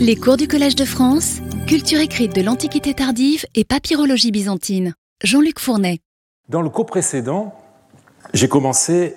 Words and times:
Les 0.00 0.16
cours 0.16 0.36
du 0.36 0.48
Collège 0.48 0.74
de 0.74 0.84
France, 0.84 1.38
culture 1.68 2.00
écrite 2.00 2.34
de 2.34 2.42
l'Antiquité 2.42 2.94
tardive 2.94 3.44
et 3.54 3.64
papyrologie 3.64 4.32
byzantine. 4.32 4.94
Jean-Luc 5.22 5.60
Fournet. 5.60 6.00
Dans 6.48 6.62
le 6.62 6.68
cours 6.68 6.86
précédent, 6.86 7.54
j'ai 8.34 8.48
commencé 8.48 9.14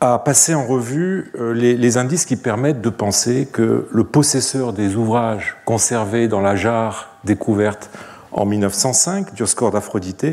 à 0.00 0.18
passer 0.18 0.54
en 0.54 0.66
revue 0.66 1.30
euh, 1.36 1.52
les, 1.52 1.96
indices 1.98 2.24
qui 2.24 2.36
permettent 2.36 2.80
de 2.80 2.90
penser 2.90 3.46
que 3.52 3.88
le 3.90 4.04
possesseur 4.04 4.72
des 4.72 4.96
ouvrages 4.96 5.56
conservés 5.64 6.26
dans 6.26 6.40
la 6.40 6.56
jarre 6.56 7.16
découverte 7.22 7.90
en 8.32 8.44
1905, 8.44 9.34
Dioscore 9.34 9.70
d'Aphrodite, 9.70 10.26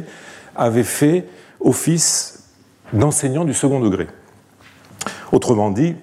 avait 0.55 0.83
fait 0.83 1.27
office 1.59 2.45
d'enseignant 2.91 3.45
du 3.45 3.53
second 3.53 3.79
degré. 3.79 4.07
Autrement 5.31 5.69
dit, 5.69 5.95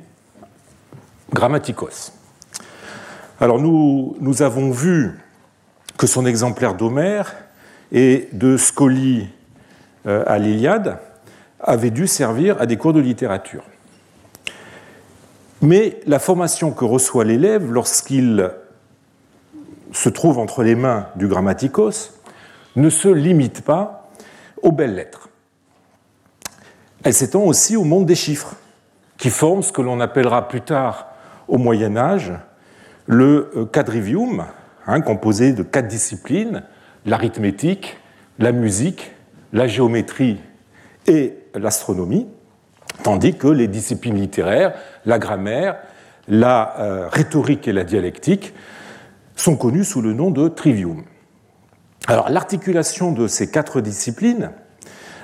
grammaticos. 1.33 2.13
Alors 3.39 3.59
nous, 3.59 4.43
avons 4.43 4.71
vu 4.71 5.19
que 5.99 6.07
son 6.07 6.25
exemplaire 6.25 6.75
d'Homère 6.75 7.35
et 7.93 8.29
de 8.33 8.57
Scoli 8.57 9.29
euh, 10.07 10.25
à 10.27 10.39
l'Iliade 10.39 10.99
avait 11.61 11.91
dû 11.91 12.07
servir 12.07 12.61
à 12.61 12.67
des 12.67 12.79
cours 12.79 12.95
de 12.95 13.01
littérature. 13.01 13.65
Mais 15.61 16.01
la 16.07 16.19
formation 16.19 16.71
que 16.71 16.85
reçoit 16.85 17.25
l'élève 17.25 17.71
lorsqu'il 17.71 18.51
se 19.93 20.09
trouve 20.09 20.39
entre 20.39 20.63
les 20.63 20.75
mains 20.75 21.09
du 21.17 21.29
grammaticos 21.29 22.13
ne 22.77 22.89
se 22.91 23.09
limite 23.09 23.63
pas 23.63 24.11
aux 24.63 24.73
belles 24.73 24.95
lettres. 24.95 25.29
Elle 27.05 27.15
s'étend 27.15 27.43
aussi 27.43 27.77
au 27.77 27.85
monde 27.85 28.07
des 28.07 28.15
chiffres, 28.15 28.55
qui 29.19 29.31
forment 29.31 29.63
ce 29.63 29.73
que 29.73 29.83
l'on 29.83 30.01
appellera 30.01 30.49
plus 30.49 30.63
tard 30.63 31.09
au 31.49 31.59
Moyen 31.59 31.97
Âge 31.97 32.33
le 33.07 33.51
euh, 33.57 33.65
quadrivium, 33.65 34.45
hein, 34.87 35.01
composé 35.01 35.53
de 35.53 35.63
quatre 35.63 35.89
disciplines, 35.89 36.63
l'arithmétique, 37.05 37.99
la 38.39 38.53
musique, 38.53 39.13
la 39.53 39.67
géométrie 39.67 40.39
et 41.07 41.35
l'astronomie, 41.55 42.27
tandis 43.03 43.37
que 43.37 43.47
les 43.47 43.69
disciplines 43.69 44.17
littéraires, 44.17 44.75
la 45.05 45.19
grammaire, 45.19 45.77
la 46.29 46.75
euh, 46.81 47.09
rhétorique 47.09 47.69
et 47.69 47.73
la 47.73 47.85
dialectique 47.85 48.53
sont 49.37 49.57
connues 49.57 49.85
sous 49.85 50.03
le 50.03 50.13
nom 50.13 50.31
de 50.31 50.49
trivium. 50.49 51.05
Alors 52.09 52.29
l'articulation 52.29 53.13
de 53.13 53.29
ces 53.29 53.51
quatre 53.51 53.81
disciplines 53.81 54.51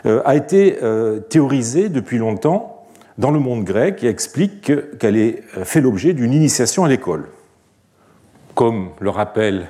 euh, 0.07 0.23
a 0.25 0.37
été 0.37 0.79
théorisée 1.29 1.89
depuis 1.89 2.19
longtemps 2.19 2.87
dans 3.19 3.31
le 3.31 3.41
monde 3.41 3.64
grec 3.64 4.03
et 4.05 4.09
explique 4.09 4.73
qu'elle 4.98 5.17
ait 5.17 5.42
fait 5.64 5.81
l'objet 5.81 6.12
d'une 6.14 6.33
initiation 6.33 6.85
à 6.85 6.89
l'école 6.89 7.29
comme 8.55 8.91
le 9.00 9.11
rappelle 9.11 9.67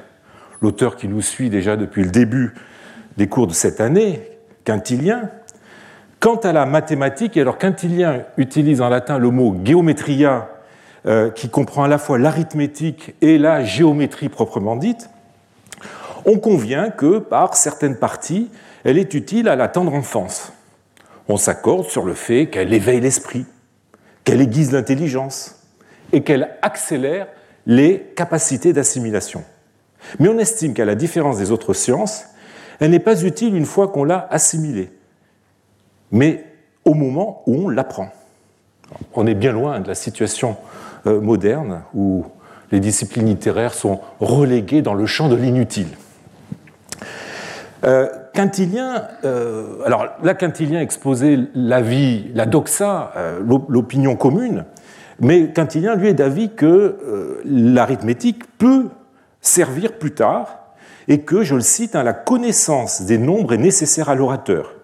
l'auteur 0.60 0.96
qui 0.96 1.08
nous 1.08 1.22
suit 1.22 1.50
déjà 1.50 1.76
depuis 1.76 2.04
le 2.04 2.10
début 2.10 2.54
des 3.16 3.28
cours 3.28 3.46
de 3.46 3.52
cette 3.52 3.80
année, 3.80 4.22
Quintilien, 4.64 5.30
quant 6.20 6.36
à 6.36 6.52
la 6.52 6.66
mathématique, 6.66 7.36
et 7.36 7.40
alors 7.40 7.58
Quintilien 7.58 8.24
utilise 8.36 8.80
en 8.80 8.88
latin 8.88 9.18
le 9.18 9.30
mot 9.30 9.56
géométria, 9.64 10.48
euh, 11.04 11.30
qui 11.30 11.50
comprend 11.50 11.82
à 11.82 11.88
la 11.88 11.98
fois 11.98 12.16
l'arithmétique 12.16 13.14
et 13.20 13.36
la 13.36 13.64
géométrie 13.64 14.28
proprement 14.28 14.76
dite, 14.76 15.10
on 16.24 16.38
convient 16.38 16.90
que 16.90 17.18
par 17.18 17.56
certaines 17.56 17.96
parties, 17.96 18.50
elle 18.84 18.98
est 18.98 19.12
utile 19.14 19.48
à 19.48 19.56
la 19.56 19.66
tendre 19.66 19.94
enfance. 19.94 20.52
On 21.28 21.36
s'accorde 21.36 21.86
sur 21.86 22.04
le 22.04 22.14
fait 22.14 22.46
qu'elle 22.46 22.72
éveille 22.72 23.00
l'esprit, 23.00 23.46
qu'elle 24.22 24.40
aiguise 24.40 24.70
l'intelligence 24.70 25.60
et 26.12 26.22
qu'elle 26.22 26.50
accélère 26.62 27.26
les 27.66 28.00
capacités 28.16 28.72
d'assimilation. 28.72 29.44
Mais 30.18 30.28
on 30.28 30.38
estime 30.38 30.74
qu'à 30.74 30.84
la 30.84 30.94
différence 30.94 31.38
des 31.38 31.50
autres 31.50 31.74
sciences, 31.74 32.24
elle 32.80 32.90
n'est 32.90 32.98
pas 32.98 33.22
utile 33.22 33.54
une 33.54 33.66
fois 33.66 33.88
qu'on 33.88 34.04
l'a 34.04 34.26
assimilée, 34.30 34.90
mais 36.10 36.44
au 36.84 36.94
moment 36.94 37.42
où 37.46 37.66
on 37.66 37.68
l'apprend. 37.68 38.08
On 39.14 39.26
est 39.26 39.34
bien 39.34 39.52
loin 39.52 39.80
de 39.80 39.88
la 39.88 39.94
situation 39.94 40.56
euh, 41.06 41.20
moderne 41.20 41.82
où 41.94 42.24
les 42.72 42.80
disciplines 42.80 43.26
littéraires 43.26 43.74
sont 43.74 44.00
reléguées 44.20 44.82
dans 44.82 44.94
le 44.94 45.06
champ 45.06 45.28
de 45.28 45.36
l'inutile. 45.36 45.88
Euh, 47.84 48.08
Quintilien, 48.34 49.08
euh, 49.24 49.82
alors 49.84 50.06
là, 50.22 50.34
Quintilien 50.34 50.80
exposait 50.80 51.38
la 51.54 51.80
vie, 51.80 52.30
la 52.34 52.46
doxa, 52.46 53.12
l'opinion 53.68 54.16
commune, 54.16 54.64
mais 55.20 55.52
Quintilien, 55.52 55.94
lui, 55.94 56.08
est 56.08 56.14
d'avis 56.14 56.50
que 56.50 56.66
euh, 56.66 57.40
l'arithmétique 57.44 58.44
peut 58.58 58.88
servir 59.40 59.92
plus 59.98 60.12
tard 60.12 60.58
et 61.08 61.20
que, 61.20 61.42
je 61.42 61.54
le 61.54 61.60
cite, 61.60 61.96
hein, 61.96 62.02
la 62.02 62.12
connaissance 62.12 63.02
des 63.02 63.18
nombres 63.18 63.54
est 63.54 63.58
nécessaire 63.58 64.08
à 64.08 64.14
l'orateur. 64.14 64.74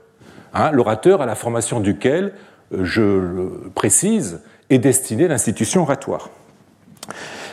Hein, 0.52 0.70
l'orateur 0.72 1.22
à 1.22 1.26
la 1.26 1.34
formation 1.34 1.80
duquel, 1.80 2.32
euh, 2.72 2.84
je 2.84 3.02
le 3.02 3.70
précise, 3.74 4.40
est 4.70 4.78
destinée 4.78 5.28
l'institution 5.28 5.82
oratoire. 5.82 6.30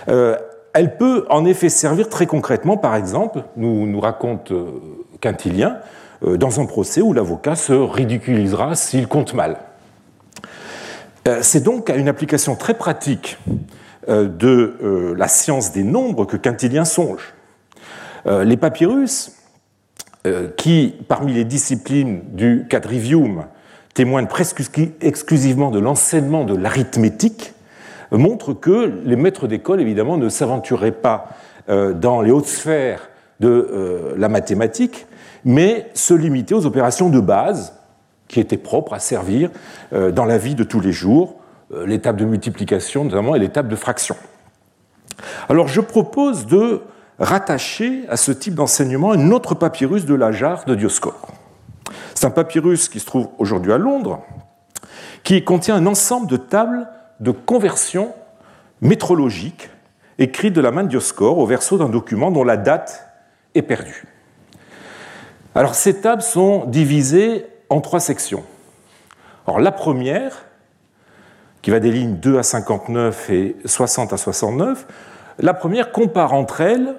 Euh, 0.10 0.36
elle 0.74 0.98
peut 0.98 1.26
en 1.30 1.46
effet 1.46 1.70
servir 1.70 2.10
très 2.10 2.26
concrètement, 2.26 2.76
par 2.76 2.96
exemple, 2.96 3.44
nous, 3.56 3.88
nous 3.88 4.00
raconte 4.02 4.52
Quintilien, 5.22 5.78
dans 6.22 6.60
un 6.60 6.66
procès 6.66 7.02
où 7.02 7.14
l'avocat 7.14 7.56
se 7.56 7.72
ridiculisera 7.72 8.76
s'il 8.76 9.08
compte 9.08 9.34
mal. 9.34 9.58
Euh, 11.28 11.40
c'est 11.42 11.62
donc 11.62 11.90
à 11.90 11.96
une 11.96 12.08
application 12.08 12.56
très 12.56 12.76
pratique 12.76 13.40
euh, 14.10 14.28
de 14.28 14.78
euh, 14.84 15.16
la 15.18 15.28
science 15.28 15.72
des 15.72 15.84
nombres 15.84 16.26
que 16.26 16.38
Quintilien 16.38 16.86
songe. 16.86 17.34
Les 18.28 18.58
papyrus, 18.58 19.34
qui, 20.58 20.96
parmi 21.08 21.32
les 21.32 21.46
disciplines 21.46 22.24
du 22.34 22.66
quadrivium, 22.68 23.46
témoignent 23.94 24.26
presque 24.26 24.64
exclusivement 25.00 25.70
de 25.70 25.78
l'enseignement 25.78 26.44
de 26.44 26.56
l'arithmétique, 26.56 27.54
montrent 28.10 28.54
que 28.54 29.00
les 29.06 29.16
maîtres 29.16 29.48
d'école, 29.48 29.80
évidemment, 29.80 30.18
ne 30.18 30.28
s'aventuraient 30.28 30.92
pas 30.92 31.30
dans 31.68 32.24
les 32.24 32.32
hautes 32.32 32.48
sphères 32.48 33.12
de 33.40 34.16
la 34.18 34.28
mathématique, 34.28 35.06
mais 35.44 35.88
se 35.94 36.16
limitaient 36.16 36.56
aux 36.56 36.66
opérations 36.66 37.12
de 37.12 37.20
base, 37.20 37.75
qui 38.28 38.40
était 38.40 38.58
propre 38.58 38.94
à 38.94 39.00
servir 39.00 39.50
euh, 39.94 40.12
dans 40.12 40.26
la 40.26 40.38
vie 40.38 40.56
de 40.56 40.64
tous 40.64 40.80
les 40.80 40.92
jours, 40.92 41.36
euh, 41.74 41.86
l'étape 41.86 42.18
de 42.18 42.26
multiplication 42.26 43.06
notamment 43.06 43.36
et 43.36 43.40
l'étape 43.40 43.68
de 43.68 43.76
fraction. 43.76 44.16
Alors 45.50 45.68
je 45.68 45.82
propose 45.82 46.46
de 46.46 46.82
rattacher 47.20 48.04
à 48.10 48.18
ce 48.18 48.32
type 48.32 48.56
d'enseignement 48.56 49.12
un 49.12 49.32
autre 49.32 49.56
papyrus 49.56 50.06
de 50.06 50.16
la 50.16 50.32
jarre 50.32 50.66
de 50.66 50.76
Dioscore. 50.76 51.34
C'est 52.14 52.26
un 52.26 52.32
papyrus 52.32 52.90
qui 52.90 53.00
se 53.00 53.06
trouve 53.06 53.30
aujourd'hui 53.38 53.72
à 53.72 53.78
Londres, 53.78 54.24
qui 55.24 55.44
contient 55.44 55.76
un 55.76 55.86
ensemble 55.86 56.28
de 56.28 56.38
tables 56.38 56.88
de 57.20 57.32
conversion 57.32 58.14
métrologique 58.82 59.70
écrites 60.18 60.54
de 60.54 60.62
la 60.62 60.72
main 60.72 60.84
de 60.84 60.90
Dioscore 60.90 61.38
au 61.38 61.46
verso 61.46 61.78
d'un 61.78 61.90
document 61.90 62.32
dont 62.32 62.44
la 62.44 62.58
date 62.58 63.10
est 63.54 63.62
perdue. 63.62 64.06
Alors 65.54 65.76
ces 65.76 66.02
tables 66.02 66.22
sont 66.22 66.66
divisées 66.66 67.46
en 67.70 67.82
trois 67.82 68.00
sections. 68.00 68.44
Alors, 69.48 69.60
la 69.60 69.72
première, 69.72 70.46
qui 71.62 71.72
va 71.72 71.80
des 71.80 71.92
lignes 71.92 72.16
2 72.16 72.38
à 72.38 72.44
59 72.44 73.30
et 73.30 73.56
60 73.66 74.14
à 74.14 74.18
69, 74.18 74.88
la 75.40 75.54
première 75.54 75.92
compare 75.92 76.34
entre 76.34 76.62
elles, 76.62 76.96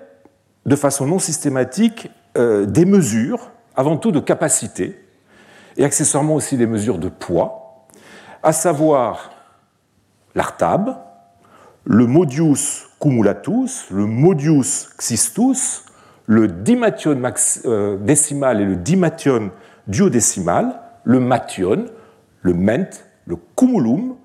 de 0.66 0.76
façon 0.76 1.06
non 1.06 1.18
systématique, 1.18 2.10
euh, 2.36 2.66
des 2.66 2.84
mesures, 2.84 3.50
avant 3.76 3.96
tout 3.96 4.12
de 4.12 4.20
capacité, 4.20 5.00
et 5.76 5.84
accessoirement 5.84 6.34
aussi 6.34 6.56
des 6.56 6.66
mesures 6.66 6.98
de 6.98 7.08
poids, 7.08 7.86
à 8.42 8.52
savoir 8.52 9.30
l'artab, 10.34 10.96
le 11.84 12.06
modius 12.06 12.86
cumulatus, 13.00 13.86
le 13.90 14.06
modius 14.06 14.88
xistus, 14.98 15.84
le 16.26 16.48
dimation 16.48 17.20
euh, 17.66 17.96
décimal 17.98 18.60
et 18.60 18.64
le 18.64 18.76
dimation 18.76 19.50
duodécimal, 19.86 20.80
le 21.04 21.20
mation, 21.20 21.86
le 22.42 22.54
ment, 22.54 22.90
le 23.26 23.36
cumulum, 23.56 24.16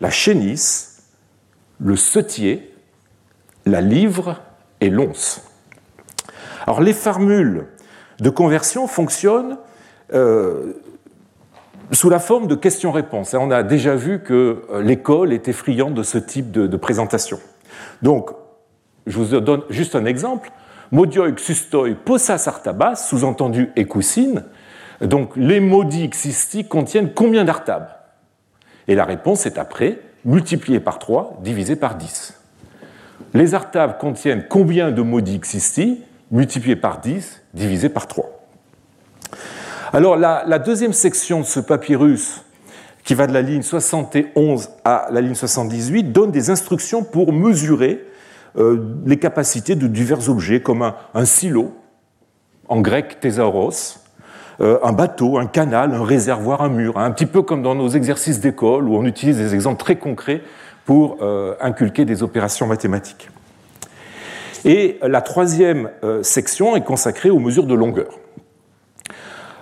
la 0.00 0.10
chénisse, 0.10 1.04
le 1.80 1.96
setier, 1.96 2.74
la 3.66 3.80
livre 3.80 4.40
et 4.80 4.90
l'once. 4.90 5.42
Alors 6.66 6.80
les 6.80 6.92
formules 6.92 7.66
de 8.20 8.30
conversion 8.30 8.86
fonctionnent 8.86 9.58
euh, 10.12 10.74
sous 11.92 12.08
la 12.08 12.18
forme 12.18 12.46
de 12.46 12.54
questions-réponses. 12.54 13.34
On 13.34 13.50
a 13.50 13.62
déjà 13.62 13.94
vu 13.94 14.20
que 14.20 14.62
euh, 14.70 14.82
l'école 14.82 15.32
était 15.32 15.52
friande 15.52 15.94
de 15.94 16.02
ce 16.02 16.18
type 16.18 16.50
de, 16.50 16.76
présentation. 16.76 17.38
Donc, 18.00 18.30
je 19.06 19.18
vous 19.18 19.40
donne 19.40 19.62
juste 19.68 19.94
un 19.94 20.04
exemple. 20.04 20.50
Modioi 20.90 21.30
xustoi 21.32 21.94
posa 22.04 22.38
sartabas, 22.38 22.96
sous-entendu 22.96 23.70
écoussine, 23.76 24.44
donc 25.06 25.36
les 25.36 25.60
maudits 25.60 26.08
xistiques 26.08 26.68
contiennent 26.68 27.12
combien 27.12 27.44
d'artabes 27.44 27.88
Et 28.88 28.94
la 28.94 29.04
réponse 29.04 29.46
est 29.46 29.58
après 29.58 29.98
multiplié 30.24 30.80
par 30.80 30.98
3 30.98 31.40
divisé 31.42 31.76
par 31.76 31.96
10. 31.96 32.38
les 33.34 33.54
artables 33.54 33.98
contiennent 33.98 34.44
combien 34.48 34.90
de 34.90 35.02
maudits 35.02 35.40
xisti 35.40 36.02
multiplié 36.30 36.76
par 36.76 37.00
10 37.00 37.42
divisé 37.54 37.88
par 37.88 38.06
3. 38.06 38.42
Alors 39.92 40.16
la, 40.16 40.58
deuxième 40.58 40.94
section 40.94 41.40
de 41.40 41.44
ce 41.44 41.60
papyrus, 41.60 42.42
qui 43.04 43.14
va 43.14 43.26
de 43.26 43.34
la 43.34 43.42
ligne 43.42 43.62
71 43.62 44.70
à 44.84 45.08
la 45.10 45.20
ligne 45.20 45.34
78, 45.34 46.12
donne 46.12 46.30
des 46.30 46.48
instructions 46.48 47.04
pour 47.04 47.32
mesurer 47.32 48.02
euh, 48.56 48.96
les 49.04 49.18
capacités 49.18 49.74
de 49.74 49.86
divers 49.86 50.30
objets, 50.30 50.62
comme 50.62 50.92
un, 51.14 51.24
silo, 51.26 51.76
en 52.68 52.80
grec 52.80 53.20
thésauros, 53.20 53.98
un 54.60 54.92
bateau, 54.92 55.38
un 55.38 55.46
canal, 55.46 55.94
un 55.94 56.04
réservoir, 56.04 56.62
un 56.62 56.68
mur, 56.68 56.98
un 56.98 57.10
petit 57.10 57.26
peu 57.26 57.42
comme 57.42 57.62
dans 57.62 57.74
nos 57.74 57.88
exercices 57.88 58.40
d'école 58.40 58.88
où 58.88 58.96
on 58.96 59.04
utilise 59.04 59.38
des 59.38 59.54
exemples 59.54 59.80
très 59.80 59.96
concrets 59.96 60.42
pour 60.84 61.18
euh, 61.22 61.54
inculquer 61.60 62.04
des 62.04 62.22
opérations 62.22 62.66
mathématiques. 62.66 63.30
Et 64.64 64.98
la 65.02 65.20
troisième 65.20 65.90
euh, 66.04 66.22
section 66.22 66.76
est 66.76 66.84
consacrée 66.84 67.30
aux 67.30 67.38
mesures 67.38 67.66
de 67.66 67.74
longueur. 67.74 68.18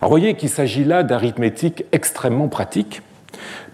Alors, 0.01 0.11
vous 0.11 0.19
voyez 0.19 0.35
qu'il 0.35 0.49
s'agit 0.49 0.85
là 0.85 1.03
d'arithmétique 1.03 1.85
extrêmement 1.93 2.49
pratique, 2.49 3.03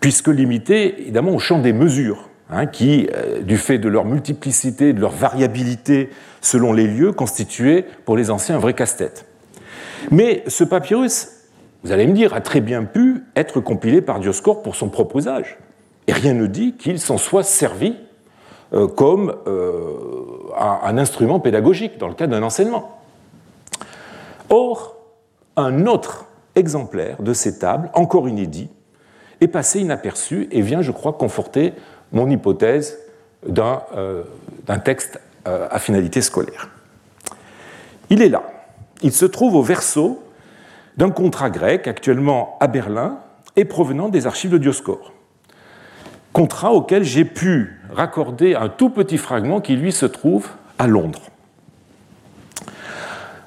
puisque 0.01 0.29
limitée 0.29 1.01
évidemment 1.03 1.33
au 1.33 1.39
champ 1.39 1.59
des 1.59 1.73
mesures, 1.73 2.29
hein, 2.51 2.67
qui, 2.67 3.09
euh, 3.15 3.43
du 3.43 3.57
fait 3.57 3.79
de 3.79 3.89
leur 3.89 4.05
multiplicité, 4.05 4.93
de 4.93 5.01
leur 5.01 5.13
variabilité 5.13 6.11
selon 6.41 6.73
les 6.73 6.87
lieux, 6.87 7.13
constituaient 7.13 7.85
pour 8.05 8.17
les 8.17 8.31
anciens 8.31 8.57
un 8.57 8.61
vrai 8.61 8.75
casse-tête. 8.75 9.27
Mais 10.11 10.45
ce 10.47 10.65
papyrus, 10.65 11.29
vous 11.85 11.93
allez 11.93 12.07
me 12.07 12.13
dire, 12.13 12.35
a 12.35 12.41
très 12.41 12.61
bien 12.61 12.85
pu 12.85 13.25
être 13.37 13.61
compilé 13.61 14.01
par 14.01 14.21
Dioscore 14.21 14.63
pour 14.63 14.77
son 14.77 14.89
propre 14.89 15.17
usage. 15.17 15.59
Et 16.07 16.13
rien 16.13 16.35
ne 16.35 16.47
dit 16.47 16.75
qu'il 16.75 17.01
s'en 17.01 17.19
soit 17.19 17.43
servi 17.43 17.97
euh, 18.73 18.89
comme 18.89 19.35
euh, 19.47 19.95
un, 20.59 20.99
instrument 20.99 21.41
pédagogique 21.41 21.99
dans 21.99 22.09
le 22.09 22.15
cadre 22.15 22.33
d'un 22.33 22.43
enseignement. 22.43 22.99
Or, 24.49 24.97
un 25.57 25.87
autre 25.87 26.27
exemplaire 26.55 27.23
de 27.23 27.33
ces 27.33 27.59
tables, 27.59 27.91
encore 27.95 28.29
inédit, 28.29 28.69
est 29.41 29.49
passé 29.49 29.81
inaperçu 29.81 30.49
et 30.51 30.63
vient, 30.63 30.83
je 30.83 30.93
crois, 30.93 31.13
conforter 31.13 31.75
mon 32.13 32.31
hypothèse 32.31 32.99
d'un 33.47 33.83
euh, 33.97 34.25
texte 34.85 35.21
à 35.45 35.79
finalité 35.79 36.23
scolaire. 36.23 36.69
Il 38.11 38.21
est 38.21 38.29
là. 38.29 38.43
Il 39.03 39.13
se 39.13 39.27
trouve 39.27 39.55
au 39.55 39.63
verso 39.63 40.23
d'un 40.97 41.11
contrat 41.11 41.51
grec 41.51 41.87
actuellement 41.87 42.57
à 42.61 42.67
Berlin 42.67 43.19
et 43.57 43.65
provenant 43.65 44.09
des 44.09 44.27
archives 44.27 44.51
de 44.51 44.59
Dioscore 44.59 45.13
contrat 46.37 46.75
auquel 46.75 47.03
j'ai 47.03 47.25
pu 47.25 47.81
raccorder 47.91 48.55
un 48.55 48.69
tout 48.69 48.91
petit 48.91 49.17
fragment 49.17 49.63
qui, 49.63 49.75
lui, 49.75 49.91
se 49.91 50.05
trouve 50.05 50.51
à 50.79 50.87
Londres. 50.87 51.23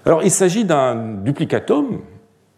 Alors, 0.08 0.24
il 0.24 0.32
s'agit 0.32 0.66
d'un 0.66 0.96
duplicatum 0.96 2.02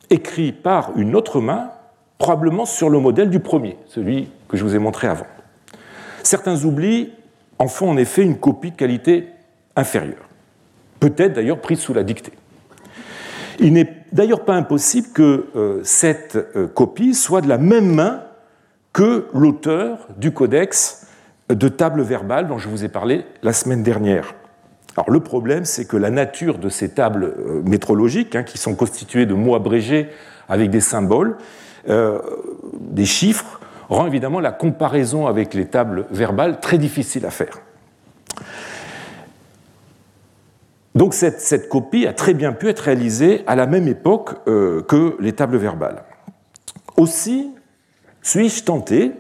écrit 0.10 0.54
par 0.54 0.92
une 0.96 1.18
autre 1.18 1.42
main, 1.42 1.72
probablement 2.18 2.66
sur 2.66 2.90
le 2.90 2.98
modèle 3.00 3.30
du 3.30 3.42
premier, 3.42 3.76
celui 3.88 4.30
que 4.48 4.56
je 4.56 4.64
vous 4.64 4.74
ai 4.74 4.80
montré 4.80 5.08
avant. 5.08 5.28
Certains 6.24 6.64
oublis 6.64 7.12
en 7.60 7.68
font 7.68 7.90
en 7.90 7.98
effet 7.98 8.22
une 8.22 8.40
copie 8.40 8.72
de 8.72 8.78
qualité 8.78 9.28
inférieure, 9.76 10.30
peut-être 11.02 11.34
d'ailleurs 11.34 11.60
prise 11.60 11.82
sous 11.82 11.94
la 11.94 12.04
dictée. 12.04 12.32
Il 13.62 13.74
n'est 13.74 13.94
d'ailleurs 14.12 14.44
pas 14.44 14.56
impossible 14.56 15.10
que 15.14 15.46
euh, 15.56 15.82
cette 15.84 16.36
euh, 16.56 16.68
copie 16.68 17.14
soit 17.14 17.42
de 17.42 17.48
la 17.48 17.60
même 17.60 17.94
main 17.94 18.24
que 18.92 19.28
l'auteur 19.36 20.08
du 20.18 20.32
codex 20.32 21.06
de 21.48 21.68
tables 21.68 22.02
verbales 22.02 22.48
dont 22.48 22.58
je 22.58 22.68
vous 22.68 22.84
ai 22.84 22.90
parlé 22.90 23.24
la 23.44 23.54
semaine 23.54 23.84
dernière. 23.84 24.34
Alors 24.98 25.12
le 25.12 25.20
problème, 25.20 25.64
c'est 25.64 25.86
que 25.86 25.96
la 25.96 26.10
nature 26.10 26.58
de 26.58 26.70
ces 26.70 26.90
tables 26.90 27.36
euh, 27.38 27.62
métrologiques, 27.64 28.36
hein, 28.36 28.42
qui 28.42 28.58
sont 28.58 28.74
constituées 28.74 29.28
de 29.28 29.36
mots 29.36 29.54
abrégés 29.54 30.10
avec 30.50 30.70
des 30.70 30.82
symboles, 30.82 31.38
des 31.88 33.06
chiffres, 33.06 33.62
rend 33.90 34.06
évidemment 34.06 34.40
la 34.42 34.52
comparaison 34.52 35.28
avec 35.28 35.54
les 35.54 35.66
tables 35.66 36.06
verbales 36.12 36.60
très 36.60 36.78
difficile 36.78 37.26
à 37.26 37.32
faire. 37.32 37.62
Donc 40.96 41.14
cette, 41.14 41.70
copie 41.70 42.06
a 42.06 42.14
très 42.14 42.34
bien 42.34 42.52
pu 42.52 42.68
être 42.68 42.80
réalisée 42.80 43.44
à 43.48 43.56
la 43.56 43.66
même 43.66 43.88
époque 43.88 44.32
euh, 44.48 44.82
que 44.82 45.16
les 45.20 45.34
tables 45.34 45.58
verbales. 45.58 46.04
Aussi, 46.98 47.52
suis-je 48.22 48.64
tenté 48.64 49.14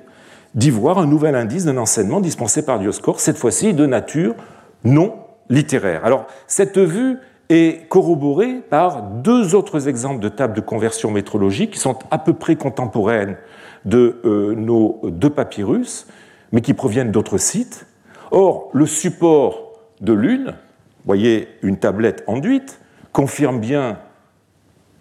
d'y 0.53 0.69
voir 0.69 0.97
un 0.97 1.05
nouvel 1.05 1.35
indice 1.35 1.65
d'un 1.65 1.77
enseignement 1.77 2.19
dispensé 2.19 2.65
par 2.65 2.79
Dioscore, 2.79 3.21
cette 3.21 3.37
fois-ci 3.37 3.73
de 3.73 3.85
nature 3.85 4.35
non 4.83 5.15
littéraire 5.49 6.03
Alors, 6.03 6.25
cette 6.47 6.77
vue 6.77 7.17
est 7.49 7.87
corroborée 7.87 8.61
par 8.69 9.03
deux 9.03 9.55
autres 9.55 9.87
exemples 9.87 10.21
de 10.21 10.29
tables 10.29 10.53
de 10.53 10.61
conversion 10.61 11.11
métrologique 11.11 11.71
qui 11.71 11.79
sont 11.79 11.97
à 12.09 12.17
peu 12.17 12.33
près 12.33 12.55
contemporaines 12.55 13.37
de 13.85 14.21
euh, 14.25 14.55
nos 14.55 14.99
deux 15.03 15.29
papyrus, 15.29 16.07
mais 16.51 16.61
qui 16.61 16.73
proviennent 16.73 17.11
d'autres 17.11 17.37
sites. 17.37 17.85
Or, 18.31 18.69
le 18.73 18.85
support 18.85 19.73
de 19.99 20.13
l'une, 20.13 20.53
voyez 21.05 21.47
une 21.61 21.77
tablette 21.77 22.23
enduite, 22.27 22.79
confirme 23.11 23.59
bien 23.59 23.99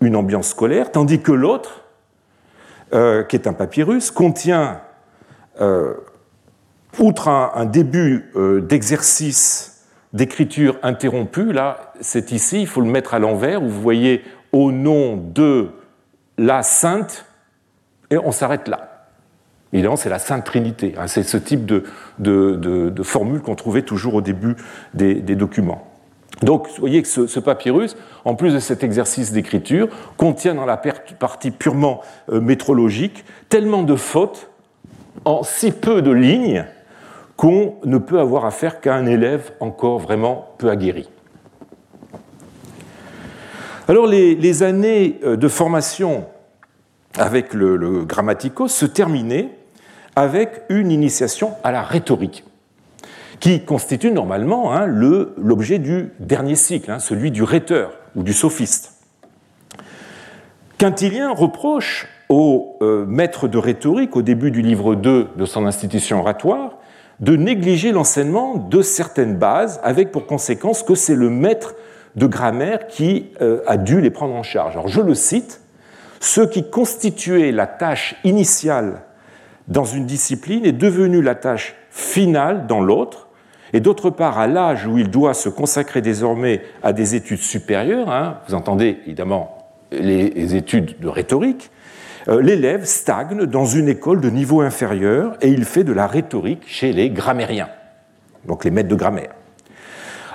une 0.00 0.16
ambiance 0.16 0.48
scolaire, 0.48 0.92
tandis 0.92 1.20
que 1.20 1.32
l'autre 1.32 1.84
euh, 2.92 3.22
qui 3.22 3.36
est 3.36 3.46
un 3.46 3.52
papyrus, 3.52 4.10
contient, 4.10 4.80
euh, 5.60 5.94
outre 6.98 7.28
un, 7.28 7.64
début 7.64 8.30
euh, 8.34 8.60
d'exercice 8.60 9.86
d'écriture 10.12 10.76
interrompu, 10.82 11.52
là, 11.52 11.92
c'est 12.00 12.32
ici, 12.32 12.62
il 12.62 12.66
faut 12.66 12.80
le 12.80 12.90
mettre 12.90 13.14
à 13.14 13.20
l'envers, 13.20 13.62
où 13.62 13.68
vous 13.68 13.80
voyez 13.80 14.24
au 14.50 14.72
nom 14.72 15.16
de 15.16 15.68
la 16.36 16.64
Sainte, 16.64 17.26
et 18.10 18.18
on 18.18 18.32
s'arrête 18.32 18.66
là. 18.66 19.06
Évidemment, 19.72 19.94
c'est 19.94 20.08
la 20.08 20.18
Sainte 20.18 20.44
Trinité. 20.44 20.94
Hein, 20.98 21.06
c'est 21.06 21.22
ce 21.22 21.36
type 21.36 21.64
de, 21.64 21.84
de, 22.18 23.02
formule 23.04 23.40
qu'on 23.40 23.54
trouvait 23.54 23.82
toujours 23.82 24.14
au 24.14 24.20
début 24.20 24.56
des 24.94 25.36
documents. 25.36 25.89
Donc, 26.42 26.68
vous 26.68 26.80
voyez 26.80 27.02
que 27.02 27.08
ce, 27.08 27.40
papyrus, 27.40 27.96
en 28.24 28.34
plus 28.34 28.54
de 28.54 28.58
cet 28.58 28.82
exercice 28.82 29.32
d'écriture, 29.32 29.88
contient 30.16 30.54
dans 30.54 30.64
la 30.64 30.78
partie 30.78 31.50
purement 31.50 32.00
euh, 32.32 32.40
métrologique 32.40 33.24
tellement 33.48 33.82
de 33.82 33.96
fautes 33.96 34.50
en 35.24 35.42
si 35.42 35.70
peu 35.70 36.00
de 36.00 36.10
lignes 36.10 36.64
qu'on 37.36 37.74
ne 37.84 37.98
peut 37.98 38.20
avoir 38.20 38.46
affaire 38.46 38.80
qu'à 38.80 38.94
un 38.94 39.06
élève 39.06 39.52
encore 39.60 39.98
vraiment 39.98 40.54
peu 40.58 40.70
aguerri. 40.70 41.08
Alors, 43.86 44.06
les, 44.06 44.62
années 44.62 45.20
euh, 45.24 45.36
de 45.36 45.48
formation 45.48 46.24
avec 47.18 47.52
le, 47.52 47.76
le 47.76 48.04
Grammatico 48.04 48.68
se 48.68 48.86
terminaient 48.86 49.50
avec 50.16 50.62
une 50.70 50.90
initiation 50.90 51.52
à 51.64 51.72
la 51.72 51.82
rhétorique 51.82 52.44
qui 53.40 53.64
constitue 53.64 54.12
normalement 54.12 54.72
hein, 54.72 54.86
l'objet 54.86 55.78
du 55.78 56.12
dernier 56.20 56.54
cycle, 56.54 56.90
hein, 56.90 56.98
celui 56.98 57.30
du 57.30 57.42
rhéteur 57.42 57.92
ou 58.14 58.22
du 58.22 58.34
sophiste. 58.34 58.92
Quintilien 60.78 61.32
reproche 61.32 62.06
au 62.28 62.76
euh, 62.80 63.04
maître 63.06 63.48
de 63.48 63.58
rhétorique, 63.58 64.14
au 64.14 64.22
début 64.22 64.50
du 64.50 64.62
livre 64.62 64.94
2 64.94 65.28
de 65.36 65.44
son 65.46 65.66
institution 65.66 66.20
oratoire, 66.20 66.78
de 67.18 67.36
négliger 67.36 67.92
l'enseignement 67.92 68.56
de 68.56 68.82
certaines 68.82 69.36
bases, 69.36 69.80
avec 69.82 70.12
pour 70.12 70.26
conséquence 70.26 70.82
que 70.82 70.94
c'est 70.94 71.14
le 71.14 71.28
maître 71.28 71.74
de 72.16 72.26
grammaire 72.26 72.86
qui 72.86 73.30
euh, 73.40 73.60
a 73.66 73.76
dû 73.76 74.00
les 74.00 74.10
prendre 74.10 74.34
en 74.34 74.42
charge. 74.42 74.74
Alors 74.74 74.88
je 74.88 75.00
le 75.00 75.14
cite, 75.14 75.60
ce 76.20 76.40
qui 76.42 76.68
constituait 76.68 77.52
la 77.52 77.66
tâche 77.66 78.16
initiale 78.24 79.02
dans 79.68 79.84
une 79.84 80.04
discipline 80.04 80.66
est 80.66 80.72
devenu 80.72 81.22
la 81.22 81.34
tâche 81.34 81.74
finale 81.90 82.66
dans 82.66 82.80
l'autre, 82.80 83.28
et 83.72 83.80
d'autre 83.80 84.10
part, 84.10 84.38
à 84.38 84.46
l'âge 84.46 84.86
où 84.86 84.98
il 84.98 85.10
doit 85.10 85.34
se 85.34 85.48
consacrer 85.48 86.00
désormais 86.00 86.62
à 86.82 86.92
des 86.92 87.14
études 87.14 87.38
supérieures, 87.40 88.10
hein, 88.10 88.38
vous 88.48 88.54
entendez 88.54 88.98
évidemment 89.06 89.56
les 89.92 90.54
études 90.54 90.98
de 91.00 91.08
rhétorique, 91.08 91.70
euh, 92.28 92.42
l'élève 92.42 92.84
stagne 92.84 93.46
dans 93.46 93.64
une 93.64 93.88
école 93.88 94.20
de 94.20 94.28
niveau 94.28 94.60
inférieur 94.60 95.36
et 95.40 95.48
il 95.48 95.64
fait 95.64 95.84
de 95.84 95.92
la 95.92 96.06
rhétorique 96.06 96.64
chez 96.66 96.92
les 96.92 97.08
grammairiens, 97.08 97.70
donc 98.44 98.64
les 98.64 98.70
maîtres 98.70 98.88
de 98.88 98.94
grammaire. 98.94 99.32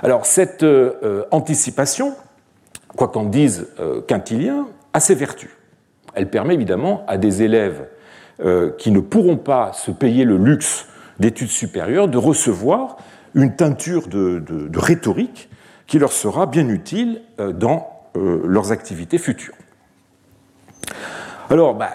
Alors 0.02 0.26
cette 0.26 0.64
euh, 0.64 0.94
euh, 1.04 1.24
anticipation, 1.30 2.14
quoi 2.96 3.08
qu'en 3.08 3.24
dise 3.24 3.68
Quintilien, 4.08 4.66
a 4.94 5.00
ses 5.00 5.14
vertus. 5.14 5.50
Elle 6.14 6.30
permet 6.30 6.54
évidemment 6.54 7.04
à 7.06 7.18
des 7.18 7.42
élèves 7.42 7.88
qui 8.78 8.90
ne 8.90 9.00
pourront 9.00 9.36
pas 9.36 9.72
se 9.74 9.90
payer 9.90 10.24
le 10.24 10.36
luxe 10.36 10.86
d'études 11.18 11.48
supérieures 11.48 12.08
de 12.08 12.16
recevoir 12.16 12.96
une 13.36 13.54
teinture 13.54 14.08
de, 14.08 14.68
rhétorique 14.76 15.48
qui 15.86 16.00
leur 16.00 16.10
sera 16.10 16.46
bien 16.46 16.68
utile 16.68 17.22
euh, 17.38 17.52
dans 17.52 17.88
euh, 18.16 18.42
leurs 18.44 18.72
activités 18.72 19.18
futures. 19.18 19.54
Alors, 21.48 21.74
bah, 21.74 21.90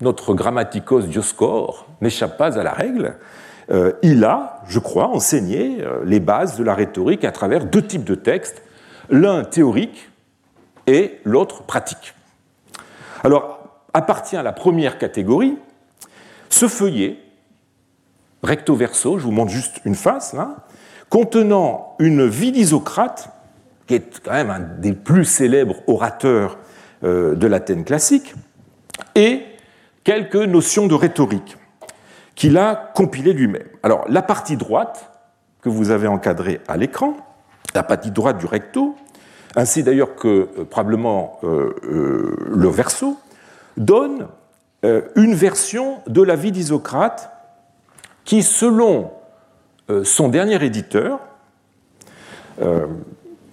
notre 0.00 0.32
grammaticos 0.32 1.02
Dioscor 1.02 1.86
n'échappe 2.00 2.38
pas 2.38 2.58
à 2.58 2.62
la 2.62 2.72
règle. 2.72 3.16
il 4.02 4.24
a, 4.24 4.62
je 4.66 4.78
crois, 4.78 5.08
enseigné 5.08 5.84
les 6.04 6.20
bases 6.20 6.56
de 6.56 6.64
la 6.64 6.74
rhétorique 6.74 7.24
à 7.24 7.32
travers 7.32 7.64
deux 7.64 7.82
types 7.82 8.04
de 8.04 8.14
textes, 8.14 8.62
l'un 9.10 9.42
théorique 9.44 10.10
et 10.86 11.18
l'autre 11.24 11.64
pratique. 11.64 12.14
Alors, 13.24 13.82
appartient 13.92 14.36
à 14.36 14.42
la 14.42 14.52
première 14.52 14.98
catégorie 14.98 15.58
ce 16.48 16.68
feuillet, 16.68 17.18
recto 18.42 18.74
verso, 18.74 19.18
je 19.18 19.24
vous 19.24 19.32
montre 19.32 19.52
juste 19.52 19.80
une 19.84 19.94
face, 19.94 20.32
là, 20.32 20.56
contenant 21.08 21.96
une 21.98 22.26
vie 22.26 22.52
d'Isocrate, 22.52 23.30
qui 23.86 23.94
est 23.94 24.20
quand 24.24 24.32
même 24.32 24.50
un 24.50 24.60
des 24.60 24.92
plus 24.92 25.24
célèbres 25.24 25.76
orateurs 25.86 26.58
euh, 27.04 27.34
de 27.34 27.46
l'Athènes 27.46 27.84
classique, 27.84 28.34
et 29.14 29.42
quelques 30.04 30.36
notions 30.36 30.86
de 30.86 30.94
rhétorique 30.94 31.56
qu'il 32.34 32.58
a 32.58 32.92
compilées 32.94 33.32
lui-même. 33.32 33.66
Alors, 33.82 34.04
la 34.08 34.22
partie 34.22 34.56
droite, 34.56 35.10
que 35.62 35.68
vous 35.68 35.90
avez 35.90 36.06
encadrée 36.06 36.60
à 36.68 36.76
l'écran, 36.76 37.16
la 37.74 37.82
partie 37.82 38.10
droite 38.10 38.38
du 38.38 38.46
recto, 38.46 38.94
ainsi 39.56 39.82
d'ailleurs 39.82 40.14
que 40.14 40.28
euh, 40.58 40.64
probablement 40.64 41.38
euh, 41.44 41.74
le 42.50 42.68
verso, 42.68 43.18
donne 43.76 44.28
une 45.16 45.34
version 45.34 45.98
de 46.06 46.22
la 46.22 46.36
vie 46.36 46.52
d'Isocrate 46.52 47.35
qui, 48.26 48.42
selon 48.42 49.12
euh, 49.88 50.04
son 50.04 50.28
dernier 50.28 50.62
éditeur, 50.62 51.20
euh, 52.60 52.86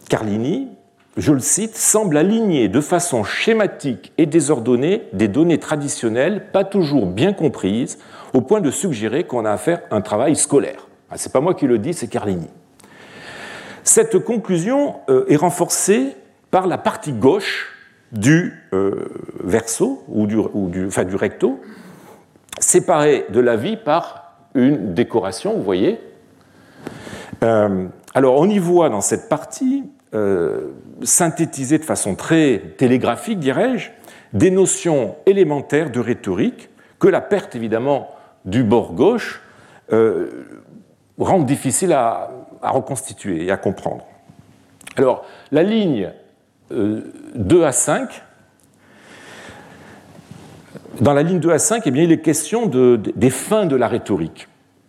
Carlini, 0.10 0.68
je 1.16 1.32
le 1.32 1.40
cite, 1.40 1.78
semble 1.78 2.18
aligner 2.18 2.68
de 2.68 2.82
façon 2.82 3.24
schématique 3.24 4.12
et 4.18 4.26
désordonnée 4.26 5.04
des 5.14 5.28
données 5.28 5.60
traditionnelles 5.60 6.48
pas 6.52 6.64
toujours 6.64 7.06
bien 7.06 7.34
comprises, 7.34 8.00
au 8.34 8.42
point 8.42 8.62
de 8.62 8.72
suggérer 8.72 9.26
qu'on 9.26 9.46
a 9.46 9.52
à 9.52 9.58
faire 9.58 9.82
un 9.92 10.02
travail 10.02 10.36
scolaire. 10.36 10.88
Ah, 11.12 11.18
Ce 11.18 11.30
n'est 11.30 11.32
pas 11.32 11.40
moi 11.40 11.54
qui 11.54 11.68
le 11.68 11.78
dis, 11.78 11.94
c'est 11.94 12.08
Carlini. 12.08 12.48
Cette 13.84 14.18
conclusion 14.18 14.96
euh, 15.08 15.26
est 15.30 15.36
renforcée 15.36 16.16
par 16.50 16.66
la 16.66 16.80
partie 16.80 17.14
gauche 17.14 17.70
du 18.12 18.54
verso, 19.44 20.04
ou 20.08 20.28
ou 20.54 20.70
du, 20.70 20.86
enfin, 20.86 21.04
du 21.04 21.16
recto, 21.16 21.60
séparée 22.60 23.26
de 23.30 23.40
la 23.40 23.56
vie 23.56 23.76
par 23.76 24.23
une 24.56 24.94
décoration, 24.94 25.56
vous 25.56 25.64
voyez, 25.64 26.00
euh, 27.44 27.88
alors 28.14 28.40
on 28.40 28.50
y 28.50 28.60
voit 28.60 28.90
dans 28.90 29.02
cette 29.02 29.30
partie, 29.30 29.84
euh, 30.14 30.72
synthétisée 31.02 31.78
de 31.78 31.84
façon 31.84 32.16
très 32.16 32.76
télégraphique, 32.78 33.40
dirais-je, 33.40 33.90
des 34.34 34.52
notions 34.52 35.16
élémentaires 35.26 35.92
de 35.92 36.00
rhétorique 36.00 36.70
que 37.00 37.08
la 37.08 37.22
perte 37.22 37.56
évidemment 37.56 38.10
du 38.46 38.64
bord 38.64 38.94
gauche 38.94 39.42
euh, 39.92 40.46
rend 41.18 41.40
difficile 41.40 41.94
à, 41.94 42.32
reconstituer 42.62 43.46
et 43.46 43.52
à 43.52 43.58
comprendre. 43.58 44.06
Alors 44.96 45.26
la 45.52 45.64
ligne 45.64 46.12
2 46.72 47.64
à 47.64 47.72
5, 47.72 48.24
dans 51.02 51.14
la 51.14 51.24
ligne 51.24 51.40
2 51.40 51.52
à 51.52 51.60
5, 51.60 51.84
eh 51.86 51.90
il 51.90 52.12
est 52.12 52.22
question 52.22 52.68
des 52.68 53.30
fins 53.30 53.66
de 53.66 53.76
la 53.76 53.88
rhétorique 53.88 54.48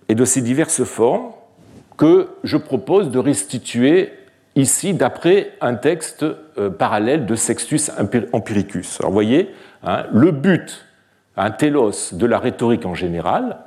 et 0.08 0.14
de 0.14 0.24
ses 0.24 0.42
diverses 0.42 0.84
formes 0.84 1.30
que 1.96 2.28
je 2.42 2.56
propose 2.56 3.10
de 3.10 3.18
restituer 3.18 4.12
ici 4.56 4.94
d'après 4.94 5.52
un 5.60 5.74
texte 5.74 6.24
euh, 6.58 6.70
parallèle 6.70 7.26
de 7.26 7.34
Sextus 7.34 7.90
Empiricus. 8.32 9.00
Alors 9.00 9.10
vous 9.10 9.14
voyez, 9.14 9.50
hein, 9.82 10.04
le 10.12 10.30
but, 10.30 10.84
un 11.36 11.50
télos 11.50 12.12
de 12.12 12.26
la 12.26 12.38
rhétorique 12.38 12.86
en 12.86 12.94
général, 12.94 13.58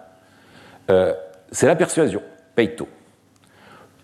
euh, 0.89 1.13
c'est 1.51 1.67
la 1.67 1.75
persuasion, 1.75 2.22
peito. 2.56 2.88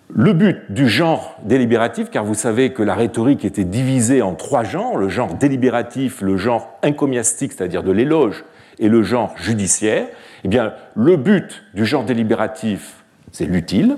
Le 0.09 0.33
but 0.33 0.71
du 0.71 0.87
genre 0.87 1.35
délibératif, 1.43 2.09
car 2.09 2.23
vous 2.23 2.35
savez 2.35 2.73
que 2.73 2.83
la 2.83 2.93
rhétorique 2.93 3.45
était 3.45 3.63
divisée 3.63 4.21
en 4.21 4.35
trois 4.35 4.63
genres, 4.63 4.97
le 4.97 5.09
genre 5.09 5.33
délibératif, 5.33 6.21
le 6.21 6.37
genre 6.37 6.77
encomiastique, 6.83 7.53
c'est-à-dire 7.53 7.83
de 7.83 7.91
l'éloge, 7.91 8.43
et 8.79 8.89
le 8.89 9.01
genre 9.01 9.33
judiciaire, 9.37 10.07
eh 10.43 10.47
bien, 10.47 10.73
le 10.95 11.15
but 11.17 11.63
du 11.73 11.85
genre 11.85 12.03
délibératif, 12.03 13.03
c'est 13.31 13.45
l'utile, 13.45 13.97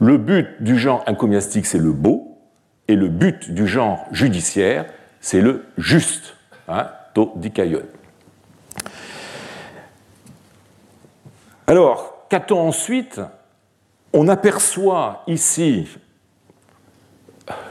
le 0.00 0.18
but 0.18 0.48
du 0.60 0.78
genre 0.78 1.02
encomiastique, 1.06 1.66
c'est 1.66 1.78
le 1.78 1.92
beau, 1.92 2.38
et 2.88 2.94
le 2.94 3.08
but 3.08 3.52
du 3.52 3.66
genre 3.66 4.04
judiciaire, 4.12 4.86
c'est 5.20 5.40
le 5.40 5.64
juste, 5.78 6.36
hein. 6.68 6.88
Alors, 11.66 12.26
qu'a-t-on 12.30 12.58
ensuite 12.58 13.20
On 14.12 14.28
aperçoit 14.28 15.22
ici 15.26 15.88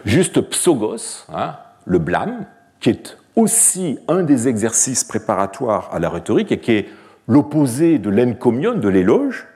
juste 0.06 0.42
psogos, 0.42 1.26
hein, 1.34 1.56
le 1.86 2.00
blâme, 2.00 2.46
qui 2.80 2.90
est 2.90 3.18
aussi 3.36 4.00
un 4.08 4.24
des 4.24 4.48
exercices 4.48 5.04
préparatoires 5.04 5.90
à 5.94 6.00
la 6.00 6.10
rhétorique 6.10 6.52
et 6.52 6.60
qui 6.60 6.72
est 6.72 6.90
l'opposé 7.28 8.00
de 8.00 8.10
l'encomion, 8.10 8.74
de 8.74 8.90
l'éloge. 8.90 9.48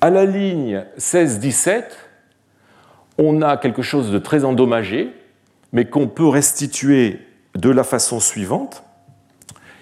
À 0.00 0.10
la 0.10 0.24
ligne 0.24 0.84
16-17, 0.98 1.82
on 3.18 3.42
a 3.42 3.56
quelque 3.56 3.82
chose 3.82 4.12
de 4.12 4.18
très 4.18 4.44
endommagé, 4.44 5.12
mais 5.72 5.86
qu'on 5.86 6.06
peut 6.06 6.28
restituer 6.28 7.20
de 7.56 7.70
la 7.70 7.82
façon 7.82 8.20
suivante. 8.20 8.84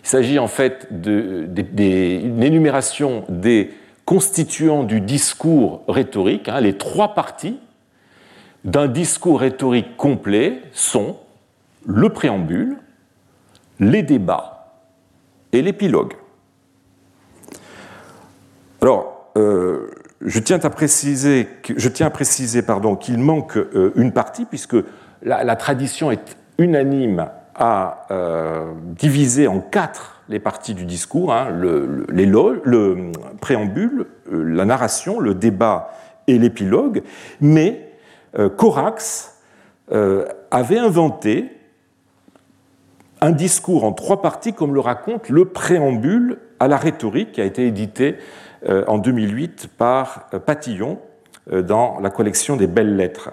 Il 0.03 0.09
s'agit 0.09 0.39
en 0.39 0.49
fait 0.49 0.89
d'une 0.91 2.43
énumération 2.43 3.25
des 3.29 3.73
constituants 4.07 4.85
du 4.85 5.03
discours 5.03 5.83
rhétorique. 5.89 6.49
Hein. 6.49 6.61
les 6.61 6.79
trois 6.79 7.15
parties 7.15 7.59
d'un 8.65 8.89
discours 8.89 9.41
rhétorique 9.41 9.97
complet 9.97 10.63
sont 10.73 11.19
le 11.85 12.09
préambule, 12.09 12.79
les 13.79 14.03
débats 14.03 14.81
et 15.53 15.61
l'épilogue. 15.61 16.15
Alors, 18.81 19.31
euh, 19.37 19.91
je 20.21 20.39
tiens 20.41 20.59
à 20.63 20.71
préciser, 20.71 21.49
qu'il 22.97 23.19
manque 23.19 23.57
euh, 23.57 23.93
une 23.97 24.13
partie, 24.13 24.45
puisque 24.45 24.77
la, 25.23 25.57
tradition 25.57 26.11
est 26.11 26.37
unanime 26.59 27.29
à 27.55 28.07
euh, 28.11 28.73
diviser 28.99 29.47
en 29.47 29.61
quatre 29.61 30.16
les 30.29 30.41
parties 30.41 30.75
du 30.75 30.85
discours, 30.85 31.33
hein, 31.33 31.51
le, 31.51 32.07
le, 32.09 33.13
préambule, 33.41 34.07
euh, 34.33 34.43
la 34.43 34.65
narration, 34.65 35.21
le 35.21 35.35
débat 35.35 35.91
et 36.27 36.39
l'épilogue, 36.39 37.03
mais 37.41 37.83
Corax 38.59 39.41
avait 40.51 40.79
inventé 40.79 41.57
un 43.21 43.31
discours 43.31 43.85
en 43.85 43.93
trois 43.93 44.23
parties, 44.23 44.53
comme 44.53 44.75
le 44.75 44.81
raconte 44.81 45.29
le 45.29 45.47
préambule 45.47 46.39
à 46.61 46.69
la 46.69 46.77
rhétorique, 46.77 47.33
qui 47.33 47.41
a 47.41 47.45
été 47.45 47.67
édité 47.67 48.17
euh, 48.69 48.85
en 48.87 48.99
2008 48.99 49.69
par 49.77 50.29
euh, 50.33 50.39
Patillon 50.39 50.99
euh, 51.53 51.63
dans 51.63 52.01
la 52.01 52.11
collection 52.11 52.57
des 52.57 52.67
belles 52.67 52.97
lettres. 52.97 53.31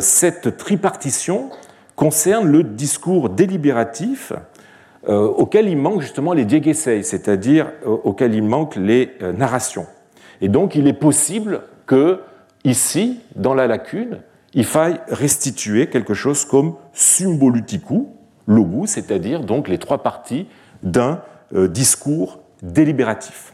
Cette 0.00 0.56
tripartition 0.56 1.50
concerne 1.94 2.48
le 2.48 2.64
discours 2.64 3.28
délibératif 3.28 4.32
auquel 5.08 5.68
il 5.68 5.76
manque 5.76 6.00
justement 6.00 6.32
les 6.32 6.44
diégéseis, 6.44 7.02
c'est-à-dire 7.02 7.72
auquel 7.84 8.34
il 8.34 8.42
manque 8.42 8.76
les 8.76 9.12
narrations. 9.36 9.86
Et 10.40 10.48
donc 10.48 10.74
il 10.74 10.86
est 10.86 10.92
possible 10.92 11.62
que 11.86 12.20
ici, 12.64 13.20
dans 13.34 13.54
la 13.54 13.66
lacune, 13.66 14.20
il 14.54 14.64
faille 14.64 15.00
restituer 15.08 15.88
quelque 15.88 16.14
chose 16.14 16.44
comme 16.44 16.74
symboluticou, 16.92 18.14
logu, 18.46 18.86
c'est-à-dire 18.86 19.40
donc 19.40 19.68
les 19.68 19.78
trois 19.78 20.02
parties 20.02 20.46
d'un 20.82 21.20
discours 21.52 22.40
délibératif. 22.62 23.52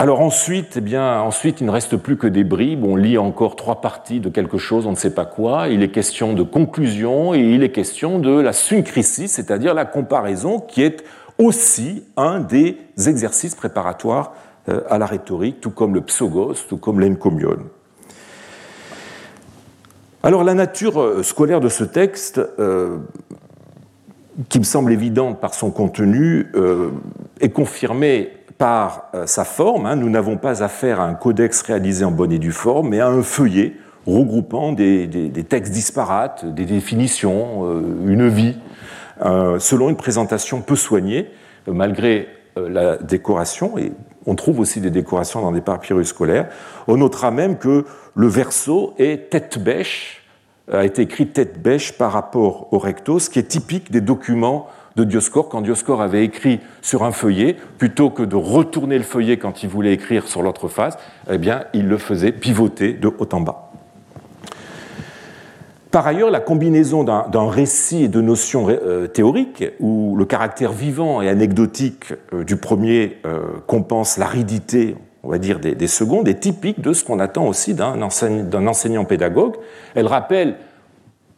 Alors 0.00 0.20
ensuite, 0.20 0.78
eh 0.78 0.96
ensuite, 0.96 1.60
il 1.60 1.66
ne 1.66 1.72
reste 1.72 1.96
plus 1.96 2.16
que 2.16 2.28
des 2.28 2.44
bribes. 2.44 2.84
On 2.84 2.94
lit 2.94 3.18
encore 3.18 3.56
trois 3.56 3.80
parties 3.80 4.20
de 4.20 4.28
quelque 4.28 4.56
chose, 4.56 4.86
on 4.86 4.92
ne 4.92 4.96
sait 4.96 5.12
pas 5.12 5.24
quoi. 5.24 5.66
Il 5.66 5.82
est 5.82 5.90
question 5.90 6.34
de 6.34 6.44
conclusion 6.44 7.34
et 7.34 7.40
il 7.40 7.64
est 7.64 7.72
question 7.72 8.20
de 8.20 8.30
la 8.30 8.52
syncrisie, 8.52 9.26
c'est-à-dire 9.26 9.74
la 9.74 9.84
comparaison, 9.84 10.60
qui 10.60 10.82
est 10.82 11.02
aussi 11.36 12.04
un 12.16 12.38
des 12.38 12.78
exercices 13.08 13.56
préparatoires 13.56 14.34
euh, 14.68 14.82
à 14.88 14.98
la 14.98 15.06
rhétorique, 15.06 15.60
tout 15.60 15.70
comme 15.70 15.94
le 15.94 16.00
psogos, 16.00 16.54
tout 16.68 16.76
comme 16.76 17.00
l'encomion. 17.00 17.56
Alors 20.22 20.44
la 20.44 20.54
nature 20.54 21.00
euh, 21.00 21.22
scolaire 21.24 21.60
de 21.60 21.68
ce 21.68 21.82
texte, 21.82 22.40
euh, 22.60 22.98
qui 24.48 24.60
me 24.60 24.64
semble 24.64 24.92
évidente 24.92 25.40
par 25.40 25.54
son 25.54 25.72
contenu, 25.72 26.46
est 27.40 27.48
confirmée 27.48 28.37
par 28.58 29.08
euh, 29.14 29.26
sa 29.26 29.44
forme. 29.44 29.86
Hein, 29.86 29.96
nous 29.96 30.10
n'avons 30.10 30.36
pas 30.36 30.62
affaire 30.62 31.00
à 31.00 31.04
un 31.04 31.14
codex 31.14 31.62
réalisé 31.62 32.04
en 32.04 32.10
bonne 32.10 32.32
et 32.32 32.38
due 32.38 32.52
forme, 32.52 32.90
mais 32.90 33.00
à 33.00 33.08
un 33.08 33.22
feuillet 33.22 33.74
regroupant 34.06 34.72
des, 34.72 35.30
textes 35.48 35.72
disparates, 35.72 36.44
des 36.44 36.64
définitions, 36.64 37.64
euh, 37.64 37.82
une 38.06 38.28
vie, 38.28 38.56
euh, 39.24 39.58
selon 39.58 39.88
une 39.88 39.96
présentation 39.96 40.60
peu 40.60 40.76
soignée, 40.76 41.30
malgré 41.66 42.28
la 42.56 42.96
décoration, 42.96 43.78
et 43.78 43.92
on 44.26 44.34
trouve 44.34 44.58
aussi 44.58 44.80
des 44.80 44.90
décorations 44.90 45.42
dans 45.42 45.52
des 45.52 45.60
papyrus 45.60 46.08
scolaires. 46.08 46.48
On 46.88 46.96
notera 46.96 47.30
même 47.30 47.58
que 47.58 47.84
le 48.14 48.26
verso 48.26 48.94
est 48.98 49.30
tête 49.30 49.58
bêche, 49.62 50.24
a 50.72 50.84
été 50.84 51.02
écrit 51.02 51.28
tête 51.28 51.62
bêche 51.62 51.92
par 51.92 52.12
rapport 52.12 52.72
au 52.72 52.78
recto, 52.78 53.18
ce 53.18 53.30
qui 53.30 53.38
est 53.38 53.44
typique 53.44 53.92
des 53.92 54.00
documents 54.00 54.66
de 54.98 55.04
Dioscore 55.04 55.48
quand 55.48 55.60
Dioscore 55.60 56.02
avait 56.02 56.24
écrit 56.24 56.60
sur 56.82 57.04
un 57.04 57.12
feuillet, 57.12 57.56
plutôt 57.78 58.10
que 58.10 58.24
de 58.24 58.36
retourner 58.36 58.98
le 58.98 59.04
feuillet 59.04 59.38
quand 59.38 59.62
il 59.62 59.68
voulait 59.68 59.92
écrire 59.92 60.26
sur 60.26 60.42
l'autre 60.42 60.68
face, 60.68 60.98
eh 61.30 61.38
bien, 61.38 61.64
il 61.72 61.88
le 61.88 61.98
faisait 61.98 62.32
pivoter 62.32 62.92
de 62.92 63.08
haut 63.08 63.28
en 63.32 63.40
bas. 63.40 63.70
Par 65.90 66.06
ailleurs, 66.06 66.30
la 66.30 66.40
combinaison 66.40 67.02
d'un 67.02 67.48
récit 67.48 68.04
et 68.04 68.08
de 68.08 68.20
notions 68.20 68.66
euh, 68.68 69.06
théoriques, 69.06 69.64
où 69.80 70.16
le 70.16 70.26
caractère 70.26 70.72
vivant 70.72 71.22
et 71.22 71.30
anecdotique 71.30 72.12
euh, 72.34 72.44
du 72.44 72.56
premier 72.56 73.18
euh, 73.24 73.40
compense 73.66 74.18
l'aridité, 74.18 74.96
on 75.22 75.30
va 75.30 75.38
dire, 75.38 75.60
des, 75.60 75.74
des, 75.74 75.86
secondes, 75.86 76.28
est 76.28 76.40
typique 76.40 76.82
de 76.82 76.92
ce 76.92 77.04
qu'on 77.04 77.20
attend 77.20 77.46
aussi 77.46 77.72
d'un 77.72 78.02
enseignant 78.02 79.04
pédagogue. 79.06 79.54
Elle 79.94 80.06
rappelle 80.06 80.56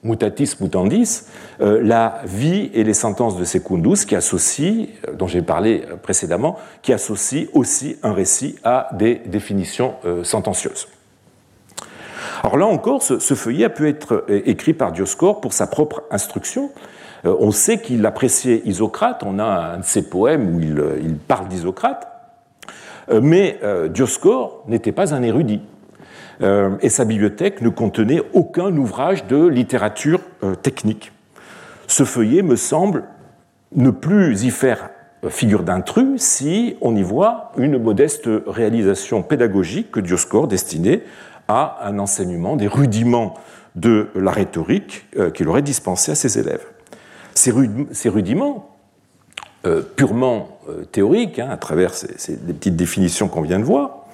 mutatis 0.02 0.57
mutandis, 0.61 1.26
euh, 1.61 1.80
la 1.83 2.23
vie 2.25 2.71
et 2.73 2.85
les 2.85 2.95
sentences 2.95 3.37
de 3.37 3.45
Secundus, 3.45 4.07
qui 4.07 4.14
euh, 4.14 4.87
dont 5.14 5.26
j'ai 5.26 5.42
parlé 5.42 5.85
euh, 5.90 5.97
précédemment, 5.97 6.57
qui 6.83 6.92
associe 6.92 7.49
aussi 7.52 7.97
un 8.02 8.12
récit 8.12 8.57
à 8.64 8.88
des 8.92 9.16
définitions 9.26 9.95
sentencieuses. 10.23 10.88
Alors 12.42 12.57
là 12.57 12.66
encore, 12.66 13.02
ce, 13.02 13.19
feuillet 13.19 13.66
a 13.66 13.71
pu 13.71 13.88
être 13.88 14.25
écrit 14.28 14.73
par 14.73 14.92
Dioscore 14.92 15.40
pour 15.40 15.52
sa 15.52 15.66
propre 15.66 16.02
instruction. 16.11 16.71
on 17.25 17.50
sait 17.50 17.80
qu'il 17.80 18.04
appréciait 18.07 18.62
Isocrate, 18.64 19.23
on 19.25 19.38
a 19.38 19.45
un 19.45 19.78
de 19.78 19.85
ses 19.85 20.09
poèmes 20.09 20.54
où 20.54 20.61
il, 20.61 20.83
il 21.02 21.16
parle 21.16 21.49
d'Isocrate, 21.49 22.09
mais 23.21 23.61
Dioscore 23.90 24.64
n'était 24.69 24.92
pas 24.92 25.14
un 25.14 25.23
érudit. 25.23 25.61
Euh, 26.43 26.71
et 26.81 26.89
sa 26.89 27.05
bibliothèque 27.05 27.61
ne 27.61 27.69
contenait 27.69 28.23
aucun 28.33 28.75
ouvrage 28.77 29.27
de 29.27 29.47
littérature 29.47 30.21
euh, 30.43 30.55
technique. 30.55 31.13
Ce 31.87 32.05
feuillet 32.05 32.43
me 32.43 32.57
semble 32.57 33.05
ne 33.75 33.91
plus 33.91 34.45
y 34.45 34.51
faire 34.51 34.91
euh, 35.25 35.29
figure 35.29 35.63
d'intrus 35.63 36.21
si 36.21 36.77
on 36.81 36.97
y 36.97 37.03
voit 37.03 37.53
une 37.59 37.79
modeste 37.79 38.29
réalisation 38.47 39.23
pédagogique 39.23 39.91
que 39.91 40.01
Dioscore 40.01 40.49
destinait 40.49 41.03
à 41.47 41.79
un 41.83 41.99
enseignement 41.99 42.57
des 42.57 42.69
rudiments 42.69 43.35
de 43.75 44.09
la 44.15 44.31
rhétorique 44.31 45.07
qu'il 45.35 45.49
aurait 45.49 45.63
dispensé 45.63 46.13
à 46.13 46.15
ses 46.15 46.39
élèves. 46.39 46.65
Ces, 47.35 47.51
rudiments, 48.09 48.77
purement 49.97 50.61
théoriques, 50.91 51.39
hein, 51.39 51.49
à 51.51 51.57
travers 51.57 51.95
ces, 51.95 52.37
petites 52.37 52.77
définitions 52.77 53.29
qu'on 53.29 53.43
vient 53.43 53.61
de 53.61 53.65
voir, 53.65 54.07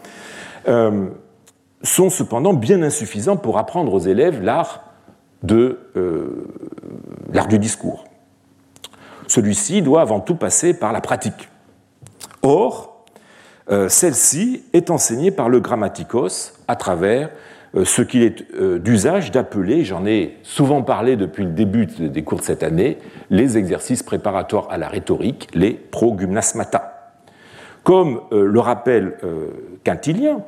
sont 1.83 2.11
cependant 2.11 2.55
bien 2.55 2.83
insuffisants 2.83 3.37
pour 3.37 3.59
apprendre 3.59 3.93
aux 3.93 4.01
élèves 4.01 4.43
euh, 5.51 6.47
l'art 7.33 7.49
du 7.49 7.59
discours. 7.59 8.05
Celui-ci 9.27 9.83
doit 9.83 10.01
avant 10.01 10.21
tout 10.21 10.37
passer 10.37 10.75
par 10.75 10.93
la 10.93 11.01
pratique. 11.01 11.49
Or, 12.43 13.05
euh, 13.71 13.89
celle-ci 13.89 14.65
est 14.73 14.91
enseignée 14.91 15.31
par 15.31 15.49
le 15.49 15.61
grammaticos 15.61 16.55
à 16.69 16.77
travers 16.77 17.31
euh, 17.75 17.85
ce 17.85 18.03
qu'il 18.03 18.23
est 18.23 18.45
d'usage 18.79 19.33
d'appeler, 19.33 19.85
j'en 19.85 20.07
ai 20.07 20.37
souvent 20.43 20.83
parlé 20.83 21.17
depuis 21.17 21.45
le 21.45 21.51
début 21.51 21.87
des 21.87 22.23
cours 22.23 22.39
de 22.39 22.45
cette 22.45 22.63
année, 22.63 22.99
les 23.29 23.59
exercices 23.59 24.03
préparatoires 24.03 24.69
à 24.71 24.79
la 24.79 24.89
rhétorique, 24.89 25.49
les 25.53 25.73
progymnasmata. 25.73 26.93
Comme 27.83 28.21
le 28.33 28.59
rappelle 28.59 29.17
Quintilien, 29.85 30.41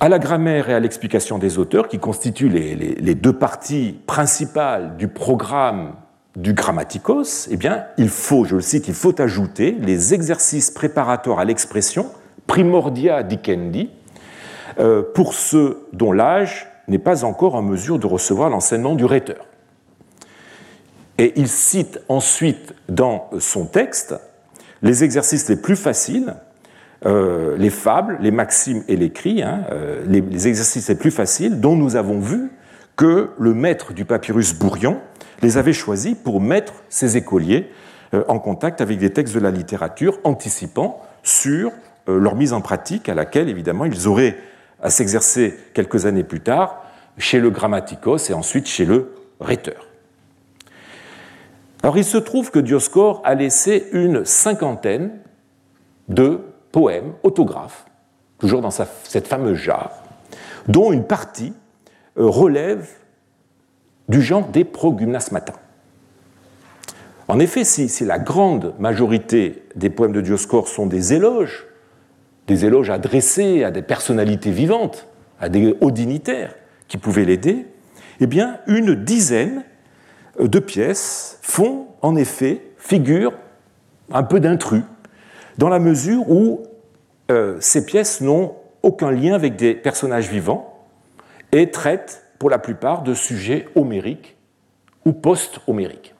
à 0.00 0.08
la 0.08 0.18
grammaire 0.18 0.68
et 0.68 0.74
à 0.74 0.80
l'explication 0.80 1.38
des 1.38 1.58
auteurs, 1.58 1.88
qui 1.88 1.98
constituent 1.98 2.48
les, 2.48 3.14
deux 3.14 3.32
parties 3.32 3.98
principales 4.06 4.96
du 4.96 5.08
programme 5.08 5.94
du 6.36 6.52
grammaticos, 6.52 7.48
eh 7.50 7.56
bien, 7.56 7.84
il 7.96 8.08
faut, 8.08 8.44
je 8.44 8.56
le 8.56 8.60
cite, 8.60 8.88
il 8.88 8.94
faut 8.94 9.20
ajouter 9.20 9.76
les 9.80 10.14
exercices 10.14 10.70
préparatoires 10.70 11.38
à 11.38 11.44
l'expression, 11.44 12.10
primordia 12.46 13.22
dicendi, 13.22 13.90
euh, 14.80 15.02
pour 15.14 15.34
ceux 15.34 15.86
dont 15.92 16.12
l'âge 16.12 16.68
n'est 16.88 16.98
pas 16.98 17.24
encore 17.24 17.54
en 17.54 17.62
mesure 17.62 17.98
de 17.98 18.06
recevoir 18.06 18.50
l'enseignement 18.50 18.96
du 18.96 19.04
rhéteur. 19.04 19.46
Et 21.18 21.32
il 21.36 21.48
cite 21.48 22.00
ensuite 22.08 22.74
dans 22.88 23.30
son 23.38 23.66
texte 23.66 24.16
les 24.82 25.04
exercices 25.04 25.48
les 25.48 25.56
plus 25.56 25.76
faciles, 25.76 26.34
euh, 27.06 27.56
les 27.58 27.70
fables, 27.70 28.16
les 28.20 28.30
maximes 28.30 28.82
et 28.88 28.96
les 28.96 29.12
hein, 29.42 29.64
euh, 29.70 30.02
les, 30.06 30.48
exercices 30.48 30.88
les 30.88 30.94
plus 30.94 31.10
faciles, 31.10 31.60
dont 31.60 31.76
nous 31.76 31.96
avons 31.96 32.18
vu 32.18 32.50
que 32.96 33.30
le 33.38 33.52
maître 33.52 33.92
du 33.92 34.04
papyrus 34.04 34.54
Bourrion 34.54 35.00
les 35.42 35.58
avait 35.58 35.72
choisis 35.74 36.14
pour 36.14 36.40
mettre 36.40 36.72
ses 36.88 37.16
écoliers 37.16 37.70
euh, 38.14 38.24
en 38.28 38.38
contact 38.38 38.80
avec 38.80 38.98
des 38.98 39.10
textes 39.10 39.34
de 39.34 39.40
la 39.40 39.50
littérature, 39.50 40.18
anticipant 40.24 41.02
sur 41.22 41.72
leur 42.06 42.36
mise 42.36 42.52
en 42.52 42.60
pratique 42.60 43.08
à 43.08 43.14
laquelle, 43.14 43.48
évidemment, 43.48 43.86
ils 43.86 44.08
auraient 44.08 44.36
à 44.82 44.90
s'exercer 44.90 45.58
quelques 45.72 46.04
années 46.04 46.22
plus 46.22 46.40
tard 46.40 46.84
chez 47.16 47.40
le 47.40 47.48
grammaticos 47.48 48.28
et 48.28 48.34
ensuite 48.34 48.66
chez 48.66 48.84
le 48.84 49.14
rhéteur. 49.40 49.88
Alors 51.82 51.96
il 51.96 52.04
se 52.04 52.18
trouve 52.18 52.50
que 52.50 52.58
Dioscore 52.58 53.22
a 53.24 53.34
laissé 53.34 53.88
une 53.92 54.24
cinquantaine 54.24 55.12
de 56.08 56.40
poèmes, 56.74 57.12
autographes, 57.22 57.86
toujours 58.38 58.60
dans 58.60 58.72
cette 58.72 59.28
fameuse 59.28 59.56
jarre, 59.56 59.92
dont 60.66 60.90
une 60.90 61.04
partie 61.04 61.52
euh, 62.18 62.26
relève 62.26 62.88
du 64.08 64.20
genre 64.20 64.48
des 64.48 64.64
progymnasmata. 64.64 65.52
En 67.28 67.38
effet, 67.38 67.62
si, 67.62 67.88
la 68.04 68.18
grande 68.18 68.74
majorité 68.80 69.62
des 69.76 69.88
poèmes 69.88 70.10
de 70.10 70.20
Dioscore 70.20 70.66
sont 70.66 70.86
des 70.86 71.14
éloges, 71.14 71.64
des 72.48 72.64
éloges 72.64 72.90
adressés 72.90 73.62
à 73.62 73.70
des 73.70 73.82
personnalités 73.82 74.50
vivantes, 74.50 75.06
à 75.38 75.48
des 75.48 75.76
hauts 75.80 75.92
dignitaires 75.92 76.56
qui 76.88 76.98
pouvaient 76.98 77.24
l'aider, 77.24 77.68
eh 78.18 78.26
bien, 78.26 78.58
une 78.66 78.96
dizaine 78.96 79.62
de 80.40 80.58
pièces 80.58 81.38
font 81.40 81.86
en 82.02 82.16
effet 82.16 82.62
figure 82.78 83.32
un 84.10 84.24
peu 84.24 84.40
d'intrus, 84.40 84.82
dans 85.58 85.68
la 85.68 85.78
mesure 85.78 86.30
où 86.30 86.62
euh, 87.30 87.56
ces 87.60 87.86
pièces 87.86 88.20
n'ont 88.20 88.54
aucun 88.82 89.10
lien 89.10 89.34
avec 89.34 89.56
des 89.56 89.74
personnages 89.74 90.28
vivants 90.28 90.84
et 91.52 91.70
traitent 91.70 92.24
pour 92.38 92.50
la 92.50 92.58
plupart 92.58 93.02
de 93.02 93.14
sujets 93.14 93.68
homériques 93.74 94.36
ou 95.04 95.12
post-homériques. 95.12 96.14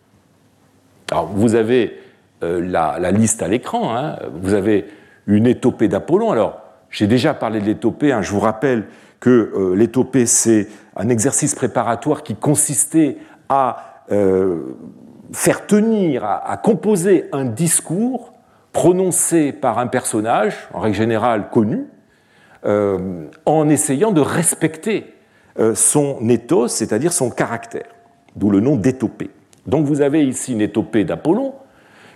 Alors 1.11 1.27
vous 1.27 1.55
avez 1.55 1.99
euh, 2.43 2.61
la, 2.61 3.11
liste 3.11 3.43
à 3.43 3.49
l'écran, 3.49 3.97
hein. 3.97 4.19
vous 4.41 4.55
avez 4.55 4.87
une 5.27 5.47
étopée 5.47 5.89
d'Apollon. 5.89 6.31
Alors 6.31 6.61
j'ai 6.91 7.07
déjà 7.07 7.35
parlé 7.35 7.61
de 7.61 7.67
l'étopée, 7.67 8.13
hein. 8.13 8.23
je 8.23 8.31
vous 8.31 8.41
rappelle 8.41 8.87
que 9.21 9.53
euh, 9.55 9.75
l'étopée 9.75 10.27
c'est 10.27 10.69
un 10.97 11.09
exercice 11.09 11.55
préparatoire 11.55 12.23
qui 12.23 12.35
consistait 12.35 13.19
à 13.49 13.91
faire 15.33 15.67
tenir, 15.67 16.25
à 16.25 16.59
composer 16.63 17.25
un 17.33 17.47
discours 17.47 18.34
prononcé 18.75 19.53
par 19.53 19.79
un 19.79 19.87
personnage, 19.87 20.69
en 20.75 20.81
règle 20.81 20.97
générale 20.97 21.49
connu, 21.49 21.87
euh, 22.67 23.29
en 23.47 23.69
essayant 23.69 24.11
de 24.11 24.21
respecter 24.21 25.15
euh, 25.59 25.75
son 25.75 26.29
ethos, 26.29 26.69
c'est-à-dire 26.69 27.13
son 27.13 27.31
caractère, 27.31 27.87
d'où 28.37 28.51
le 28.51 28.61
nom 28.61 28.77
d'étopée. 28.77 29.31
Donc 29.67 29.87
vous 29.87 30.03
avez 30.03 30.25
ici 30.27 30.53
une 30.53 30.61
étopée 30.61 31.05
d'Apollon. 31.05 31.55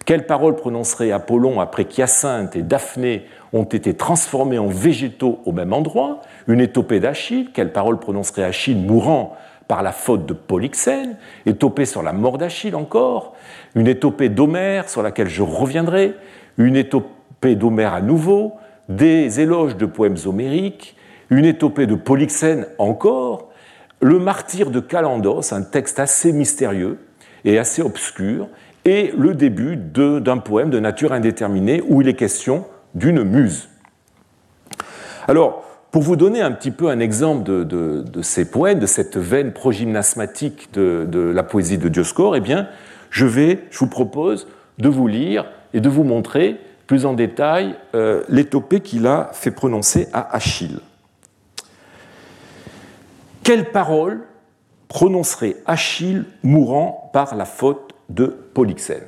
Quelles 0.05 0.27
paroles 0.27 0.57
prononcerait 0.57 1.13
Apollon 1.13 1.61
après 1.61 1.85
qu'Hyacinthe 1.85 2.57
et 2.57 2.63
Daphné 2.63 3.27
ont 3.53 3.65
été 3.65 3.95
transformés 3.95 4.59
en 4.59 4.67
végétaux 4.67 5.39
au 5.45 5.53
même 5.53 5.73
endroit? 5.73 6.23
Une 6.49 6.61
étopée 6.61 6.99
d'Achille. 6.99 7.51
Quelles 7.55 7.73
paroles 7.73 8.01
prononcerait 8.01 8.43
Achille 8.43 8.79
mourant 8.79 9.37
par 9.69 9.83
la 9.83 9.93
faute 9.93 10.27
de 10.27 10.33
Polyxène? 10.33 11.17
Étopée 11.47 11.85
sur 11.85 12.03
la 12.03 12.13
mort 12.13 12.39
d'Achille 12.39 12.75
encore 12.75 13.35
Une 13.75 13.87
étopée 13.87 14.29
d'Homère 14.29 14.89
sur 14.89 15.03
laquelle 15.03 15.29
je 15.29 15.43
reviendrai 15.43 16.15
une 16.59 16.77
étopée 16.77 17.55
d'Homère 17.55 17.95
à 17.95 18.01
nouveau, 18.01 18.55
des 18.89 19.41
éloges 19.41 19.77
de 19.77 19.87
poèmes 19.87 20.17
homériques, 20.27 20.97
une 21.31 21.45
étopée 21.45 21.87
de 21.87 21.95
Polyxène 21.95 22.67
encore, 22.79 23.51
le 24.01 24.19
martyr 24.19 24.71
de 24.71 24.81
Calandos, 24.81 25.53
un 25.53 25.63
texte 25.63 25.99
assez 25.99 26.33
mystérieux 26.33 26.99
et 27.45 27.59
assez 27.59 27.83
obscur, 27.83 28.49
et 28.85 29.13
le 29.17 29.35
début 29.35 29.77
d'un 29.77 30.39
poème 30.39 30.71
de 30.71 30.81
nature 30.81 31.13
indéterminée 31.13 31.83
où 31.87 32.01
il 32.01 32.09
est 32.09 32.15
question 32.15 32.65
d'une 32.95 33.23
muse. 33.23 33.69
Alors, 35.27 35.65
pour 35.91 36.03
vous 36.03 36.17
donner 36.17 36.41
un 36.41 36.53
petit 36.53 36.71
peu 36.71 36.89
un 36.89 37.01
exemple 37.01 37.45
de, 37.45 38.05
ces 38.23 38.51
poèmes, 38.51 38.79
de 38.79 38.87
cette 38.87 39.17
veine 39.17 39.53
progymnasmatique 39.53 40.71
de, 40.73 41.33
la 41.35 41.43
poésie 41.43 41.79
de 41.79 41.89
Dioscore, 41.89 42.37
eh 42.37 42.41
bien, 42.41 42.69
je 43.11 43.27
vais, 43.27 43.65
je 43.71 43.79
vous 43.79 43.89
propose 43.89 44.49
de 44.79 44.89
vous 44.89 45.07
lire 45.07 45.47
et 45.75 45.81
de 45.81 45.89
vous 45.89 46.05
montrer 46.05 46.61
plus 46.87 47.05
en 47.05 47.13
détail 47.13 47.77
euh, 47.95 48.25
l'étopée 48.29 48.81
qu'il 48.81 49.07
a 49.07 49.31
fait 49.33 49.51
prononcer 49.51 50.09
à 50.13 50.35
Achille. 50.35 50.81
Quelle 53.43 53.71
parole 53.71 54.21
prononcerait 54.89 55.57
Achille 55.67 56.25
mourant 56.43 57.11
par 57.13 57.35
la 57.35 57.45
faute 57.45 57.93
de 58.09 58.27
Polyxène? 58.27 59.07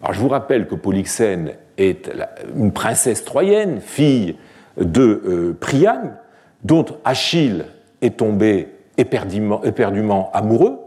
Alors 0.00 0.14
je 0.14 0.20
vous 0.20 0.28
rappelle 0.28 0.68
que 0.68 0.76
Polyxène 0.76 1.54
est 1.76 2.10
une 2.56 2.72
princesse 2.72 3.24
troyenne, 3.24 3.80
fille 3.80 4.36
de 4.80 5.22
euh, 5.24 5.56
Priam, 5.58 6.16
dont 6.62 6.86
Achille 7.04 7.64
est 8.00 8.18
tombé 8.18 8.68
éperdument, 8.96 9.62
éperdument 9.64 10.30
amoureux, 10.32 10.78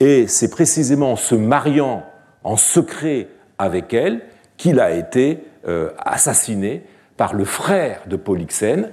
et 0.00 0.26
c'est 0.26 0.50
précisément 0.50 1.12
en 1.12 1.16
se 1.16 1.34
mariant 1.34 2.02
en 2.44 2.56
secret 2.56 3.28
avec 3.58 3.92
elle 3.94 4.22
qu'il 4.58 4.80
a 4.80 4.90
été 4.90 5.44
euh, 5.66 5.90
assassiné 5.98 6.84
par 7.16 7.32
le 7.32 7.44
frère 7.44 8.02
de 8.06 8.16
Polyxène, 8.16 8.90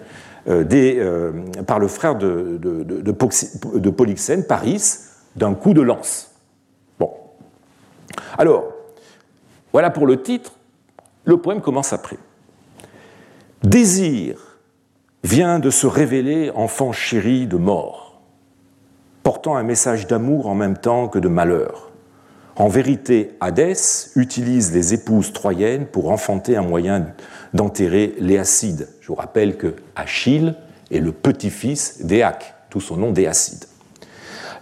euh, 0.47 0.63
euh, 0.71 1.31
par 1.67 1.79
le 1.79 1.87
frère 1.87 2.15
de, 2.15 2.57
de, 2.61 3.91
Polyxène, 3.91 4.45
Paris, 4.45 4.81
d'un 5.35 5.53
coup 5.53 5.73
de 5.73 5.81
lance. 5.81 6.31
Bon. 6.99 7.11
Alors, 8.37 8.71
voilà 9.73 9.89
pour 9.89 10.07
le 10.07 10.21
titre. 10.21 10.53
Le 11.25 11.37
poème 11.37 11.61
commence 11.61 11.91
après. 11.91 12.17
Désir 13.63 14.59
vient 15.23 15.57
de 15.57 15.71
se 15.71 15.87
révéler 15.87 16.51
enfant 16.53 16.91
chéri 16.91 17.47
de 17.47 17.57
mort, 17.57 18.21
portant 19.23 19.55
un 19.55 19.63
message 19.63 20.05
d'amour 20.05 20.45
en 20.45 20.53
même 20.53 20.77
temps 20.77 21.07
que 21.07 21.17
de 21.17 21.27
malheur. 21.27 21.91
En 22.57 22.69
vérité, 22.69 23.31
Hadès 23.41 24.11
utilise 24.15 24.73
les 24.73 24.93
épouses 24.93 25.33
troyennes 25.33 25.85
pour 25.85 26.09
enfanter 26.09 26.55
un 26.55 26.61
moyen 26.61 27.07
d'enterrer 27.53 28.15
Léacide. 28.19 28.87
Je 29.01 29.07
vous 29.07 29.15
rappelle 29.15 29.57
que 29.57 29.75
Achille 29.95 30.55
est 30.89 30.99
le 30.99 31.11
petit-fils 31.11 32.05
d'Éac, 32.05 32.55
tout 32.69 32.79
son 32.79 32.95
nom 32.95 33.11
d'Éacide. 33.11 33.65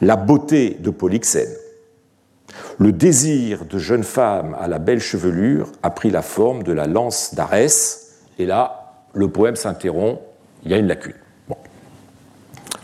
La 0.02 0.16
beauté 0.16 0.78
de 0.80 0.90
Polyxène. 0.90 1.54
Le 2.80 2.92
désir 2.92 3.66
de 3.66 3.78
jeune 3.78 4.04
femme 4.04 4.56
à 4.60 4.68
la 4.68 4.80
belle 4.80 5.00
chevelure 5.00 5.72
a 5.84 5.92
pris 5.92 6.10
la 6.10 6.24
forme 6.24 6.64
de 6.64 6.72
la 6.72 6.88
lance 6.88 7.36
d'Arès, 7.36 8.16
et 8.40 8.48
là, 8.48 9.06
le 9.14 9.28
poème 9.28 9.56
s'interrompt, 9.56 10.20
il 10.66 10.72
y 10.72 10.74
a 10.74 10.78
une 10.78 10.88
lacune. 10.88 11.14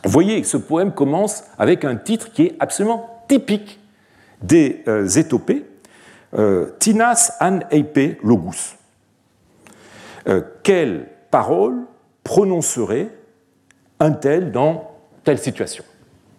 Vous 0.04 0.12
voyez, 0.12 0.43
ce 0.43 0.58
poème 0.58 0.91
commence 0.91 1.43
avec 1.58 1.84
un 1.84 1.95
titre 1.95 2.32
qui 2.32 2.43
est 2.43 2.56
absolument 2.60 3.24
typique 3.28 3.79
des 4.41 4.84
euh, 4.88 5.08
étopées, 5.08 5.65
euh, 6.38 6.71
Tinas 6.80 7.34
an 7.39 7.60
eipe 7.71 8.19
logus. 8.23 8.75
Euh, 10.28 10.41
quelle 10.63 11.08
parole 11.32 11.86
prononcerait 12.23 13.10
un 13.99 14.12
tel 14.12 14.52
dans 14.52 14.91
telle 15.23 15.39
situation? 15.39 15.84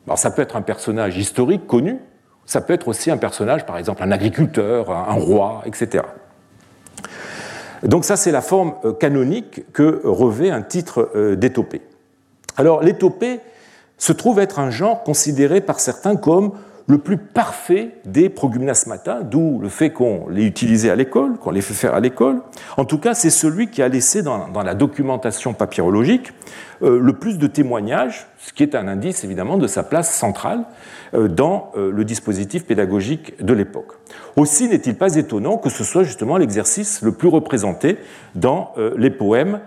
Alors 0.06 0.18
ça 0.18 0.30
peut 0.30 0.42
être 0.42 0.56
un 0.56 0.62
personnage 0.62 1.16
historique 1.16 1.66
connu, 1.66 1.98
ça 2.46 2.60
peut 2.60 2.72
être 2.72 2.88
aussi 2.88 3.10
un 3.10 3.16
personnage, 3.16 3.66
par 3.66 3.78
exemple 3.78 4.02
un 4.02 4.10
agriculteur, 4.10 4.90
un, 4.90 5.12
roi, 5.14 5.62
etc. 5.66 6.04
Donc 7.82 8.04
ça 8.04 8.16
c'est 8.16 8.32
la 8.32 8.42
forme 8.42 8.74
canonique 8.98 9.72
que 9.72 10.00
revêt 10.04 10.50
un 10.50 10.62
titre 10.62 11.34
d'étopée. 11.36 11.82
Alors 12.56 12.82
l'étopée 12.82 13.40
se 13.98 14.12
trouve 14.12 14.40
être 14.40 14.58
un 14.58 14.70
genre 14.70 15.04
considéré 15.04 15.60
par 15.60 15.78
certains 15.78 16.16
comme 16.16 16.52
le 16.90 16.98
plus 16.98 17.18
parfait 17.18 17.90
des 18.04 18.28
progymnasmata, 18.28 19.22
d'où 19.22 19.60
le 19.60 19.68
fait 19.68 19.90
qu'on 19.90 20.28
l'ait 20.28 20.44
utilisé 20.44 20.90
à 20.90 20.96
l'école, 20.96 21.38
qu'on 21.38 21.52
l'ait 21.52 21.60
fait 21.60 21.72
faire 21.72 21.94
à 21.94 22.00
l'école. 22.00 22.42
En 22.76 22.84
tout 22.84 22.98
cas, 22.98 23.14
c'est 23.14 23.30
celui 23.30 23.68
qui 23.68 23.80
a 23.80 23.86
laissé 23.86 24.22
dans, 24.22 24.48
la 24.62 24.74
documentation 24.74 25.54
papyrologique 25.54 26.32
euh, 26.82 26.98
le 27.00 27.12
plus 27.12 27.38
de 27.38 27.46
témoignages, 27.46 28.26
ce 28.38 28.52
qui 28.52 28.64
est 28.64 28.74
un 28.74 28.88
indice 28.88 29.22
évidemment 29.22 29.56
de 29.56 29.68
sa 29.68 29.84
place 29.84 30.12
centrale 30.12 30.64
euh, 31.14 31.28
dans 31.28 31.70
euh, 31.76 31.92
le 31.92 32.04
dispositif 32.04 32.66
pédagogique 32.66 33.40
de 33.40 33.52
l'époque. 33.52 33.92
Aussi 34.34 34.68
n'est-il 34.68 34.96
pas 34.96 35.14
étonnant 35.14 35.58
que 35.58 35.70
ce 35.70 35.84
soit 35.84 36.02
justement 36.02 36.38
l'exercice 36.38 37.02
le 37.02 37.12
plus 37.12 37.28
représenté 37.28 37.98
dans 38.34 38.74
les 38.96 39.10
poèmes 39.10 39.60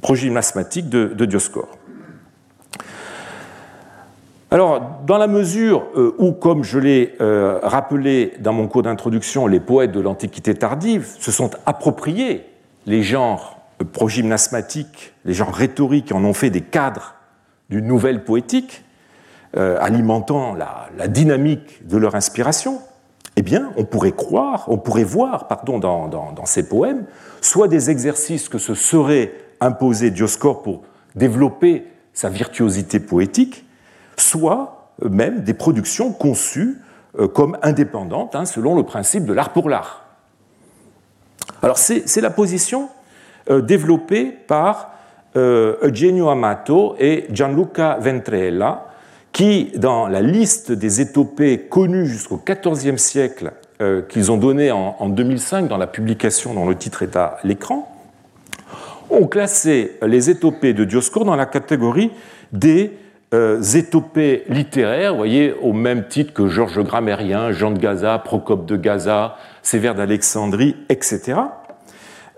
progymnasmatiques 0.00 0.88
de, 0.88 1.06
de. 1.08 1.26
Alors, 4.52 5.00
dans 5.06 5.16
la 5.16 5.28
mesure 5.28 5.86
euh, 5.96 6.14
où, 6.18 6.32
comme 6.32 6.62
je 6.62 6.78
l'ai 6.78 7.14
euh, 7.22 7.58
rappelé 7.62 8.34
dans 8.38 8.52
mon 8.52 8.68
cours 8.68 8.82
d'introduction, 8.82 9.46
les 9.46 9.60
poètes 9.60 9.92
de 9.92 10.00
l'Antiquité 10.00 10.54
tardive 10.54 11.08
se 11.18 11.32
sont 11.32 11.48
appropriés 11.64 12.44
les 12.84 13.02
genres 13.02 13.56
euh, 13.80 13.86
progymnasmatiques, 13.90 15.14
les 15.24 15.32
genres 15.32 15.54
rhétoriques, 15.54 16.12
en 16.12 16.22
ont 16.22 16.34
fait 16.34 16.50
des 16.50 16.60
cadres 16.60 17.14
d'une 17.70 17.86
nouvelle 17.86 18.24
poétique, 18.24 18.84
alimentant 19.54 20.54
la, 20.54 21.08
dynamique 21.08 21.86
de 21.86 21.96
leur 21.96 22.14
inspiration, 22.14 22.80
eh 23.36 23.42
bien, 23.42 23.72
on 23.78 23.84
pourrait 23.84 24.12
croire, 24.12 24.64
on 24.68 24.76
pourrait 24.76 25.04
voir, 25.04 25.48
pardon, 25.48 25.78
dans, 25.78 26.44
ces 26.44 26.68
poèmes, 26.68 27.04
soit 27.40 27.68
des 27.68 27.90
exercices 27.90 28.50
que 28.50 28.58
se 28.58 28.74
serait 28.74 29.32
imposé 29.60 30.10
Dioscore 30.10 30.62
pour 30.62 30.82
développer 31.14 31.86
sa 32.12 32.28
virtuosité 32.28 33.00
poétique, 33.00 33.64
soit 34.22 34.82
même 35.02 35.42
des 35.42 35.54
productions 35.54 36.12
conçues 36.12 36.78
euh, 37.18 37.28
comme 37.28 37.58
indépendantes, 37.62 38.34
hein, 38.34 38.46
selon 38.46 38.74
le 38.74 38.84
principe 38.84 39.26
de 39.26 39.32
l'art 39.32 39.50
pour 39.50 39.68
l'art. 39.68 40.04
Alors 41.62 41.76
c'est 41.76 42.20
la 42.20 42.30
position 42.30 42.88
euh, 43.50 43.60
développée 43.60 44.24
par 44.24 44.92
euh, 45.36 45.76
Eugenio 45.82 46.30
Amato 46.30 46.96
et 46.98 47.26
Gianluca 47.30 47.98
Ventrella, 48.00 48.86
qui, 49.32 49.72
dans 49.76 50.08
la 50.08 50.20
liste 50.20 50.72
des 50.72 51.00
étopées 51.00 51.66
connues 51.68 52.06
jusqu'au 52.06 52.42
XIVe 52.44 52.98
siècle, 52.98 53.52
qu'ils 54.08 54.30
ont 54.30 54.36
donné 54.36 54.70
en, 54.70 54.94
en, 55.00 55.08
2005 55.08 55.66
dans 55.66 55.76
la 55.76 55.88
publication 55.88 56.54
dont 56.54 56.68
le 56.68 56.76
titre 56.76 57.02
est 57.02 57.16
à 57.16 57.38
l'écran, 57.42 57.92
ont 59.10 59.26
classé 59.26 59.98
les 60.02 60.30
étopées 60.30 60.72
de 60.72 60.84
Dioscore 60.84 61.24
dans 61.24 61.34
la 61.34 61.46
catégorie 61.46 62.12
des 62.52 62.96
euh, 63.32 63.62
étopées 63.62 64.44
littéraires, 64.48 65.12
vous 65.12 65.18
voyez, 65.18 65.54
au 65.62 65.72
même 65.72 66.06
titre 66.06 66.34
que 66.34 66.48
Georges 66.48 66.82
Grammairien, 66.82 67.52
Jean 67.52 67.70
de 67.70 67.78
Gaza, 67.78 68.18
Procope 68.18 68.66
de 68.66 68.76
Gaza, 68.76 69.36
Sévère 69.62 69.94
d'Alexandrie, 69.94 70.76
etc. 70.88 71.40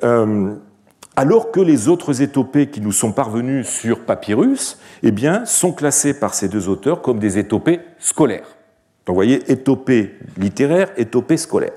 Euh, 0.05 0.55
alors 1.17 1.51
que 1.51 1.61
les 1.61 1.89
autres 1.89 2.23
étopées 2.23 2.69
qui 2.69 2.81
nous 2.81 2.93
sont 2.93 3.13
parvenues 3.13 3.65
sur 3.65 4.01
papyrus 4.01 4.79
eh 5.03 5.11
bien, 5.11 5.45
sont 5.45 5.73
classées 5.73 6.19
par 6.19 6.35
ces 6.35 6.49
deux 6.49 6.69
auteurs 6.69 7.03
comme 7.03 7.19
des 7.19 7.39
étopées 7.39 7.81
scolaires. 7.99 8.57
Donc 9.07 9.15
vous 9.15 9.15
voyez, 9.15 9.51
étopées 9.51 10.15
littéraires, 10.37 10.91
étopées 10.97 11.37
scolaires. 11.37 11.73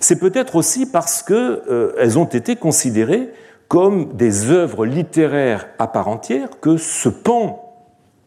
C'est 0.00 0.18
peut-être 0.18 0.56
aussi 0.56 0.86
parce 0.86 1.22
qu'elles 1.22 1.62
euh, 1.68 2.16
ont 2.16 2.24
été 2.24 2.56
considérées 2.56 3.30
comme 3.68 4.12
des 4.14 4.50
œuvres 4.50 4.84
littéraires 4.84 5.68
à 5.78 5.86
part 5.86 6.08
entière 6.08 6.48
que 6.60 6.76
ce 6.76 7.08
pan 7.08 7.61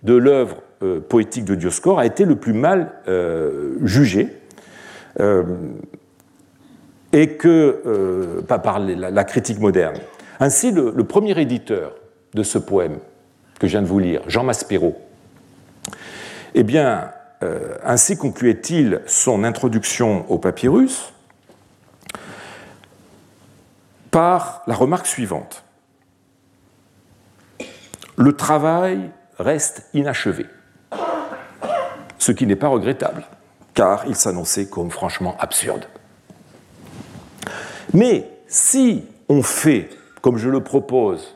de 0.04 0.14
l'œuvre 0.14 0.62
euh, 0.84 1.00
poétique 1.00 1.46
de 1.46 1.56
Dioscore 1.56 2.00
a 2.00 2.06
été 2.06 2.26
le 2.26 2.36
plus 2.36 2.54
mal 2.54 2.92
euh, 3.08 3.78
jugé. 3.84 4.30
Euh, 5.20 5.44
et 7.14 7.38
que, 7.38 8.42
pas 8.46 8.60
par 8.60 8.78
la, 8.78 9.24
critique 9.24 9.60
moderne. 9.60 9.96
Ainsi, 10.42 10.74
le, 10.74 10.92
premier 11.06 11.40
éditeur 11.40 11.96
de 12.34 12.44
ce 12.44 12.58
poème 12.58 12.98
que 13.58 13.68
je 13.68 13.72
viens 13.72 13.82
de 13.82 13.88
vous 13.88 14.00
lire, 14.00 14.22
Jean 14.28 14.44
Maspero, 14.44 14.98
eh 16.56 16.64
bien, 16.64 17.12
ainsi 17.86 18.18
concluait-il 18.18 19.00
son 19.06 19.46
introduction 19.46 20.30
au 20.30 20.38
papyrus 20.40 21.14
par 24.12 24.64
la 24.68 24.76
remarque 24.76 25.08
suivante. 25.08 25.64
Le 28.18 28.34
travail 28.34 29.10
reste 29.38 29.88
inachevé. 29.94 30.46
Ce 32.18 32.32
qui 32.32 32.48
n'est 32.48 32.56
pas 32.56 32.68
regrettable, 32.68 33.24
car 33.74 34.06
il 34.08 34.16
s'annonçait 34.16 34.68
comme 34.68 34.90
franchement 34.90 35.36
absurde. 35.40 35.86
Mais 37.94 38.30
si 38.48 39.04
on 39.30 39.42
fait, 39.42 39.90
comme 40.22 40.38
je 40.38 40.50
le 40.50 40.62
propose, 40.62 41.36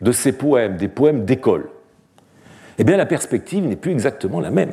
de 0.00 0.12
ces 0.12 0.32
poèmes 0.32 0.76
des 0.76 0.88
poèmes 0.88 1.24
d'école, 1.24 1.68
eh 2.78 2.84
bien 2.84 2.96
la 2.96 3.06
perspective 3.06 3.66
n'est 3.66 3.76
plus 3.76 3.92
exactement 3.92 4.40
la 4.40 4.50
même. 4.50 4.72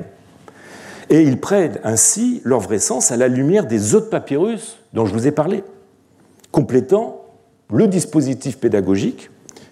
Et 1.10 1.22
ils 1.22 1.40
prennent 1.40 1.80
ainsi 1.84 2.42
leur 2.44 2.60
vrai 2.60 2.80
sens 2.80 3.12
à 3.12 3.18
la 3.18 3.28
lumière 3.28 3.66
des 3.66 3.96
autres 3.96 4.10
papyrus 4.10 4.78
dont 4.94 5.06
je 5.06 5.13
vous 5.13 5.28
ai 5.28 5.32
parlé, 5.32 5.63
complétant 6.52 7.26
le 7.72 7.88
dispositif 7.88 8.60
pédagogique 8.60 9.30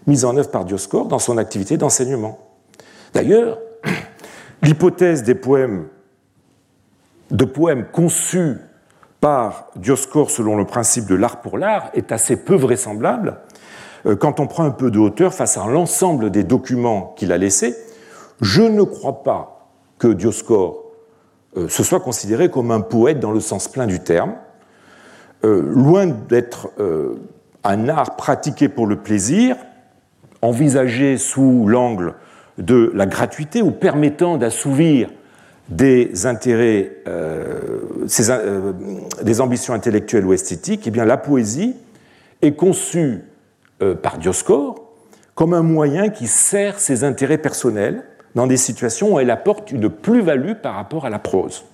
mis 0.08 0.26
en 0.26 0.36
œuvre 0.38 0.52
par 0.52 0.66
Dioscore 0.66 1.08
dans 1.08 1.20
son 1.20 1.38
activité 1.38 1.78
d'enseignement. 1.78 2.45
D'ailleurs, 3.16 3.60
l'hypothèse 4.62 5.24
des 5.24 5.36
poèmes, 5.36 5.88
de 7.32 7.46
poèmes 7.46 7.86
conçus 7.86 8.58
par 9.22 9.68
Dioscore 9.78 10.30
selon 10.30 10.58
le 10.58 10.66
principe 10.66 11.06
de 11.06 11.16
l'art 11.16 11.40
pour 11.40 11.58
l'art 11.58 11.90
est 11.94 12.12
assez 12.12 12.36
peu 12.36 12.56
vraisemblable 12.56 13.38
euh, 14.06 14.18
quand 14.18 14.42
on 14.42 14.48
prend 14.48 14.66
un 14.66 14.72
peu 14.72 14.92
de 14.92 15.00
hauteur 15.00 15.34
face 15.34 15.58
à 15.58 15.66
l'ensemble 15.66 16.30
des 16.30 16.44
documents 16.44 17.14
qu'il 17.16 17.32
a 17.32 17.38
laissés. 17.38 17.74
Je 18.42 18.62
ne 18.62 18.84
crois 18.84 19.24
pas 19.24 19.70
que 19.98 20.10
Dioscore 20.10 20.84
euh, 21.56 21.70
se 21.70 21.84
soit 21.84 22.02
considéré 22.02 22.52
comme 22.52 22.70
un 22.70 22.82
poète 22.82 23.22
dans 23.22 23.32
le 23.32 23.40
sens 23.40 23.70
plein 23.70 23.88
du 23.88 24.02
terme, 24.02 24.34
euh, 25.46 25.62
loin 25.62 26.06
d'être 26.06 26.70
un 27.64 27.88
art 27.88 28.18
pratiqué 28.18 28.68
pour 28.68 28.88
le 28.88 28.98
plaisir, 28.98 29.56
envisagé 30.42 31.18
sous 31.18 31.66
l'angle 31.66 32.14
de 32.58 32.92
la 32.94 33.06
gratuité 33.06 33.62
ou 33.62 33.72
permettant 33.72 34.38
d'assouvir 34.38 35.10
des 35.70 36.26
intérêts, 36.26 36.98
euh, 37.08 37.80
euh, 38.20 38.74
des 39.24 39.42
ambitions 39.42 39.74
intellectuelles 39.74 40.26
ou 40.26 40.34
esthétiques, 40.34 40.86
eh 40.86 40.92
bien 40.92 41.06
la 41.06 41.18
poésie 41.18 41.76
est 42.42 42.54
conçue 42.54 43.24
euh, 43.82 43.96
par 43.96 44.18
Dioscore 44.18 44.82
comme 45.34 45.54
un 45.54 45.64
moyen 45.64 46.10
qui 46.10 46.28
sert 46.28 46.80
ses 46.80 47.04
intérêts 47.04 47.38
personnels 47.38 48.04
dans 48.36 48.48
des 48.48 48.58
situations 48.58 49.16
où 49.16 49.20
elle 49.20 49.32
apporte 49.32 49.72
une 49.72 49.90
plus-value 49.90 50.54
par 50.62 50.76
rapport 50.76 51.06
à 51.06 51.10
la 51.10 51.20
prose. 51.20 51.66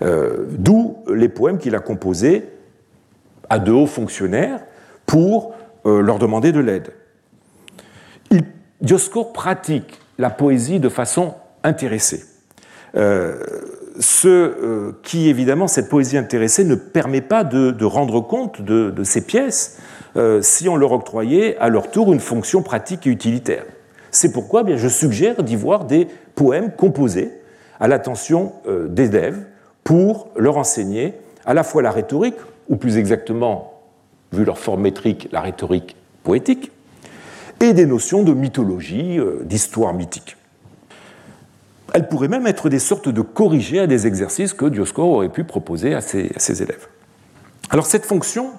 D'où 0.00 0.96
les 1.08 1.28
poèmes 1.28 1.58
qu'il 1.58 1.74
a 1.74 1.78
composés 1.78 2.44
à 3.48 3.58
de 3.58 3.72
hauts 3.72 3.86
fonctionnaires 3.86 4.60
pour 5.06 5.54
leur 5.84 6.18
demander 6.18 6.52
de 6.52 6.60
l'aide. 6.60 6.92
Dioscore 8.84 9.32
pratique 9.32 9.98
la 10.18 10.28
poésie 10.30 10.78
de 10.78 10.90
façon 10.90 11.34
intéressée. 11.62 12.24
Euh, 12.96 13.38
ce 13.98 14.28
euh, 14.28 14.92
qui, 15.02 15.28
évidemment, 15.28 15.66
cette 15.66 15.88
poésie 15.88 16.18
intéressée 16.18 16.64
ne 16.64 16.74
permet 16.74 17.22
pas 17.22 17.44
de, 17.44 17.84
rendre 17.84 18.20
compte 18.20 18.60
de, 18.60 19.02
ces 19.02 19.22
pièces 19.22 19.78
euh, 20.16 20.42
si 20.42 20.68
on 20.68 20.76
leur 20.76 20.92
octroyait 20.92 21.56
à 21.58 21.70
leur 21.70 21.90
tour 21.90 22.12
une 22.12 22.20
fonction 22.20 22.62
pratique 22.62 23.06
et 23.06 23.10
utilitaire. 23.10 23.64
C'est 24.10 24.32
pourquoi 24.32 24.62
eh 24.68 24.76
je 24.76 24.88
suggère 24.88 25.42
d'y 25.42 25.56
voir 25.56 25.86
des 25.86 26.06
poèmes 26.34 26.70
composés 26.70 27.32
à 27.80 27.88
l'attention 27.88 28.52
des 28.88 29.06
élèves 29.06 29.44
pour 29.82 30.28
leur 30.36 30.56
enseigner 30.56 31.14
à 31.46 31.54
la 31.54 31.64
fois 31.64 31.82
la 31.82 31.90
rhétorique, 31.90 32.36
ou 32.68 32.76
plus 32.76 32.96
exactement, 32.96 33.80
vu 34.32 34.44
leur 34.44 34.58
forme 34.58 34.82
métrique, 34.82 35.28
la 35.32 35.40
rhétorique 35.40 35.96
poétique, 36.22 36.70
et 37.68 37.74
des 37.74 37.86
notions 37.86 38.22
de 38.22 38.32
mythologie, 38.32 39.18
d'histoire 39.44 39.94
mythique. 39.94 40.36
Elle 41.94 42.08
pourrait 42.08 42.28
même 42.28 42.48
être 42.48 42.68
des 42.68 42.80
sortes 42.80 43.08
de 43.08 43.20
corrigés 43.20 43.78
à 43.78 43.86
des 43.86 44.08
exercices 44.08 44.52
que 44.52 44.64
Dioscore 44.64 45.08
aurait 45.08 45.28
pu 45.28 45.44
proposer 45.44 45.94
à 45.94 46.00
ses, 46.00 46.62
élèves. 46.62 46.88
Alors 47.70 47.86
cette 47.86 48.04
fonction 48.04 48.50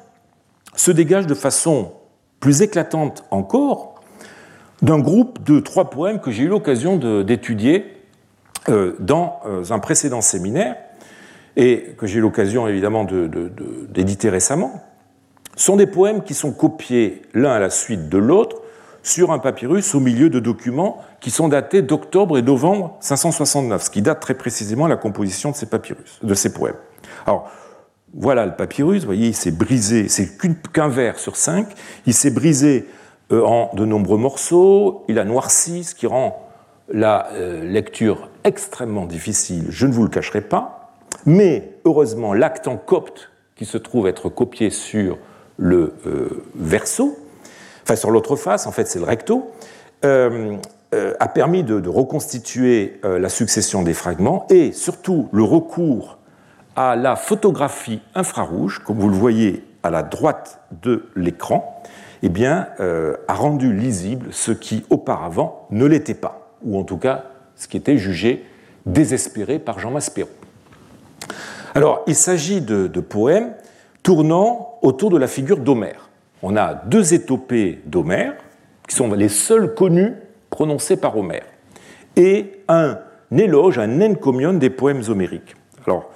se 0.74 0.90
dégage 0.90 1.28
de 1.28 1.36
façon 1.36 1.92
plus 2.40 2.62
éclatante 2.62 3.26
encore 3.32 3.96
d'un 4.82 5.00
groupe 5.00 5.44
de 5.44 5.60
trois 5.60 5.90
poèmes 5.90 6.22
que 6.22 6.32
j'ai 6.32 6.44
eu 6.44 6.48
l'occasion 6.48 6.96
d'étudier 7.24 7.86
euh, 8.70 8.96
dans 9.00 9.42
euh, 9.46 9.64
un 9.70 9.80
précédent 9.80 10.22
séminaire 10.22 10.78
et 11.58 11.96
que 11.98 12.08
j'ai 12.08 12.20
eu 12.20 12.22
l'occasion 12.22 12.70
évidemment 12.70 13.06
d'éditer 13.90 14.30
récemment. 14.30 14.82
Ce 15.58 15.66
sont 15.66 15.76
des 15.76 15.88
poèmes 15.88 16.24
qui 16.24 16.34
sont 16.34 16.54
copiés 16.54 17.22
l'un 17.34 17.52
à 17.52 17.60
la 17.60 17.70
suite 17.70 18.08
de 18.08 18.18
l'autre 18.18 18.62
sur 19.06 19.32
un 19.32 19.38
papyrus 19.38 19.94
au 19.94 20.00
milieu 20.00 20.32
de 20.32 20.40
documents 20.40 20.98
qui 21.20 21.30
sont 21.30 21.48
datés 21.48 21.84
d'octobre 21.84 22.40
et 22.40 22.42
novembre 22.42 22.98
569, 23.02 23.84
ce 23.84 23.90
qui 23.92 24.02
date 24.02 24.20
très 24.20 24.34
précisément 24.34 24.88
la 24.88 24.98
composition 24.98 25.52
de 25.52 25.56
ces 25.56 25.68
papyrus, 25.68 26.20
de 26.24 26.34
ces 26.34 26.52
poèmes. 26.52 26.76
Alors, 27.28 27.48
voilà 28.16 28.48
le 28.48 28.56
papyrus, 28.56 29.02
vous 29.02 29.06
voyez, 29.06 29.28
il 29.28 29.36
s'est 29.36 29.52
brisé, 29.52 30.10
c'est 30.10 30.36
qu'un 30.74 30.88
vers 30.88 31.20
sur 31.20 31.36
cinq, 31.36 31.68
il 32.08 32.16
s'est 32.16 32.32
brisé 32.32 32.88
euh, 33.32 33.44
en 33.44 33.70
de 33.76 33.86
nombreux 33.86 34.18
morceaux, 34.18 35.06
il 35.08 35.20
a 35.20 35.24
noirci, 35.24 35.84
ce 35.84 35.94
qui 35.94 36.08
rend 36.08 36.50
la 36.90 37.32
euh, 37.34 37.64
lecture 37.64 38.30
extrêmement 38.44 39.06
difficile, 39.06 39.68
je 39.70 39.86
ne 39.86 39.94
vous 39.94 40.04
le 40.04 40.10
cacherai 40.10 40.42
pas, 40.42 40.96
mais 41.28 41.78
heureusement, 41.86 42.34
l'acte 42.34 42.68
en 42.68 42.78
copte 42.78 43.30
qui 43.56 43.66
se 43.66 43.78
trouve 43.78 44.08
être 44.08 44.30
copié 44.30 44.72
sur 44.72 45.20
le 45.58 45.94
euh, 46.08 46.44
verso, 46.56 47.16
enfin 47.86 47.96
sur 47.96 48.10
l'autre 48.10 48.36
face, 48.36 48.66
en 48.66 48.72
fait 48.72 48.88
c'est 48.88 49.00
le 49.00 49.06
recto, 49.06 49.52
euh, 50.04 50.58
euh, 50.94 51.14
a 51.20 51.28
permis 51.28 51.64
de, 51.64 51.88
reconstituer 51.88 53.00
euh, 53.06 53.20
la 53.20 53.30
succession 53.30 53.84
des 53.84 53.94
fragments 53.94 54.46
et 54.50 54.72
surtout 54.72 55.30
le 55.32 55.44
recours 55.44 56.18
à 56.76 56.96
la 56.96 57.16
photographie 57.16 58.02
infrarouge, 58.16 58.80
comme 58.80 58.98
vous 58.98 59.10
le 59.10 59.16
voyez 59.16 59.64
à 59.84 59.90
la 59.90 60.04
droite 60.04 60.62
de 60.82 61.06
l'écran, 61.16 61.84
eh 62.24 62.46
a 62.48 63.34
rendu 63.34 63.72
lisible 63.72 64.28
ce 64.32 64.52
qui 64.52 64.84
auparavant 64.90 65.68
ne 65.70 65.86
l'était 65.86 66.16
pas, 66.16 66.50
ou 66.64 66.78
en 66.80 66.84
tout 66.84 66.98
cas 66.98 67.26
ce 67.56 67.68
qui 67.68 67.78
était 67.78 67.98
jugé 67.98 68.44
désespéré 68.86 69.60
par 69.60 69.80
Jean 69.80 69.92
Maspero. 69.92 70.30
Alors, 71.76 72.04
il 72.08 72.16
s'agit 72.16 72.62
de, 72.62 72.88
de 72.88 73.00
poèmes 73.00 73.54
tournant 74.02 74.80
autour 74.82 75.12
de 75.12 75.18
la 75.18 75.28
figure 75.28 75.58
d'Homère 75.58 76.05
on 76.48 76.56
a 76.56 76.76
deux 76.76 77.16
étopées 77.16 77.82
d'Homère, 77.88 78.36
qui 78.88 78.96
sont 78.96 79.12
les 79.12 79.30
seules 79.30 79.74
connues 79.74 80.14
prononcées 80.52 80.96
par 80.96 81.18
Homère, 81.18 81.46
et 82.16 82.62
un 82.68 83.00
éloge, 83.36 83.80
un 83.80 84.00
encomion 84.02 84.54
des 84.54 84.70
poèmes 84.70 85.02
homériques. 85.08 85.56
Alors, 85.88 86.12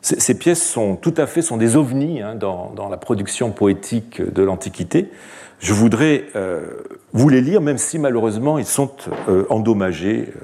ces 0.00 0.34
pièces 0.36 0.62
sont 0.62 0.96
tout 0.96 1.14
à 1.16 1.28
fait 1.28 1.42
des 1.56 1.76
ovnis 1.76 2.22
hein, 2.22 2.34
dans, 2.34 2.88
la 2.90 2.96
production 2.96 3.52
poétique 3.52 4.20
de 4.20 4.42
l'Antiquité. 4.42 5.12
Je 5.60 5.72
voudrais 5.72 6.24
euh, 6.34 6.82
vous 7.12 7.28
les 7.28 7.40
lire, 7.40 7.60
même 7.60 7.78
si 7.78 8.00
malheureusement 8.00 8.58
ils 8.58 8.66
sont 8.66 8.90
euh, 9.28 9.44
endommagés, 9.48 10.32
euh, 10.34 10.40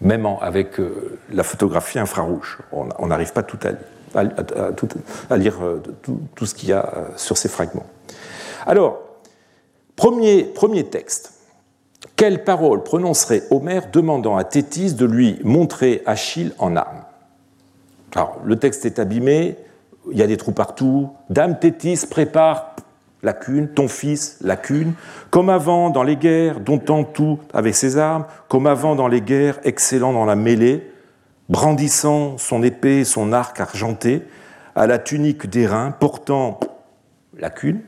même 0.00 0.26
avec 0.40 0.80
la 1.32 1.42
photographie 1.42 1.98
infrarouge. 1.98 2.58
On 2.72 3.06
n'arrive 3.06 3.32
pas 3.32 3.42
tout 3.42 3.58
à, 4.14 5.36
lire 5.36 5.54
tout 6.02 6.46
ce 6.46 6.54
qu'il 6.54 6.68
y 6.68 6.72
a 6.72 7.08
sur 7.16 7.36
ces 7.36 7.48
fragments. 7.48 7.86
Alors, 8.66 9.00
premier, 9.96 10.52
texte. 10.90 11.34
Quelle 12.16 12.44
parole 12.44 12.82
prononcerait 12.82 13.42
Homère 13.50 13.90
demandant 13.90 14.36
à 14.36 14.44
Thétis 14.44 14.94
de 14.94 15.04
lui 15.04 15.40
montrer 15.44 16.02
Achille 16.06 16.52
en 16.58 16.76
armes? 16.76 17.04
Alors, 18.14 18.40
le 18.44 18.56
texte 18.56 18.84
est 18.84 18.98
abîmé, 18.98 19.56
il 20.10 20.18
y 20.18 20.22
a 20.22 20.26
des 20.26 20.36
trous 20.36 20.52
partout. 20.52 21.10
Dame 21.30 21.58
Thétis, 21.58 22.06
prépare 22.08 22.76
lacune, 23.22 23.68
ton 23.68 23.88
fils, 23.88 24.38
lacune, 24.40 24.94
comme 25.30 25.48
avant 25.48 25.90
dans 25.90 26.02
les 26.02 26.16
guerres, 26.16 26.60
domptant 26.60 27.04
tout 27.04 27.38
avec 27.54 27.74
ses 27.74 27.96
armes, 27.96 28.26
comme 28.48 28.66
avant 28.66 28.96
dans 28.96 29.08
les 29.08 29.20
guerres, 29.20 29.60
excellent 29.64 30.12
dans 30.12 30.24
la 30.24 30.34
mêlée, 30.34 30.90
brandissant 31.48 32.36
son 32.38 32.62
épée 32.62 33.00
et 33.00 33.04
son 33.04 33.32
arc 33.32 33.60
argenté, 33.60 34.22
à 34.74 34.86
la 34.86 34.98
tunique 34.98 35.48
d'airain, 35.48 35.92
portant 35.92 36.58
lacune, 37.38 37.80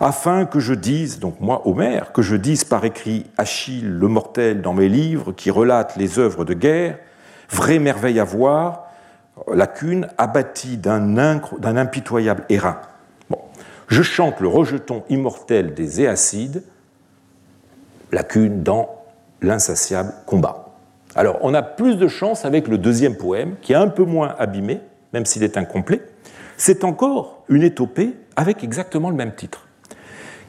afin 0.00 0.44
que 0.44 0.60
je 0.60 0.74
dise, 0.74 1.18
donc 1.18 1.40
moi, 1.40 1.66
Homère, 1.66 2.12
que 2.12 2.22
je 2.22 2.36
dise 2.36 2.64
par 2.64 2.84
écrit 2.84 3.26
Achille 3.36 3.84
le 3.84 4.08
mortel 4.08 4.62
dans 4.62 4.74
mes 4.74 4.88
livres 4.88 5.32
qui 5.32 5.50
relatent 5.50 5.96
les 5.96 6.18
œuvres 6.18 6.44
de 6.44 6.54
guerre, 6.54 6.98
vraie 7.50 7.78
merveille 7.78 8.20
à 8.20 8.24
voir, 8.24 8.90
lacune, 9.52 10.08
abattie 10.18 10.76
d'un 10.76 11.16
impitoyable 11.76 12.44
airain. 12.48 12.80
Je 13.88 14.02
chante 14.02 14.40
le 14.40 14.48
rejeton 14.48 15.04
immortel 15.10 15.74
des 15.74 16.00
Éacides, 16.00 16.62
lacune 18.12 18.62
dans 18.62 19.02
l'insatiable 19.42 20.12
combat. 20.26 20.70
Alors, 21.14 21.38
on 21.42 21.54
a 21.54 21.62
plus 21.62 21.96
de 21.96 22.08
chance 22.08 22.44
avec 22.44 22.66
le 22.66 22.78
deuxième 22.78 23.16
poème, 23.16 23.56
qui 23.60 23.72
est 23.72 23.76
un 23.76 23.88
peu 23.88 24.04
moins 24.04 24.34
abîmé, 24.38 24.80
même 25.12 25.26
s'il 25.26 25.42
est 25.42 25.56
incomplet. 25.56 26.00
C'est 26.56 26.82
encore 26.82 27.44
une 27.48 27.62
étopée 27.62 28.14
avec 28.36 28.64
exactement 28.64 29.10
le 29.10 29.16
même 29.16 29.34
titre. 29.34 29.66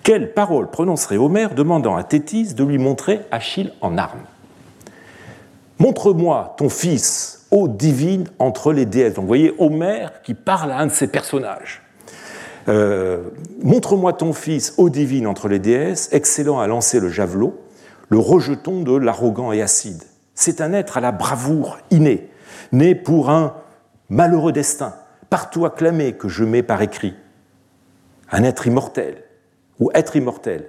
Quelle 0.04 0.34
parole 0.34 0.70
prononcerait 0.70 1.18
Homère 1.18 1.56
demandant 1.56 1.96
à 1.96 2.04
Thétis 2.04 2.54
de 2.54 2.64
lui 2.64 2.78
montrer 2.78 3.22
Achille 3.32 3.74
en 3.82 3.98
armes? 3.98 4.22
Montre-moi 5.80 6.54
ton 6.58 6.70
fils, 6.70 7.48
ô 7.52 7.68
divine, 7.68 8.28
entre 8.40 8.72
les 8.72 8.86
déesses. 8.86 9.16
Donc 9.16 9.24
vous 9.24 9.28
voyez 9.28 9.54
Homère 9.58 10.22
qui 10.22 10.34
parle 10.34 10.72
à 10.72 10.78
un 10.78 10.86
de 10.86 10.92
ses 10.92 11.08
personnages. 11.08 11.82
Euh, 12.68 13.24
montre-moi 13.64 14.14
ton 14.14 14.34
fils, 14.34 14.74
ô 14.78 14.90
divine, 14.90 15.28
entre 15.28 15.48
les 15.48 15.60
déesses, 15.60 16.10
excellent 16.12 16.60
à 16.60 16.68
lancer 16.68 17.00
le 17.00 17.10
javelot, 17.10 17.60
le 18.10 18.20
rejeton 18.20 18.82
de 18.82 18.96
l'arrogant 18.96 19.52
et 19.52 19.62
acide. 19.62 20.04
C'est 20.34 20.62
un 20.62 20.74
être 20.74 20.98
à 20.98 21.02
la 21.02 21.12
bravoure 21.12 21.78
innée, 21.92 22.30
né 22.72 22.96
pour 22.96 23.30
un 23.30 23.56
malheureux 24.10 24.52
destin, 24.52 24.94
partout 25.30 25.66
acclamé 25.66 26.14
que 26.14 26.28
je 26.28 26.44
mets 26.44 26.64
par 26.64 26.82
écrit. 26.82 27.16
Un 28.32 28.44
être 28.44 28.68
immortel, 28.68 29.24
ou 29.80 29.92
Être 29.94 30.16
immortel, 30.16 30.66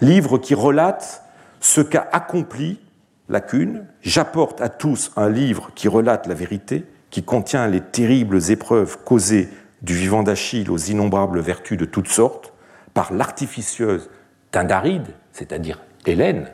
livre 0.00 0.38
qui 0.38 0.54
relate 0.54 1.24
ce 1.60 1.80
qu'a 1.80 2.08
accompli 2.12 2.80
lacune. 3.28 3.86
J'apporte 4.02 4.60
à 4.60 4.68
tous 4.68 5.12
un 5.16 5.28
livre 5.28 5.70
qui 5.74 5.88
relate 5.88 6.26
la 6.26 6.34
vérité, 6.34 6.84
qui 7.10 7.22
contient 7.22 7.66
les 7.66 7.80
terribles 7.80 8.50
épreuves 8.50 8.98
causées 9.04 9.48
du 9.82 9.94
vivant 9.94 10.22
d'Achille 10.22 10.70
aux 10.70 10.78
innombrables 10.78 11.40
vertus 11.40 11.78
de 11.78 11.84
toutes 11.84 12.08
sortes, 12.08 12.52
par 12.92 13.12
l'artificieuse 13.12 14.10
Tindaride, 14.50 15.14
c'est-à-dire 15.32 15.80
Hélène, 16.06 16.50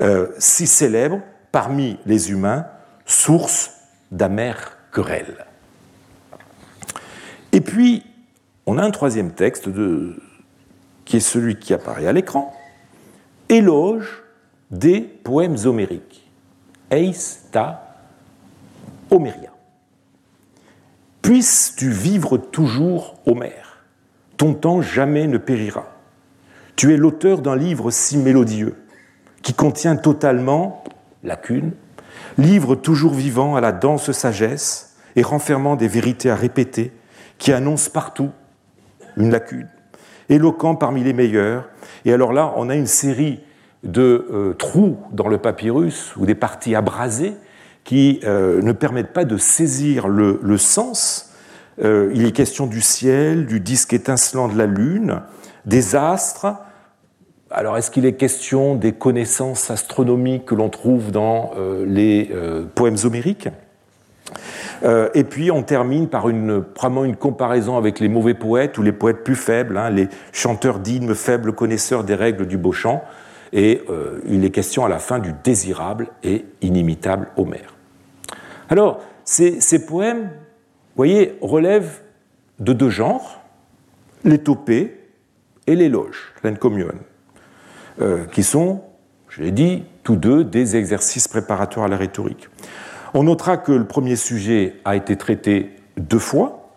euh, 0.00 0.28
si 0.38 0.66
célèbre 0.66 1.20
parmi 1.52 1.98
les 2.06 2.30
humains, 2.30 2.66
source 3.04 3.72
d'amères 4.10 4.78
querelles. 4.92 5.46
Et 7.52 7.60
puis, 7.60 8.04
on 8.70 8.78
a 8.78 8.84
un 8.84 8.92
troisième 8.92 9.32
texte 9.32 9.68
qui 11.04 11.16
est 11.16 11.20
celui 11.20 11.58
qui 11.58 11.74
apparaît 11.74 12.06
à 12.06 12.12
l'écran, 12.12 12.54
éloge 13.48 14.22
des 14.70 15.00
poèmes 15.00 15.56
homériques. 15.64 16.30
Eis 16.92 17.40
ta 17.50 17.96
Homéria. 19.10 19.50
Puisses-tu 21.20 21.90
vivre 21.90 22.38
toujours, 22.38 23.16
Homère 23.26 23.82
Ton 24.36 24.54
temps 24.54 24.82
jamais 24.82 25.26
ne 25.26 25.38
périra. 25.38 25.88
Tu 26.76 26.94
es 26.94 26.96
l'auteur 26.96 27.40
d'un 27.40 27.56
livre 27.56 27.90
si 27.90 28.18
mélodieux, 28.18 28.76
qui 29.42 29.52
contient 29.52 29.96
totalement, 29.96 30.84
lacune, 31.24 31.72
livre 32.38 32.76
toujours 32.76 33.14
vivant 33.14 33.56
à 33.56 33.60
la 33.60 33.72
dense 33.72 34.12
sagesse 34.12 34.94
et 35.16 35.22
renfermant 35.22 35.74
des 35.74 35.88
vérités 35.88 36.30
à 36.30 36.36
répéter, 36.36 36.92
qui 37.38 37.52
annonce 37.52 37.88
partout 37.88 38.30
une 39.20 39.30
lacune, 39.30 39.68
éloquent 40.28 40.74
parmi 40.74 41.04
les 41.04 41.12
meilleurs. 41.12 41.68
Et 42.04 42.12
alors 42.12 42.32
là, 42.32 42.52
on 42.56 42.68
a 42.68 42.74
une 42.74 42.86
série 42.86 43.40
de 43.82 44.26
euh, 44.30 44.52
trous 44.54 44.98
dans 45.12 45.28
le 45.28 45.38
papyrus 45.38 46.14
ou 46.16 46.26
des 46.26 46.34
parties 46.34 46.74
abrasées 46.74 47.34
qui 47.84 48.20
euh, 48.24 48.60
ne 48.62 48.72
permettent 48.72 49.12
pas 49.12 49.24
de 49.24 49.36
saisir 49.36 50.06
le, 50.08 50.56
sens. 50.58 51.32
Euh, 51.82 52.10
il 52.14 52.26
est 52.26 52.32
question 52.32 52.66
du 52.66 52.80
ciel, 52.80 53.46
du 53.46 53.60
disque 53.60 53.92
étincelant 53.92 54.48
de 54.48 54.56
la 54.56 54.66
lune, 54.66 55.22
des 55.64 55.96
astres. 55.96 56.54
Alors, 57.50 57.76
est-ce 57.78 57.90
qu'il 57.90 58.06
est 58.06 58.14
question 58.14 58.76
des 58.76 58.92
connaissances 58.92 59.70
astronomiques 59.70 60.44
que 60.44 60.54
l'on 60.54 60.68
trouve 60.68 61.10
dans 61.10 61.52
les 61.84 62.30
poèmes 62.76 62.96
homériques? 63.02 63.48
Euh, 64.82 65.08
et 65.14 65.24
puis 65.24 65.50
on 65.50 65.62
termine 65.62 66.08
par 66.08 66.28
une, 66.28 66.64
comparaison 67.18 67.76
avec 67.76 68.00
les 68.00 68.08
mauvais 68.08 68.34
poètes 68.34 68.78
ou 68.78 68.82
les 68.82 68.92
poètes 68.92 69.24
plus 69.24 69.36
faibles, 69.36 69.76
hein, 69.76 69.90
les 69.90 70.08
chanteurs 70.32 70.78
d'hymnes 70.78 71.14
faibles 71.14 71.52
connaisseurs 71.52 72.04
des 72.04 72.14
règles 72.14 72.46
du 72.46 72.56
beau 72.56 72.72
chant. 72.72 73.02
Et 73.52 73.82
euh, 73.90 74.20
il 74.26 74.44
est 74.44 74.50
question 74.50 74.84
à 74.84 74.88
la 74.88 74.98
fin 74.98 75.18
du 75.18 75.32
désirable 75.44 76.08
et 76.22 76.44
inimitable 76.62 77.28
Homère. 77.36 77.74
Alors, 78.68 79.00
ces, 79.24 79.86
poèmes, 79.86 80.22
vous 80.22 80.96
voyez, 80.96 81.36
relèvent 81.40 82.00
de 82.60 82.72
deux 82.72 82.90
genres, 82.90 83.40
l'étopée 84.24 84.96
et 85.66 85.74
l'éloge, 85.74 86.32
l'encomion, 86.44 86.88
euh, 88.00 88.24
qui 88.26 88.44
sont, 88.44 88.82
je 89.28 89.42
l'ai 89.42 89.50
dit, 89.50 89.82
tous 90.04 90.16
deux 90.16 90.44
des 90.44 90.76
exercices 90.76 91.26
préparatoires 91.26 91.86
à 91.86 91.88
la 91.88 91.96
rhétorique. 91.96 92.48
On 93.12 93.24
notera 93.24 93.56
que 93.56 93.72
le 93.72 93.86
premier 93.86 94.16
sujet 94.16 94.76
a 94.84 94.94
été 94.94 95.16
traité 95.16 95.70
deux 95.96 96.18
fois, 96.18 96.70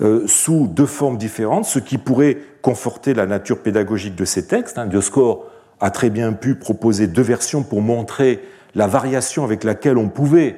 euh, 0.00 0.26
sous 0.26 0.66
deux 0.66 0.86
formes 0.86 1.18
différentes, 1.18 1.66
ce 1.66 1.78
qui 1.78 1.98
pourrait 1.98 2.38
conforter 2.62 3.14
la 3.14 3.26
nature 3.26 3.62
pédagogique 3.62 4.14
de 4.14 4.24
ces 4.24 4.46
textes. 4.46 4.78
Hein. 4.78 4.86
Dioscore 4.86 5.44
a 5.80 5.90
très 5.90 6.10
bien 6.10 6.32
pu 6.32 6.54
proposer 6.54 7.06
deux 7.06 7.22
versions 7.22 7.62
pour 7.62 7.82
montrer 7.82 8.40
la 8.74 8.86
variation 8.86 9.44
avec 9.44 9.64
laquelle 9.64 9.98
on 9.98 10.08
pouvait 10.08 10.56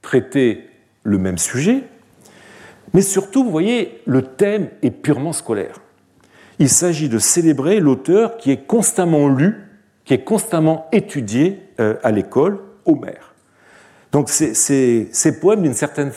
traiter 0.00 0.68
le 1.02 1.18
même 1.18 1.38
sujet. 1.38 1.84
Mais 2.94 3.02
surtout, 3.02 3.44
vous 3.44 3.50
voyez, 3.50 4.00
le 4.06 4.22
thème 4.22 4.68
est 4.82 4.90
purement 4.90 5.32
scolaire. 5.32 5.80
Il 6.58 6.68
s'agit 6.68 7.08
de 7.08 7.18
célébrer 7.18 7.80
l'auteur 7.80 8.36
qui 8.36 8.50
est 8.50 8.66
constamment 8.66 9.28
lu, 9.28 9.56
qui 10.04 10.14
est 10.14 10.24
constamment 10.24 10.86
étudié 10.92 11.62
euh, 11.80 11.96
à 12.02 12.12
l'école, 12.12 12.58
Homère. 12.84 13.31
Donc 14.12 14.28
ces, 14.28 15.08
poèmes, 15.40 15.62
d'une 15.62 15.72
certaine, 15.74 16.12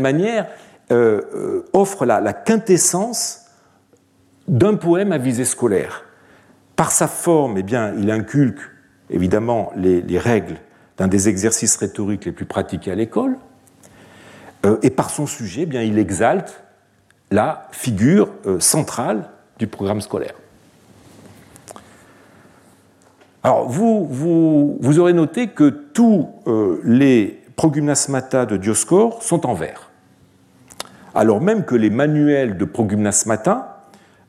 manière, 0.00 0.46
euh, 0.92 1.22
euh, 1.34 1.64
offrent 1.72 2.04
la, 2.04 2.32
quintessence 2.34 3.46
d'un 4.48 4.74
poème 4.74 5.12
à 5.12 5.18
visée 5.18 5.46
scolaire. 5.46 6.04
Par 6.76 6.92
sa 6.92 7.08
forme, 7.08 7.56
eh 7.56 7.62
bien, 7.62 7.94
il 7.94 8.10
inculque 8.10 8.60
évidemment 9.08 9.72
les, 9.76 10.18
règles 10.18 10.58
d'un 10.98 11.08
des 11.08 11.30
exercices 11.30 11.76
rhétoriques 11.76 12.26
les 12.26 12.32
plus 12.32 12.44
pratiqués 12.44 12.92
à 12.92 12.94
l'école, 12.94 13.38
euh, 14.66 14.76
et 14.82 14.90
par 14.90 15.08
son 15.08 15.26
sujet, 15.26 15.62
eh 15.62 15.66
bien, 15.66 15.82
il 15.82 15.98
exalte 15.98 16.64
la 17.30 17.66
figure 17.72 18.28
centrale 18.60 19.30
du 19.58 19.66
programme 19.66 20.02
scolaire. 20.02 20.34
Alors, 23.46 23.68
vous, 23.68 24.98
aurez 24.98 25.12
noté 25.12 25.46
que 25.46 25.68
tous 25.68 26.26
euh, 26.48 26.80
les 26.82 27.44
progymnasmata 27.54 28.44
de 28.44 28.56
Dioscore 28.56 29.22
sont 29.22 29.46
en 29.46 29.54
vers. 29.54 29.92
Alors 31.14 31.40
même 31.40 31.64
que 31.64 31.76
les 31.76 31.88
manuels 31.88 32.58
de 32.58 32.64
progymnasmata 32.64 33.84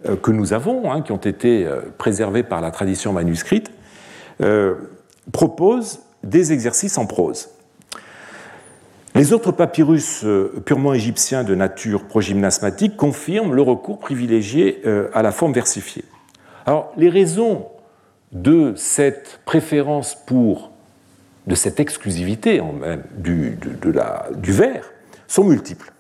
euh, 0.08 0.18
que 0.18 0.30
nous 0.30 0.54
avons, 0.54 0.92
hein, 0.92 1.02
qui 1.02 1.14
ont 1.14 1.18
été 1.18 1.66
euh, 1.66 1.82
préservés 1.98 2.44
par 2.44 2.62
la 2.62 2.70
tradition 2.70 3.12
manuscrite, 3.12 3.72
proposent 5.32 6.02
des 6.24 6.54
exercices 6.54 7.00
en 7.00 7.08
prose. 7.08 7.50
Les 9.16 9.34
autres 9.34 9.52
papyrus 9.52 10.24
purement 10.64 10.94
égyptiens 10.94 11.44
de 11.44 11.56
nature 11.56 12.04
progymnasmatique 12.04 12.96
confirment 12.96 13.56
le 13.56 13.64
recours 13.64 13.98
privilégié 13.98 14.84
à 15.12 15.24
la 15.24 15.32
forme 15.32 15.54
versifiée. 15.54 16.06
Alors, 16.68 16.94
les 16.98 17.10
raisons 17.10 17.66
de 18.32 18.74
cette 18.76 19.40
préférence 19.46 20.16
pour, 20.26 20.72
de 21.48 21.56
cette 21.56 21.80
exclusivité 21.80 22.60
en 22.62 22.74
même 22.74 23.04
du, 23.18 23.58
de, 23.82 23.92
la, 23.92 24.28
du 24.36 24.52
vers, 24.52 24.92
sont 25.28 25.44
multiples. 25.44 25.92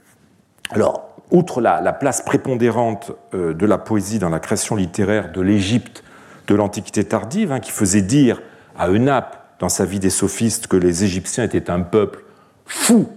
Alors, 0.71 1.15
outre 1.31 1.61
la, 1.61 1.93
place 1.93 2.21
prépondérante 2.21 3.11
euh, 3.33 3.53
de 3.53 3.65
la 3.65 3.77
poésie 3.77 4.19
dans 4.19 4.29
la 4.29 4.39
création 4.39 4.75
littéraire 4.75 5.31
de 5.31 5.41
l'Égypte 5.41 6.03
de 6.47 6.55
l'Antiquité 6.55 7.03
tardive, 7.03 7.51
hein, 7.51 7.59
qui 7.59 7.71
faisait 7.71 8.01
dire 8.01 8.41
à 8.77 8.87
Eunape 8.87 9.55
dans 9.59 9.69
sa 9.69 9.85
vie 9.85 9.99
des 9.99 10.09
sophistes 10.09 10.67
que 10.67 10.77
les 10.77 11.03
Égyptiens 11.03 11.43
étaient 11.43 11.69
un 11.69 11.81
peuple 11.81 12.23
fou, 12.65 13.09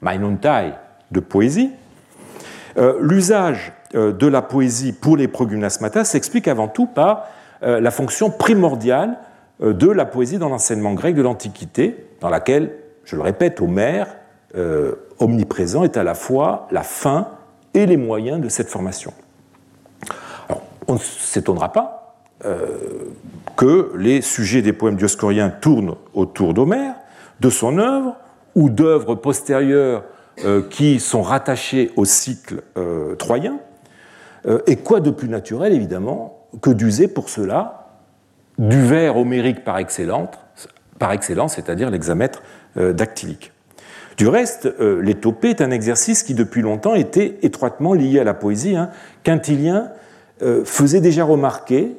mainontai, 0.00 0.72
de 1.10 1.20
poésie, 1.20 1.70
euh, 2.78 2.96
l'usage 3.00 3.72
euh, 3.94 4.12
de 4.12 4.26
la 4.26 4.40
poésie 4.40 4.92
pour 4.92 5.16
les 5.16 5.28
progymnasmata 5.28 6.04
s'explique 6.04 6.48
avant 6.48 6.68
tout 6.68 6.86
par 6.86 7.26
la 7.62 7.90
fonction 7.90 8.30
primordiale 8.30 9.18
euh, 9.62 9.72
de 9.72 9.88
la 9.88 10.04
poésie 10.04 10.38
dans 10.38 10.48
l'enseignement 10.48 10.94
grec 10.94 11.14
de 11.14 11.22
l'Antiquité, 11.22 12.06
dans 12.20 12.28
laquelle, 12.28 12.72
je 13.04 13.16
le 13.16 13.22
répète, 13.22 13.60
Homère, 13.60 14.16
euh, 14.56 14.94
omniprésent, 15.18 15.84
est 15.84 15.96
à 15.96 16.02
la 16.02 16.14
fois 16.14 16.66
la 16.70 16.82
fin 16.82 17.28
et 17.74 17.86
les 17.86 17.96
moyens 17.96 18.40
de 18.40 18.48
cette 18.48 18.68
formation. 18.68 19.12
On 20.88 20.94
ne 20.94 20.98
s'étonnera 20.98 21.72
pas 21.72 21.98
que 23.54 23.92
les 23.96 24.20
sujets 24.20 24.62
des 24.62 24.72
poèmes 24.72 24.96
dioscoriens 24.96 25.48
tournent 25.48 25.94
autour 26.12 26.54
d'Homère, 26.54 26.96
de 27.38 27.50
son 27.50 27.78
œuvre 27.78 28.16
ou 28.56 28.68
d'œuvres 28.68 29.14
postérieures 29.14 30.02
qui 30.68 30.98
sont 30.98 31.22
rattachées 31.22 31.92
au 31.94 32.04
cycle 32.04 32.62
troyen. 33.16 33.60
et 34.66 34.74
quoi 34.74 34.98
de 34.98 35.10
plus 35.10 35.28
naturel, 35.28 35.72
évidemment, 35.72 36.41
que 36.60 36.70
d'user 36.70 37.08
pour 37.08 37.28
cela 37.28 37.82
du 38.58 38.80
vers 38.80 39.16
homérique 39.16 39.64
par 39.64 39.78
excellence, 39.78 40.28
par 40.98 41.12
excellence 41.12 41.54
c'est-à-dire 41.54 41.90
l'hexamètre 41.90 42.42
euh, 42.76 42.92
dactylique. 42.92 43.52
Du 44.16 44.28
reste, 44.28 44.66
euh, 44.66 45.00
l'étopée 45.00 45.50
est 45.50 45.62
un 45.62 45.70
exercice 45.70 46.22
qui 46.22 46.34
depuis 46.34 46.62
longtemps 46.62 46.94
était 46.94 47.38
étroitement 47.42 47.94
lié 47.94 48.20
à 48.20 48.24
la 48.24 48.34
poésie. 48.34 48.76
Hein. 48.76 48.90
Quintilien 49.24 49.90
euh, 50.42 50.64
faisait 50.64 51.00
déjà 51.00 51.24
remarquer 51.24 51.96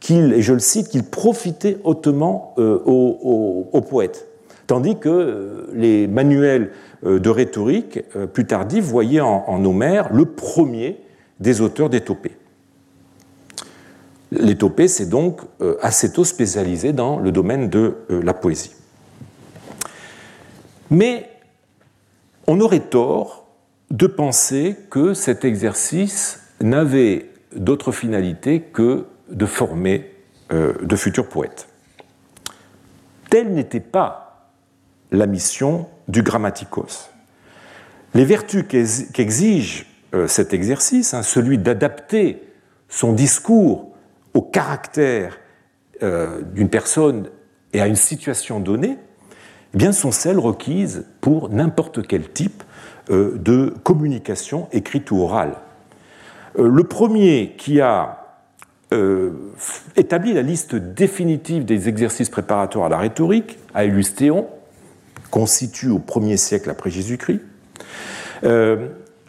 qu'il, 0.00 0.32
et 0.32 0.42
je 0.42 0.52
le 0.52 0.58
cite, 0.58 0.88
qu'il 0.88 1.04
profitait 1.04 1.78
hautement 1.84 2.54
aux, 2.56 3.84
poètes, 3.88 4.26
tandis 4.66 4.96
que 4.96 5.68
les 5.72 6.08
manuels 6.08 6.72
de 7.04 7.30
rhétorique 7.30 8.00
plus 8.32 8.44
tardifs 8.44 8.84
voyaient 8.84 9.20
en, 9.20 9.44
en 9.46 9.64
Homère 9.64 10.12
le 10.12 10.24
premier 10.24 10.98
des 11.38 11.60
auteurs 11.60 11.88
d'étopée. 11.88 12.32
L'étopée 14.32 14.88
s'est 14.88 15.06
donc 15.06 15.42
euh, 15.60 15.76
assez 15.82 16.10
tôt 16.10 16.24
spécialisée 16.24 16.94
dans 16.94 17.18
le 17.18 17.30
domaine 17.32 17.68
de 17.68 17.98
euh, 18.10 18.22
la 18.22 18.32
poésie. 18.32 18.72
Mais 20.90 21.28
on 22.46 22.58
aurait 22.60 22.80
tort 22.80 23.46
de 23.90 24.06
penser 24.06 24.76
que 24.88 25.12
cet 25.12 25.44
exercice 25.44 26.40
n'avait 26.62 27.28
d'autre 27.54 27.92
finalité 27.92 28.62
que 28.62 29.04
de 29.28 29.44
former 29.44 30.10
euh, 30.50 30.72
de 30.82 30.96
futurs 30.96 31.28
poètes. 31.28 31.68
Telle 33.28 33.52
n'était 33.52 33.80
pas 33.80 34.50
la 35.10 35.26
mission 35.26 35.88
du 36.08 36.22
grammaticos. 36.22 37.10
Les 38.14 38.24
vertus 38.24 38.64
qu'exige 38.66 39.86
cet 40.26 40.52
exercice, 40.52 41.14
hein, 41.14 41.22
celui 41.22 41.56
d'adapter 41.58 42.42
son 42.88 43.12
discours 43.12 43.91
au 44.34 44.42
caractère 44.42 45.38
euh, 46.02 46.42
d'une 46.42 46.68
personne 46.68 47.28
et 47.72 47.80
à 47.80 47.86
une 47.86 47.96
situation 47.96 48.60
donnée, 48.60 48.98
eh 49.74 49.76
bien, 49.76 49.92
sont 49.92 50.12
celles 50.12 50.38
requises 50.38 51.06
pour 51.20 51.48
n'importe 51.48 52.06
quel 52.06 52.30
type 52.30 52.62
euh, 53.10 53.36
de 53.38 53.74
communication 53.82 54.68
écrite 54.72 55.10
ou 55.10 55.20
orale. 55.20 55.54
le 56.58 56.84
premier 56.84 57.54
qui 57.56 57.80
a 57.80 58.18
établi 59.96 60.34
la 60.34 60.42
liste 60.42 60.74
définitive 60.74 61.64
des 61.64 61.88
exercices 61.88 62.28
préparatoires 62.28 62.84
à 62.84 62.88
la 62.90 62.98
rhétorique, 62.98 63.58
à 63.72 63.86
Théon, 63.86 64.46
constitue 65.30 65.88
au 65.88 65.98
1er 65.98 66.36
siècle 66.36 66.68
après 66.68 66.90
Jésus-Christ, 66.90 67.40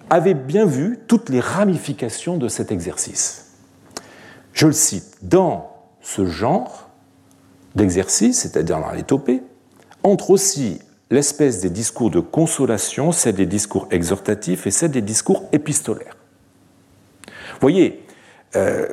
avait 0.10 0.34
bien 0.34 0.66
vu 0.66 1.00
toutes 1.08 1.30
les 1.30 1.40
ramifications 1.40 2.38
de 2.38 2.50
cet 2.50 2.74
exercice. 2.74 3.53
Je 4.54 4.68
le 4.68 4.74
cite, 4.74 5.18
dans 5.24 5.76
ce 6.02 6.26
genre 6.26 6.90
d'exercice, 7.76 8.42
c'est-à-dire 8.42 8.80
dans 8.80 8.92
l'étopée, 8.92 9.42
entre 10.04 10.30
aussi 10.30 10.80
l'espèce 11.10 11.62
des 11.62 11.70
discours 11.70 12.12
de 12.12 12.20
consolation, 12.20 13.12
celle 13.12 13.36
des 13.36 13.46
discours 13.46 13.88
exhortatifs 13.92 14.68
et 14.68 14.72
celle 14.72 14.92
des 14.92 15.02
discours 15.02 15.44
épistolaires. 15.52 16.18
Voyez, 17.62 18.04
euh, 18.56 18.88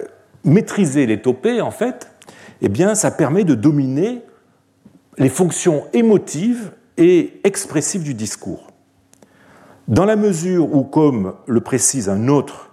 maîtriser 0.45 1.07
l'étopée, 1.07 1.61
en 1.61 1.71
fait, 1.71 2.11
eh 2.63 2.69
bien, 2.69 2.95
ça 2.95 3.11
permet 3.11 3.45
de 3.45 3.55
dominer 3.55 4.23
les 5.19 5.29
fonctions 5.29 5.87
émotives 5.93 6.73
et 6.97 7.41
expressives 7.45 8.03
du 8.03 8.15
discours. 8.15 8.69
Dans 9.89 10.05
la 10.05 10.17
mesure 10.17 10.75
où, 10.75 10.85
comme 10.85 11.35
le 11.47 11.61
précise 11.61 12.09
un 12.09 12.29
autre 12.29 12.73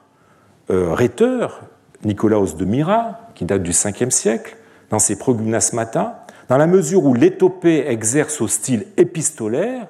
euh, 0.69 0.93
rhéteur, 0.93 1.66
Nicolaos 2.03 2.55
de 2.55 2.65
Myra, 2.65 3.29
qui 3.35 3.45
date 3.45 3.63
du 3.63 3.71
5e 3.71 4.11
siècle, 4.11 4.57
dans 4.89 4.99
ses 4.99 5.17
Progymnasmata, 5.17 6.25
dans 6.49 6.57
la 6.57 6.67
mesure 6.67 7.05
où 7.05 7.13
l'étopée 7.13 7.87
exerce 7.87 8.39
au 8.41 8.47
style 8.47 8.85
épistolaire, 8.97 9.87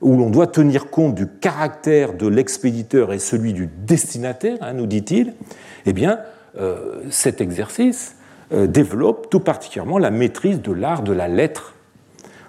où 0.00 0.16
l'on 0.16 0.30
doit 0.30 0.48
tenir 0.48 0.90
compte 0.90 1.14
du 1.14 1.28
caractère 1.28 2.14
de 2.14 2.26
l'expéditeur 2.26 3.12
et 3.12 3.18
celui 3.18 3.52
du 3.52 3.68
destinataire, 3.86 4.58
hein, 4.60 4.72
nous 4.72 4.86
dit-il, 4.86 5.34
eh 5.86 5.92
bien, 5.92 6.18
euh, 6.58 7.02
cet 7.10 7.40
exercice 7.40 8.16
euh, 8.52 8.66
développe 8.66 9.30
tout 9.30 9.40
particulièrement 9.40 9.98
la 9.98 10.10
maîtrise 10.10 10.60
de 10.60 10.72
l'art 10.72 11.02
de 11.02 11.12
la 11.12 11.28
lettre, 11.28 11.74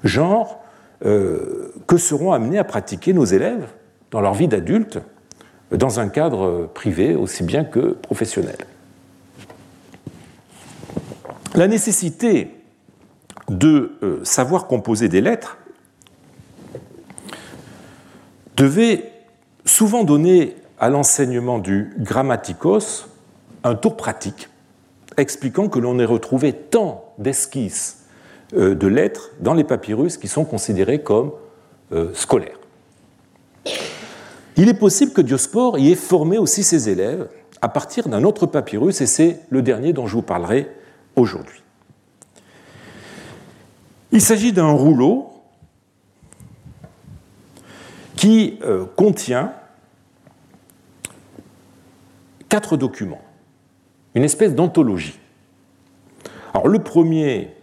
genre 0.04 0.60
que 1.02 1.98
seront 1.98 2.32
amenés 2.32 2.58
à 2.58 2.64
pratiquer 2.64 3.12
nos 3.12 3.26
élèves 3.26 3.68
dans 4.10 4.22
leur 4.22 4.34
vie 4.34 4.48
d'adulte 4.48 5.00
dans 5.70 6.00
un 6.00 6.08
cadre 6.08 6.70
privé 6.74 7.14
aussi 7.14 7.44
bien 7.44 7.66
que 7.66 7.90
professionnel. 7.90 8.56
La 11.56 11.68
nécessité 11.68 12.50
de 13.48 13.92
euh, 14.02 14.20
savoir 14.24 14.66
composer 14.66 15.08
des 15.08 15.22
lettres 15.22 15.58
devait 18.58 19.12
souvent 19.64 20.04
donner 20.04 20.56
à 20.80 20.90
l'enseignement 20.90 21.60
du 21.60 21.94
grammaticos 22.00 23.08
un 23.64 23.76
tour 23.76 23.96
pratique, 23.96 24.50
expliquant 25.18 25.70
que 25.70 25.78
l'on 25.78 26.00
ait 26.00 26.06
retrouvé 26.06 26.54
tant 26.54 27.14
d'esquisses 27.20 28.06
euh, 28.56 28.74
de 28.74 28.88
lettres 28.88 29.32
dans 29.40 29.54
les 29.54 29.64
papyrus 29.64 30.18
qui 30.18 30.28
sont 30.28 30.46
considérés 30.46 31.04
comme 31.04 31.34
euh, 31.92 32.10
scolaires. 32.16 32.60
Il 34.58 34.70
est 34.70 34.74
possible 34.74 35.14
que 35.14 35.22
Diospore 35.22 35.78
y 35.78 35.92
ait 35.92 35.96
formé 35.96 36.40
aussi 36.40 36.64
ses 36.64 36.90
élèves 36.90 37.28
à 37.62 37.70
partir 37.70 38.10
d'un 38.10 38.24
autre 38.24 38.48
papyrus, 38.48 39.02
et 39.02 39.06
c'est 39.06 39.40
le 39.50 39.62
dernier 39.62 39.94
dont 39.94 40.08
je 40.08 40.16
vous 40.16 40.22
parlerai 40.22 40.70
aujourd'hui. 41.16 41.64
Il 44.14 44.22
s'agit 44.22 44.54
d'un 44.54 44.72
rouleau 44.72 45.34
qui 48.16 48.60
euh, 48.64 48.86
contient 48.96 49.54
quatre 52.48 52.78
documents, 52.78 53.24
une 54.14 54.24
espèce 54.24 54.54
d'anthologie. 54.54 55.20
Alors 56.54 56.68
le 56.68 56.80
premier 56.80 57.56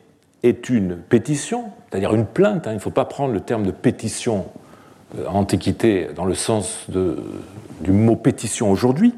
est 0.42 0.68
une 0.68 0.96
pétition, 0.96 1.70
c'est-à-dire 1.88 2.14
une 2.14 2.26
plainte, 2.26 2.66
hein. 2.66 2.72
il 2.72 2.74
ne 2.74 2.80
faut 2.80 2.90
pas 2.90 3.04
prendre 3.04 3.32
le 3.32 3.40
terme 3.40 3.64
de 3.64 3.70
pétition 3.70 4.46
euh, 5.16 5.26
Antiquité 5.28 6.08
dans 6.14 6.24
le 6.24 6.34
sens 6.34 6.86
du 6.88 7.92
mot 7.92 8.16
pétition 8.16 8.72
aujourd'hui. 8.72 9.14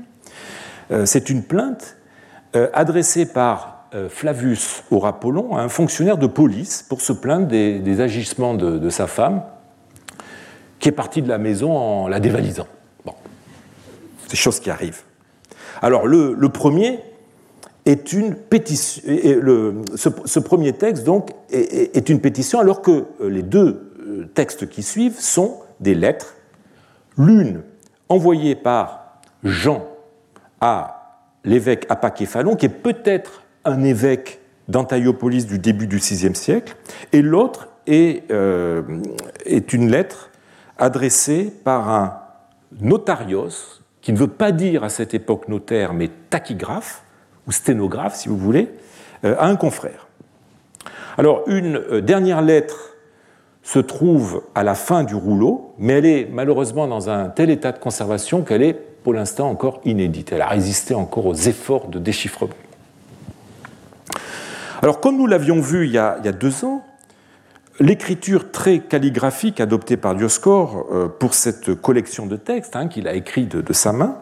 Euh, 0.91 1.07
c'est 1.07 1.30
une 1.30 1.43
plainte 1.43 1.97
adressée 2.74 3.24
par 3.24 3.82
Flavius 4.09 4.84
Aurapollon 4.90 5.57
à 5.57 5.62
un 5.62 5.68
fonctionnaire 5.68 6.16
de 6.16 6.26
police 6.26 6.82
pour 6.88 7.01
se 7.01 7.12
plaindre 7.12 7.47
des, 7.47 8.01
agissements 8.01 8.55
de, 8.55 8.88
sa 8.90 9.07
femme, 9.07 9.43
qui 10.78 10.88
est 10.88 10.93
partie 10.93 11.22
de 11.22 11.28
la 11.28 11.38
maison 11.38 11.76
en 11.76 12.09
la 12.09 12.18
dévalisant. 12.18 12.66
Bon, 13.05 13.14
c'est 14.28 14.36
choses 14.36 14.61
qui 14.61 14.70
arrivent. 14.70 15.03
Alors, 15.82 16.07
le, 16.07 16.49
premier 16.49 17.01
est 17.84 18.12
une 18.12 18.34
pétition. 18.34 19.03
ce, 19.95 20.38
premier 20.38 20.72
texte, 20.72 21.05
donc, 21.05 21.30
est, 21.51 22.09
une 22.09 22.20
pétition, 22.20 22.61
alors 22.61 22.80
que 22.82 23.05
les 23.20 23.43
deux 23.43 24.28
textes 24.34 24.68
qui 24.68 24.82
suivent 24.82 25.20
sont 25.20 25.59
des 25.80 25.95
lettres, 25.95 26.34
l'une 27.18 27.62
envoyée 28.09 28.55
par 28.55 29.20
Jean 29.43 29.86
à 30.61 31.18
l'évêque 31.45 31.86
Apaképhalon, 31.88 32.57
qui 32.57 32.66
est 32.66 32.68
peut-être 32.68 33.43
un 33.65 33.83
évêque 33.83 34.41
d'Antiopolis 34.69 35.47
du 35.47 35.59
début 35.59 35.87
du 35.87 35.97
VIe 35.97 36.35
siècle, 36.35 36.77
et 37.13 37.23
l'autre 37.23 37.69
est, 37.87 38.31
euh, 38.31 38.83
est, 39.45 39.73
une 39.73 39.91
lettre 39.91 40.31
adressée 40.79 41.53
par 41.65 41.91
un 41.91 42.19
notarios, 42.81 43.49
qui 44.01 44.13
ne 44.13 44.19
veut 44.19 44.29
pas 44.29 44.53
dire 44.53 44.85
à 44.85 44.89
cette 44.89 45.15
époque 45.15 45.49
notaire, 45.49 45.95
mais 45.95 46.11
tachygraphe, 46.31 47.05
ou 47.47 47.53
sténographe 47.53 48.15
si 48.15 48.29
vous 48.29 48.37
voulez, 48.37 48.71
euh, 49.25 49.37
à 49.39 49.47
un 49.47 49.57
confrère. 49.57 50.09
Alors 51.19 51.43
une 51.47 51.77
euh, 51.77 52.01
dernière 52.01 52.43
lettre 52.43 52.97
se 53.63 53.79
trouve 53.79 54.43
à 54.55 54.65
la 54.65 54.75
fin 54.75 55.05
du 55.05 55.15
rouleau, 55.15 55.75
mais 55.79 55.95
elle 55.95 56.07
est 56.07 56.29
malheureusement 56.31 56.89
dans 56.89 57.11
un 57.11 57.29
tel 57.29 57.51
état 57.51 57.71
de 57.71 57.79
conservation 57.79 58.43
qu'elle 58.43 58.63
est 58.63 58.75
pour 58.75 59.15
l'instant 59.15 59.49
encore 59.49 59.81
inédite. 59.85 60.33
Elle 60.33 60.43
a 60.43 60.49
résisté 60.49 60.95
encore 60.95 61.27
aux 61.27 61.35
efforts 61.35 61.89
de 61.89 61.99
déchiffrement. 61.99 62.55
Alors 64.83 64.99
comme 64.99 65.16
nous 65.16 65.28
l'avions 65.28 65.61
vu 65.61 65.87
il 65.87 65.93
y, 65.93 65.99
a, 65.99 66.18
deux 66.18 66.64
ans, 66.64 66.85
l'écriture 67.78 68.51
très 68.51 68.80
calligraphique 68.80 69.61
adoptée 69.61 69.97
par 69.97 70.16
Dioscore 70.16 70.87
euh, 70.91 71.07
pour 71.07 71.35
cette 71.35 71.80
collection 71.80 72.26
de 72.26 72.35
textes 72.35 72.74
hein, 72.74 72.89
qu'il 72.89 73.07
a 73.07 73.14
écrit 73.14 73.47
de, 73.47 73.72
sa 73.72 73.93
main, 73.93 74.18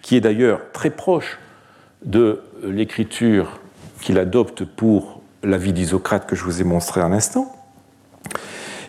qui 0.00 0.16
est 0.16 0.22
d'ailleurs 0.22 0.62
très 0.72 0.88
proche 0.88 1.38
de 2.02 2.40
l'écriture 2.64 3.60
qu'il 4.00 4.18
adopte 4.18 4.64
pour 4.64 5.20
la 5.42 5.58
vie 5.58 5.74
d'Isocrate 5.74 6.26
que 6.26 6.34
je 6.34 6.44
vous 6.44 6.62
ai 6.62 6.64
montré 6.64 7.02
un 7.02 7.12
instant, 7.12 7.54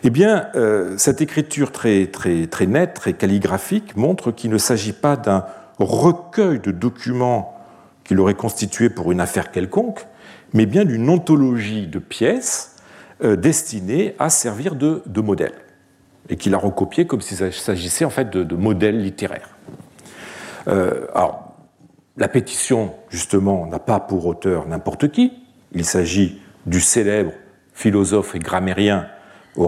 eh 0.02 0.08
bien, 0.08 0.46
euh, 0.54 0.96
cette 0.96 1.20
écriture 1.20 1.72
très, 1.72 2.06
très, 2.06 2.46
très 2.46 2.66
nette, 2.66 2.94
très 2.94 3.12
calligraphique, 3.12 3.96
montre 3.96 4.30
qu'il 4.30 4.50
ne 4.50 4.56
s'agit 4.56 4.94
pas 4.94 5.16
d'un 5.16 5.44
recueil 5.78 6.58
de 6.58 6.70
documents 6.70 7.54
qu'il 8.04 8.18
aurait 8.18 8.32
constitué 8.32 8.88
pour 8.88 9.12
une 9.12 9.20
affaire 9.20 9.50
quelconque, 9.50 10.06
mais 10.52 10.66
bien 10.66 10.84
d'une 10.84 11.08
ontologie 11.08 11.86
de 11.86 11.98
pièces 11.98 12.76
euh, 13.22 13.36
destinées 13.36 14.14
à 14.18 14.30
servir 14.30 14.74
de, 14.74 15.02
de 15.06 15.20
modèle, 15.20 15.54
et 16.28 16.36
qu'il 16.36 16.54
a 16.54 16.58
recopié 16.58 17.06
comme 17.06 17.20
s'il 17.20 17.52
s'agissait 17.52 18.04
en 18.04 18.10
fait 18.10 18.30
de, 18.30 18.44
de 18.44 18.56
modèles 18.56 19.00
littéraires. 19.00 19.56
Euh, 20.68 21.06
alors, 21.14 21.54
la 22.16 22.28
pétition, 22.28 22.94
justement, 23.08 23.66
n'a 23.66 23.78
pas 23.78 24.00
pour 24.00 24.26
auteur 24.26 24.66
n'importe 24.66 25.10
qui. 25.10 25.32
Il 25.72 25.84
s'agit 25.84 26.40
du 26.66 26.80
célèbre 26.80 27.32
philosophe 27.72 28.34
et 28.34 28.38
grammairien 28.38 29.06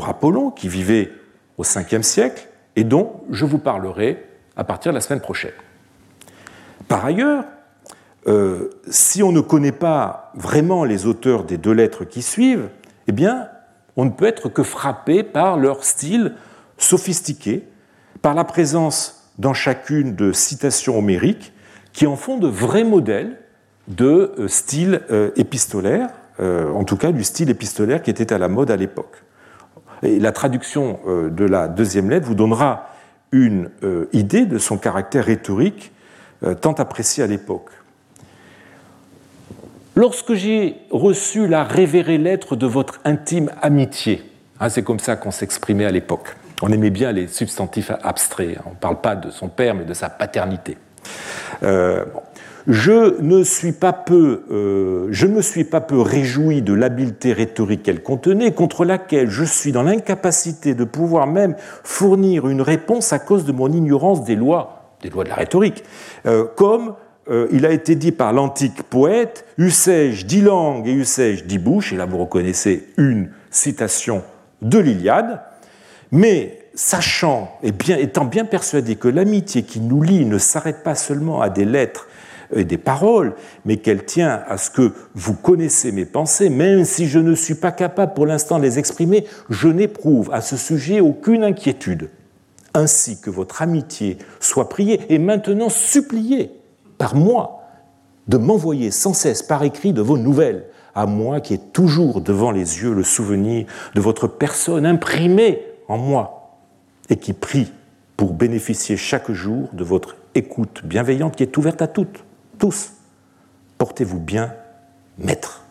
Apollon, 0.07 0.51
qui 0.51 0.69
vivait 0.69 1.11
au 1.59 1.65
5e 1.65 2.03
siècle 2.03 2.49
et 2.77 2.85
dont 2.85 3.23
je 3.31 3.45
vous 3.45 3.59
parlerai 3.59 4.25
à 4.57 4.65
partir 4.65 4.93
de 4.93 4.97
la 4.97 5.01
semaine 5.01 5.21
prochaine. 5.21 5.53
Par 6.89 7.05
ailleurs, 7.05 7.45
euh, 8.29 8.71
si 8.89 9.23
on 9.23 9.33
ne 9.33 9.41
connaît 9.41 9.73
pas 9.73 10.31
vraiment 10.35 10.85
les 10.85 11.07
auteurs 11.07 11.45
des 11.45 11.59
deux 11.59 11.73
lettres 11.73 12.05
qui 12.05 12.23
suivent, 12.23 12.69
eh 13.09 13.13
bien, 13.13 13.49
on 13.97 14.05
ne 14.05 14.11
peut 14.11 14.27
être 14.27 14.49
que 14.49 14.63
frappé 14.63 15.23
par 15.23 15.57
leur 15.57 15.85
style 15.85 16.35
sophistiqué, 16.79 17.67
par 18.21 18.35
la 18.35 18.45
présence 18.45 19.31
dans 19.39 19.55
chacune 19.55 20.15
de 20.15 20.33
citations 20.33 20.99
homériques 20.99 21.53
qui 21.93 22.07
en 22.07 22.17
font 22.17 22.39
de 22.39 22.47
vrais 22.47 22.85
modèles 22.85 23.39
de 23.89 24.33
euh, 24.39 24.49
style 24.49 25.03
euh, 25.11 25.31
épistolaire, 25.37 26.09
en 26.41 26.83
tout 26.83 26.97
cas 26.97 27.13
du 27.13 27.23
style 27.23 27.51
épistolaire 27.51 28.03
qui 28.03 28.11
était 28.11 28.33
à 28.33 28.39
la 28.39 28.49
mode 28.49 28.73
à 28.73 28.77
l'époque. 28.77 29.23
La 30.03 30.33
traduction 30.33 30.99
de 31.07 31.45
la 31.45 31.69
deuxième 31.69 32.11
lettre 32.11 32.27
vous 32.27 32.35
donnera 32.35 32.89
une 33.31 33.71
idée 34.13 34.45
de 34.47 34.59
son 34.59 34.77
caractère 34.77 35.27
rhétorique 35.27 35.93
tant 36.61 36.73
apprécié 36.73 37.23
à 37.23 37.29
l'époque. 37.29 37.71
Lorsque 39.95 40.35
j'ai 40.35 40.77
reçu 40.91 41.47
la 41.47 41.65
révérée 41.65 42.19
lettre 42.19 42.57
de 42.57 42.67
votre 42.67 43.01
intime 43.05 43.51
amitié, 43.61 44.23
hein, 44.61 44.69
c'est 44.69 44.83
comme 44.83 44.99
ça 44.99 45.17
qu'on 45.17 45.31
s'exprimait 45.31 45.85
à 45.85 45.91
l'époque. 45.91 46.37
On 46.63 46.73
aimait 46.73 46.91
bien 46.91 47.13
les 47.13 47.27
substantifs 47.27 47.91
abstraits. 48.03 48.57
Hein. 48.59 48.63
On 48.67 48.71
ne 48.71 48.77
parle 48.77 49.01
pas 49.01 49.17
de 49.17 49.31
son 49.31 49.49
père, 49.49 49.75
mais 49.75 49.85
de 49.85 49.95
sa 49.95 50.09
paternité. 50.09 50.77
Je 52.69 53.21
ne 53.21 53.43
suis 53.43 53.73
pas 53.73 53.93
peu, 53.93 54.43
euh, 54.53 55.09
je 55.11 55.27
me 55.27 55.43
suis 55.43 55.65
pas 55.65 55.81
peu 55.81 56.01
réjoui 56.01 56.63
de 56.63 56.73
l'habileté 56.73 57.33
rhétorique 57.33 57.83
qu'elle 57.83 58.03
contenait, 58.03 58.53
contre 58.53 58.85
laquelle 58.85 59.29
je 59.31 59.43
suis 59.43 59.73
dans 59.73 59.83
l'incapacité 59.83 60.75
de 60.75 60.85
pouvoir 60.85 61.27
même 61.27 61.57
fournir 61.83 62.49
une 62.49 62.63
réponse 62.63 63.13
à 63.13 63.19
cause 63.19 63.45
de 63.45 63.53
mon 63.53 63.73
ignorance 63.73 64.23
des 64.23 64.37
lois, 64.37 64.95
des 65.03 65.11
lois 65.11 65.25
de 65.25 65.31
la 65.31 65.35
rhétorique, 65.35 65.83
euh, 66.27 66.45
comme 66.57 66.95
euh, 67.31 67.47
il 67.53 67.67
a 67.67 67.71
été 67.71 67.95
dit 67.95 68.13
par 68.13 68.33
l'antique 68.33 68.83
poète, 68.83 69.45
eussé-je 69.59 70.27
dix 70.27 70.41
langues 70.41 70.89
et 70.89 70.95
eussé-je 70.95 71.45
dix 71.45 71.59
bouches, 71.59 71.93
et 71.93 71.97
là 71.97 72.05
vous 72.05 72.19
reconnaissez 72.19 72.89
une 72.97 73.31
citation 73.51 74.23
de 74.61 74.79
l'Iliade, 74.79 75.41
mais 76.11 76.59
sachant 76.75 77.59
et 77.63 77.73
étant 78.01 78.25
bien 78.25 78.45
persuadé 78.45 78.97
que 78.97 79.09
l'amitié 79.09 79.63
qui 79.63 79.81
nous 79.81 80.03
lie 80.03 80.25
ne 80.25 80.39
s'arrête 80.39 80.83
pas 80.83 80.95
seulement 80.95 81.41
à 81.41 81.49
des 81.49 81.65
lettres 81.65 82.09
et 82.55 82.65
des 82.65 82.79
paroles, 82.79 83.35
mais 83.65 83.77
qu'elle 83.77 84.05
tient 84.05 84.43
à 84.49 84.59
ce 84.59 84.71
que 84.71 84.93
vous 85.15 85.35
connaissez 85.35 85.93
mes 85.93 86.05
pensées, 86.05 86.51
même 86.51 86.85
si 86.85 87.07
je 87.07 87.19
ne 87.19 87.35
suis 87.35 87.55
pas 87.55 87.73
capable 87.73 88.15
pour 88.15 88.27
l'instant 88.27 88.59
de 88.59 88.65
les 88.65 88.79
exprimer, 88.79 89.27
je 89.49 89.69
n'éprouve 89.69 90.31
à 90.33 90.41
ce 90.41 90.57
sujet 90.57 91.01
aucune 91.01 91.45
inquiétude. 91.45 92.11
Ainsi 92.75 93.21
que 93.21 93.31
votre 93.31 93.63
amitié 93.63 94.19
soit 94.41 94.69
priée 94.69 95.01
et 95.09 95.19
maintenant 95.19 95.69
suppliée 95.69 96.51
par 97.03 97.17
moi 97.17 97.65
de 98.29 98.37
m'envoyer 98.37 98.93
sans 98.93 99.13
cesse 99.13 99.43
par 99.43 99.65
écrit 99.65 99.93
de 99.93 100.01
vos 100.01 100.17
nouvelles, 100.17 100.67
à 100.95 101.05
moi 101.05 101.41
qui 101.41 101.55
ai 101.55 101.59
toujours 101.59 102.21
devant 102.21 102.53
les 102.53 102.81
yeux 102.81 102.95
le 102.95 103.03
souvenir 103.03 103.67
de 103.97 104.01
votre 104.01 104.29
personne 104.29 104.87
imprimée 104.87 105.67
en 105.89 105.99
moi 105.99 106.61
et 107.11 107.17
qui 107.17 107.33
prie 107.33 107.73
pour 108.17 108.35
bénéficier 108.35 108.97
chaque 108.97 109.33
jour 109.33 109.69
de 109.73 109.83
votre 109.83 110.15
écoute 110.37 110.83
bienveillante 110.85 111.35
qui 111.35 111.43
est 111.43 111.57
ouverte 111.57 111.83
à 111.83 111.89
toutes 111.89 112.23
tous, 112.61 112.93
portez-vous 113.79 114.21
bien 114.21 114.55
maître. 115.19 115.65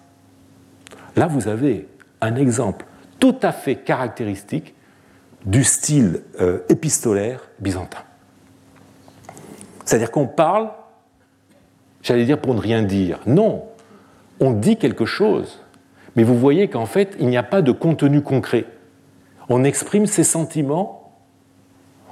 Là, 1.15 1.27
vous 1.27 1.47
avez 1.47 1.87
un 2.19 2.35
exemple 2.35 2.85
tout 3.21 3.37
à 3.41 3.53
fait 3.53 3.77
caractéristique 3.77 4.75
du 5.45 5.63
style 5.63 6.23
euh, 6.41 6.59
épistolaire 6.67 7.39
byzantin. 7.61 7.99
C'est-à-dire 9.85 10.11
qu'on 10.11 10.27
parle, 10.27 10.71
j'allais 12.01 12.25
dire 12.25 12.39
pour 12.39 12.53
ne 12.53 12.59
rien 12.59 12.81
dire. 12.81 13.19
Non, 13.25 13.63
on 14.39 14.51
dit 14.51 14.77
quelque 14.77 15.05
chose, 15.05 15.61
mais 16.15 16.23
vous 16.23 16.37
voyez 16.37 16.67
qu'en 16.67 16.85
fait, 16.85 17.15
il 17.19 17.27
n'y 17.27 17.37
a 17.37 17.43
pas 17.43 17.61
de 17.61 17.71
contenu 17.71 18.21
concret. 18.21 18.65
On 19.49 19.63
exprime 19.63 20.05
ses 20.05 20.23
sentiments, 20.23 21.13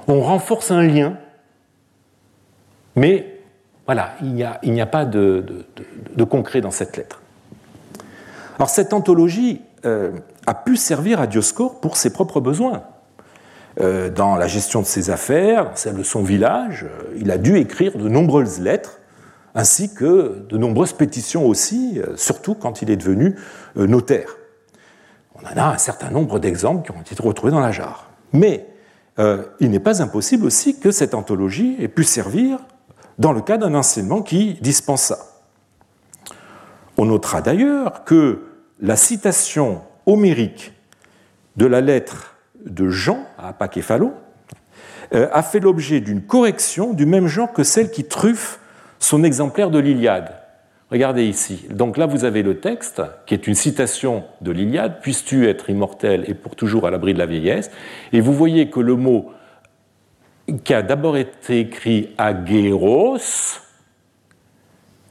on 0.08 0.20
renforce 0.20 0.70
un 0.70 0.82
lien, 0.82 1.16
mais 2.96 3.40
voilà, 3.86 4.14
il 4.22 4.34
n'y 4.34 4.80
a, 4.80 4.86
pas 4.86 5.04
de, 5.04 5.64
concret 6.28 6.60
dans 6.60 6.70
cette 6.70 6.96
lettre. 6.96 7.20
Alors 8.56 8.68
cette 8.68 8.92
anthologie 8.92 9.62
euh, 9.84 10.12
a 10.46 10.54
pu 10.54 10.76
servir 10.76 11.20
à 11.20 11.26
Dioscore 11.26 11.80
pour 11.80 11.96
ses 11.96 12.12
propres 12.12 12.40
besoins. 12.40 12.84
Euh, 13.80 14.10
dans 14.10 14.36
la 14.36 14.46
gestion 14.46 14.80
de 14.80 14.86
ses 14.86 15.10
affaires, 15.10 15.70
celle 15.74 15.96
de 15.96 16.02
son 16.02 16.22
village, 16.22 16.84
euh, 16.84 17.16
il 17.18 17.30
a 17.30 17.38
dû 17.38 17.56
écrire 17.56 17.96
de 17.96 18.08
nombreuses 18.08 18.60
lettres, 18.60 18.99
ainsi 19.54 19.92
que 19.94 20.46
de 20.48 20.56
nombreuses 20.56 20.92
pétitions 20.92 21.46
aussi, 21.46 22.00
surtout 22.16 22.54
quand 22.54 22.82
il 22.82 22.90
est 22.90 22.96
devenu 22.96 23.36
notaire. 23.74 24.36
On 25.34 25.40
en 25.40 25.56
a 25.56 25.74
un 25.74 25.78
certain 25.78 26.10
nombre 26.10 26.38
d'exemples 26.38 26.84
qui 26.84 26.96
ont 26.96 27.00
été 27.00 27.20
retrouvés 27.20 27.50
dans 27.50 27.60
la 27.60 27.72
jarre. 27.72 28.10
Mais 28.32 28.66
il 29.18 29.70
n'est 29.70 29.80
pas 29.80 30.02
impossible 30.02 30.46
aussi 30.46 30.78
que 30.78 30.90
cette 30.92 31.14
anthologie 31.14 31.76
ait 31.80 31.88
pu 31.88 32.04
servir 32.04 32.58
dans 33.18 33.32
le 33.32 33.40
cas 33.40 33.58
d'un 33.58 33.74
enseignement 33.74 34.22
qui 34.22 34.54
dispensa. 34.60 35.18
On 36.96 37.06
notera 37.06 37.42
d'ailleurs 37.42 38.04
que 38.04 38.42
la 38.80 38.96
citation 38.96 39.82
homérique 40.06 40.72
de 41.56 41.66
la 41.66 41.80
lettre 41.80 42.36
de 42.64 42.88
Jean 42.88 43.24
à 43.38 43.52
Pacéphalo 43.52 44.12
euh, 45.14 45.28
a 45.32 45.42
fait 45.42 45.60
l'objet 45.60 46.00
d'une 46.00 46.22
correction 46.22 46.92
du 46.92 47.06
même 47.06 47.26
genre 47.26 47.52
que 47.52 47.62
celle 47.62 47.90
qui 47.90 48.04
truffe 48.04 48.59
son 49.00 49.24
exemplaire 49.24 49.70
de 49.70 49.80
l'Iliade. 49.80 50.32
Regardez 50.90 51.24
ici. 51.24 51.66
Donc 51.70 51.96
là, 51.96 52.06
vous 52.06 52.24
avez 52.24 52.42
le 52.42 52.60
texte, 52.60 53.02
qui 53.26 53.34
est 53.34 53.46
une 53.46 53.54
citation 53.54 54.24
de 54.40 54.50
l'Iliade, 54.52 55.00
Puisses-tu 55.00 55.48
être 55.48 55.70
immortel 55.70 56.24
et 56.28 56.34
pour 56.34 56.54
toujours 56.54 56.86
à 56.86 56.90
l'abri 56.90 57.14
de 57.14 57.18
la 57.18 57.26
vieillesse 57.26 57.70
Et 58.12 58.20
vous 58.20 58.32
voyez 58.32 58.70
que 58.70 58.80
le 58.80 58.96
mot 58.96 59.32
qui 60.64 60.74
a 60.74 60.82
d'abord 60.82 61.16
été 61.16 61.60
écrit 61.60 62.10
Agueros, 62.18 63.18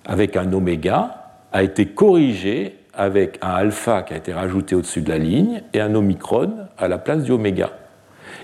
avec 0.06 0.36
un 0.36 0.52
oméga, 0.52 1.32
a 1.52 1.64
été 1.64 1.88
corrigé 1.88 2.76
avec 2.94 3.38
un 3.42 3.52
alpha 3.52 4.04
qui 4.04 4.14
a 4.14 4.18
été 4.18 4.34
rajouté 4.34 4.76
au-dessus 4.76 5.02
de 5.02 5.10
la 5.10 5.18
ligne 5.18 5.62
et 5.74 5.80
un 5.80 5.96
omicron 5.96 6.68
à 6.78 6.90
la 6.90 6.98
place 6.98 7.24
du 7.24 7.32
oméga. 7.32 7.72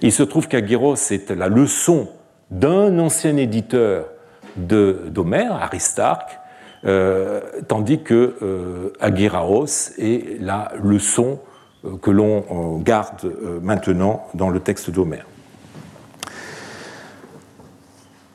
Il 0.02 0.14
se 0.14 0.24
trouve 0.24 0.48
qu'Agueros 0.48 0.96
est 1.12 1.32
la 1.32 1.50
leçon 1.50 2.08
d'un 2.50 2.98
ancien 3.00 3.36
éditeur 3.36 4.08
d'Homère, 4.58 5.54
Aristarque, 5.54 6.40
euh, 6.86 7.42
tandis 7.68 8.02
que 8.02 8.36
euh, 8.42 8.94
est 9.98 10.42
la 10.42 10.72
leçon 10.84 11.40
euh, 11.84 11.98
que 12.02 12.12
l'on 12.12 12.78
garde 12.78 13.32
maintenant 13.62 14.28
dans 14.34 14.50
le 14.50 14.60
texte 14.60 14.92
d'Homère. 14.92 15.26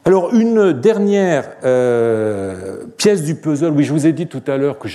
Alors 0.07 0.35
une 0.35 0.73
dernière 0.73 1.51
euh, 1.62 2.85
pièce 2.97 3.23
du 3.23 3.35
puzzle, 3.37 3.71
oui 3.71 3.85
je 3.85 3.93
vous 3.93 4.07
ai 4.07 4.12
dit 4.12 4.27
tout 4.27 4.43
à 4.47 4.57
l'heure 4.57 4.79
que, 4.79 4.89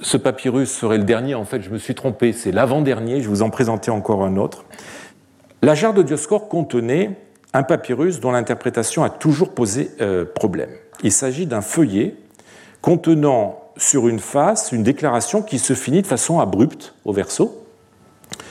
ce 0.00 0.16
papyrus 0.16 0.70
serait 0.70 0.98
le 0.98 1.04
dernier, 1.04 1.34
en 1.34 1.44
fait 1.44 1.60
je 1.60 1.70
me 1.70 1.78
suis 1.78 1.94
trompé, 1.94 2.32
c'est 2.32 2.50
l'avant-dernier, 2.50 3.20
je 3.20 3.28
vous 3.28 3.42
en 3.42 3.50
présentais 3.50 3.90
encore 3.90 4.24
un 4.24 4.36
autre. 4.36 4.64
La 5.62 5.74
jarre 5.74 5.92
de 5.92 6.02
Dioscore 6.02 6.48
contenait 6.48 7.16
un 7.52 7.62
papyrus 7.62 8.20
dont 8.20 8.30
l'interprétation 8.30 9.04
a 9.04 9.10
toujours 9.10 9.54
posé 9.54 9.90
euh, 10.00 10.24
problème. 10.24 10.70
Il 11.02 11.12
s'agit 11.12 11.46
d'un 11.46 11.60
feuillet 11.60 12.16
contenant 12.82 13.72
sur 13.76 14.08
une 14.08 14.18
face 14.18 14.72
une 14.72 14.82
déclaration 14.82 15.42
qui 15.42 15.58
se 15.58 15.74
finit 15.74 16.02
de 16.02 16.06
façon 16.06 16.40
abrupte 16.40 16.94
au 17.04 17.12
verso 17.12 17.64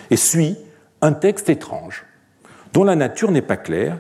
et 0.09 0.15
suit 0.15 0.57
un 1.01 1.13
texte 1.13 1.49
étrange 1.49 2.05
dont 2.73 2.83
la 2.83 2.95
nature 2.95 3.31
n'est 3.31 3.41
pas 3.41 3.57
claire 3.57 3.99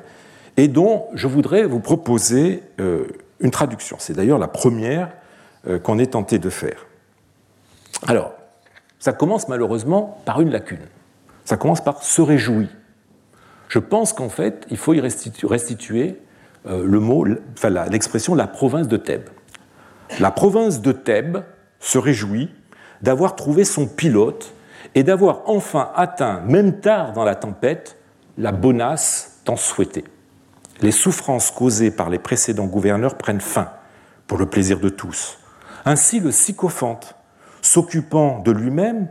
et 0.55 0.67
dont 0.67 1.05
je 1.13 1.27
voudrais 1.27 1.63
vous 1.63 1.79
proposer 1.79 2.63
euh, 2.79 3.05
une 3.39 3.51
traduction. 3.51 3.97
C'est 3.99 4.13
d'ailleurs 4.13 4.39
la 4.39 4.47
première 4.47 5.11
euh, 5.67 5.79
qu'on 5.79 5.99
ait 5.99 6.07
tenté 6.07 6.39
de 6.39 6.49
faire. 6.49 6.87
Alors, 8.07 8.33
ça 8.99 9.13
commence 9.13 9.47
malheureusement 9.47 10.21
par 10.25 10.41
une 10.41 10.49
lacune. 10.49 10.85
Ça 11.45 11.57
commence 11.57 11.83
par 11.83 12.03
se 12.03 12.21
réjouir. 12.21 12.67
Je 13.67 13.79
pense 13.79 14.13
qu'en 14.13 14.29
fait, 14.29 14.65
il 14.69 14.77
faut 14.77 14.93
y 14.93 15.01
restituer, 15.01 16.21
euh, 16.67 17.35
l'expression 17.89 18.35
la 18.35 18.47
province 18.47 18.87
de 18.87 18.97
Thèbes. 18.97 19.29
La 20.19 20.31
province 20.31 20.81
de 20.81 20.91
Thèbes 20.91 21.43
se 21.79 21.97
réjouit 21.97 22.49
d'avoir 23.01 23.35
trouvé 23.35 23.65
son 23.65 23.87
pilote 23.87 24.53
et 24.95 25.03
d'avoir 25.03 25.41
enfin 25.45 25.91
atteint, 25.95 26.41
même 26.47 26.79
tard 26.79 27.13
dans 27.13 27.23
la 27.23 27.35
tempête, 27.35 27.97
la 28.37 28.51
bonasse 28.51 29.41
tant 29.43 29.57
souhaitée 29.57 30.05
les 30.81 30.91
souffrances 30.91 31.51
causées 31.51 31.91
par 31.91 32.09
les 32.09 32.19
précédents 32.19 32.65
gouverneurs 32.65 33.17
prennent 33.17 33.41
fin, 33.41 33.71
pour 34.27 34.37
le 34.37 34.45
plaisir 34.45 34.79
de 34.79 34.89
tous. 34.89 35.39
Ainsi, 35.85 36.19
le 36.19 36.31
sycophante, 36.31 37.15
s'occupant 37.61 38.39
de 38.39 38.51
lui-même, 38.51 39.07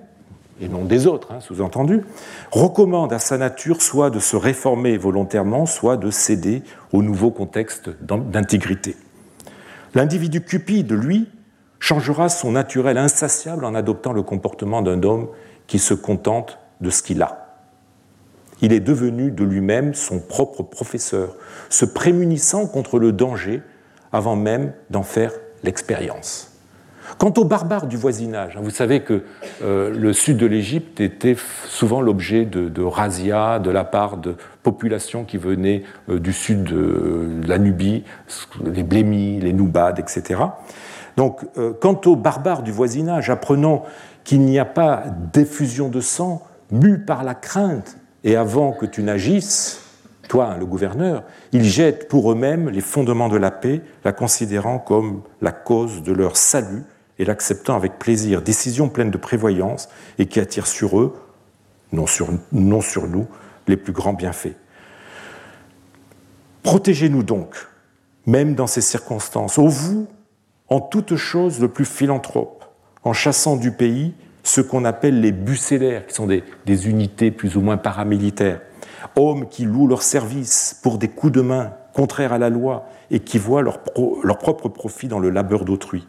et 0.60 0.68
non 0.68 0.84
des 0.84 1.06
autres, 1.06 1.32
hein, 1.32 1.40
sous-entendu, 1.40 2.02
recommande 2.50 3.12
à 3.12 3.18
sa 3.18 3.38
nature 3.38 3.82
soit 3.82 4.10
de 4.10 4.18
se 4.18 4.36
réformer 4.36 4.96
volontairement, 4.96 5.66
soit 5.66 5.96
de 5.96 6.10
céder 6.10 6.62
au 6.92 7.02
nouveau 7.02 7.30
contexte 7.30 7.90
d'intégrité. 8.02 8.96
L'individu 9.94 10.42
cupide, 10.42 10.92
lui, 10.92 11.28
changera 11.78 12.28
son 12.28 12.52
naturel 12.52 12.98
insatiable 12.98 13.64
en 13.64 13.74
adoptant 13.74 14.12
le 14.12 14.22
comportement 14.22 14.82
d'un 14.82 15.02
homme 15.02 15.28
qui 15.66 15.78
se 15.78 15.94
contente 15.94 16.58
de 16.80 16.90
ce 16.90 17.02
qu'il 17.02 17.22
a. 17.22 17.46
Il 18.62 18.72
est 18.72 18.80
devenu 18.80 19.30
de 19.30 19.44
lui-même 19.44 19.92
son 19.94 20.18
propre 20.18 20.62
professeur, 20.62 21.36
se 21.68 21.84
prémunissant 21.84 22.66
contre 22.66 22.98
le 22.98 23.12
danger 23.12 23.62
avant 24.12 24.36
même 24.36 24.72
d'en 24.88 25.02
faire 25.02 25.32
l'expérience. 25.62 26.55
Quant 27.18 27.32
aux 27.36 27.44
barbares 27.44 27.86
du 27.86 27.96
voisinage, 27.96 28.56
hein, 28.56 28.60
vous 28.62 28.70
savez 28.70 29.00
que 29.00 29.22
euh, 29.62 29.90
le 29.90 30.12
sud 30.12 30.36
de 30.36 30.46
l'Égypte 30.46 31.00
était 31.00 31.36
souvent 31.66 32.00
l'objet 32.00 32.44
de, 32.44 32.68
de 32.68 32.82
de 32.82 33.70
la 33.70 33.84
part 33.84 34.16
de 34.16 34.36
populations 34.62 35.24
qui 35.24 35.38
venaient 35.38 35.82
euh, 36.08 36.18
du 36.18 36.32
sud 36.32 36.64
de, 36.64 37.40
la 37.46 37.58
Nubie, 37.58 38.04
les 38.64 38.82
Blémis, 38.82 39.40
les 39.40 39.52
Noubades, 39.52 39.98
etc. 39.98 40.40
Donc, 41.16 41.40
euh, 41.56 41.72
quant 41.80 42.00
aux 42.06 42.16
barbares 42.16 42.62
du 42.62 42.72
voisinage, 42.72 43.30
apprenant 43.30 43.84
qu'il 44.24 44.40
n'y 44.40 44.58
a 44.58 44.64
pas 44.64 45.04
d'effusion 45.32 45.88
de 45.88 46.00
sang, 46.00 46.42
mu 46.70 46.98
par 46.98 47.24
la 47.24 47.34
crainte, 47.34 47.96
et 48.24 48.36
avant 48.36 48.72
que 48.72 48.84
tu 48.86 49.02
n'agisses, 49.02 49.80
toi, 50.28 50.50
hein, 50.52 50.56
le 50.58 50.66
gouverneur, 50.66 51.22
ils 51.52 51.64
jettent 51.64 52.08
pour 52.08 52.32
eux-mêmes 52.32 52.68
les 52.68 52.80
fondements 52.80 53.28
de 53.28 53.36
la 53.36 53.52
paix, 53.52 53.82
la 54.04 54.12
considérant 54.12 54.78
comme 54.78 55.22
la 55.40 55.52
cause 55.52 56.02
de 56.02 56.12
leur 56.12 56.36
salut 56.36 56.82
et 57.18 57.24
l'acceptant 57.24 57.76
avec 57.76 57.98
plaisir, 57.98 58.42
décision 58.42 58.88
pleine 58.88 59.10
de 59.10 59.16
prévoyance 59.16 59.88
et 60.18 60.26
qui 60.26 60.40
attire 60.40 60.66
sur 60.66 60.98
eux, 61.00 61.14
non 61.92 62.06
sur, 62.06 62.28
nous, 62.52 63.26
les 63.66 63.76
plus 63.76 63.92
grands 63.92 64.12
bienfaits. 64.12 64.56
Protégez-nous 66.62 67.22
donc, 67.22 67.56
même 68.26 68.54
dans 68.54 68.66
ces 68.66 68.80
circonstances, 68.80 69.58
ô 69.58 69.68
vous, 69.68 70.08
en 70.68 70.80
toute 70.80 71.16
chose 71.16 71.60
le 71.60 71.68
plus 71.68 71.84
philanthrope, 71.84 72.64
en 73.04 73.12
chassant 73.12 73.56
du 73.56 73.70
pays 73.70 74.14
ce 74.42 74.60
qu'on 74.60 74.84
appelle 74.84 75.20
les 75.20 75.32
bucellaires, 75.32 76.06
qui 76.06 76.14
sont 76.14 76.26
des, 76.26 76.44
des 76.66 76.88
unités 76.88 77.30
plus 77.30 77.56
ou 77.56 77.60
moins 77.60 77.76
paramilitaires, 77.76 78.60
hommes 79.14 79.48
qui 79.48 79.64
louent 79.64 79.86
leur 79.86 80.02
service 80.02 80.78
pour 80.82 80.98
des 80.98 81.08
coups 81.08 81.32
de 81.32 81.40
main 81.40 81.72
contraires 81.94 82.32
à 82.32 82.38
la 82.38 82.50
loi 82.50 82.88
et 83.10 83.20
qui 83.20 83.38
voient 83.38 83.62
leur 83.62 84.38
propre 84.38 84.68
profit 84.68 85.08
dans 85.08 85.18
le 85.18 85.30
labeur 85.30 85.64
d'autrui 85.64 86.06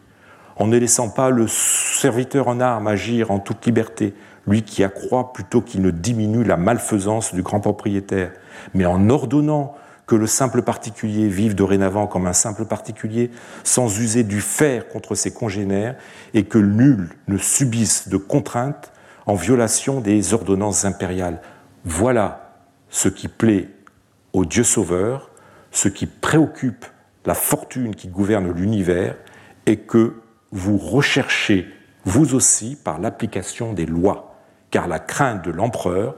en 0.59 0.67
ne 0.67 0.77
laissant 0.77 1.09
pas 1.09 1.29
le 1.29 1.47
serviteur 1.47 2.47
en 2.47 2.59
armes 2.59 2.87
agir 2.87 3.31
en 3.31 3.39
toute 3.39 3.65
liberté, 3.65 4.13
lui 4.47 4.63
qui 4.63 4.83
accroît 4.83 5.33
plutôt 5.33 5.61
qu'il 5.61 5.81
ne 5.81 5.91
diminue 5.91 6.43
la 6.43 6.57
malfaisance 6.57 7.33
du 7.33 7.43
grand 7.43 7.59
propriétaire, 7.59 8.31
mais 8.73 8.85
en 8.85 9.09
ordonnant 9.09 9.75
que 10.07 10.15
le 10.15 10.25
simple 10.25 10.61
particulier 10.61 11.27
vive 11.27 11.53
dorénavant 11.53 12.07
comme 12.07 12.27
un 12.27 12.33
simple 12.33 12.65
particulier, 12.65 13.29
sans 13.63 13.99
user 13.99 14.23
du 14.23 14.39
fer 14.39 14.87
contre 14.87 15.15
ses 15.15 15.33
congénères, 15.33 15.97
et 16.33 16.45
que 16.45 16.57
nul 16.57 17.09
ne 17.27 17.37
subisse 17.37 18.07
de 18.07 18.17
contraintes 18.17 18.93
en 19.25 19.35
violation 19.35 19.99
des 19.99 20.33
ordonnances 20.33 20.85
impériales. 20.85 21.41
Voilà 21.83 22.53
ce 22.89 23.09
qui 23.09 23.27
plaît 23.27 23.67
au 24.31 24.45
Dieu 24.45 24.63
sauveur, 24.63 25.29
ce 25.71 25.89
qui 25.89 26.05
préoccupe 26.05 26.85
la 27.25 27.33
fortune 27.33 27.93
qui 27.93 28.07
gouverne 28.07 28.49
l'univers, 28.49 29.17
et 29.65 29.75
que 29.75 30.21
vous 30.51 30.77
recherchez 30.77 31.67
vous 32.05 32.35
aussi 32.35 32.75
par 32.75 32.99
l'application 32.99 33.73
des 33.73 33.85
lois, 33.85 34.35
car 34.71 34.87
la 34.87 34.99
crainte 34.99 35.43
de 35.43 35.51
l'empereur 35.51 36.15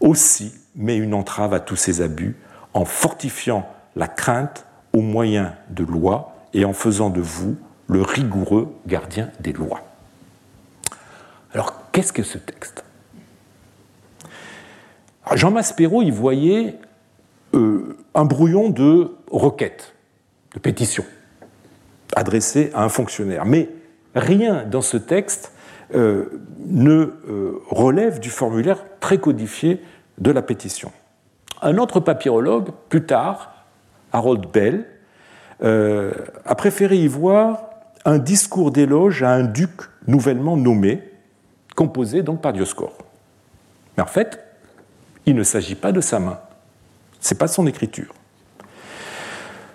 aussi 0.00 0.52
met 0.74 0.96
une 0.96 1.14
entrave 1.14 1.54
à 1.54 1.60
tous 1.60 1.76
ces 1.76 2.02
abus 2.02 2.36
en 2.74 2.84
fortifiant 2.84 3.68
la 3.96 4.08
crainte 4.08 4.66
au 4.92 5.00
moyen 5.00 5.54
de 5.70 5.84
lois 5.84 6.34
et 6.54 6.64
en 6.64 6.72
faisant 6.72 7.10
de 7.10 7.20
vous 7.20 7.56
le 7.86 8.02
rigoureux 8.02 8.74
gardien 8.86 9.30
des 9.40 9.52
lois. 9.52 9.80
Alors, 11.52 11.74
qu'est-ce 11.92 12.12
que 12.12 12.22
ce 12.22 12.38
texte? 12.38 12.84
Jean 15.34 15.50
Maspero 15.50 16.02
y 16.02 16.10
voyait 16.10 16.76
euh, 17.54 17.96
un 18.14 18.24
brouillon 18.24 18.70
de 18.70 19.16
requêtes, 19.30 19.94
de 20.54 20.58
pétitions 20.58 21.04
adressé 22.18 22.70
à 22.74 22.82
un 22.82 22.88
fonctionnaire. 22.88 23.44
Mais 23.44 23.68
rien 24.14 24.64
dans 24.64 24.82
ce 24.82 24.96
texte 24.96 25.52
euh, 25.94 26.42
ne 26.66 26.90
euh, 26.90 27.62
relève 27.70 28.18
du 28.20 28.30
formulaire 28.30 28.84
très 29.00 29.18
codifié 29.18 29.82
de 30.18 30.30
la 30.30 30.42
pétition. 30.42 30.92
Un 31.62 31.78
autre 31.78 32.00
papyrologue, 32.00 32.70
plus 32.88 33.04
tard, 33.04 33.64
Harold 34.12 34.46
Bell, 34.52 34.84
euh, 35.62 36.12
a 36.44 36.54
préféré 36.54 36.96
y 36.96 37.08
voir 37.08 37.70
un 38.04 38.18
discours 38.18 38.70
d'éloge 38.70 39.22
à 39.22 39.30
un 39.30 39.44
duc 39.44 39.70
nouvellement 40.06 40.56
nommé, 40.56 41.02
composé 41.74 42.22
donc 42.22 42.40
par 42.40 42.52
Dioscore. 42.52 42.96
Mais 43.96 44.02
en 44.02 44.06
fait, 44.06 44.40
il 45.26 45.34
ne 45.34 45.42
s'agit 45.42 45.74
pas 45.74 45.92
de 45.92 46.00
sa 46.00 46.18
main. 46.18 46.38
Ce 47.20 47.32
n'est 47.32 47.38
pas 47.38 47.48
son 47.48 47.66
écriture. 47.66 48.14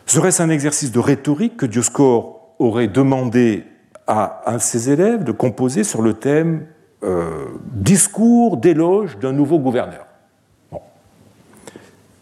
Serait-ce 0.06 0.42
un 0.42 0.50
exercice 0.50 0.92
de 0.92 1.00
rhétorique 1.00 1.58
que 1.58 1.66
Dioscore 1.66 2.56
aurait 2.60 2.88
demandé 2.88 3.64
à 4.08 4.44
un 4.46 4.56
de 4.56 4.62
ses 4.62 4.90
élèves 4.90 5.24
de 5.24 5.32
composer 5.32 5.84
sur 5.84 6.02
le 6.02 6.14
thème 6.14 6.66
euh, 7.04 7.46
discours 7.72 8.58
d'éloge 8.58 9.18
d'un 9.20 9.32
nouveau 9.32 9.60
gouverneur? 9.60 10.06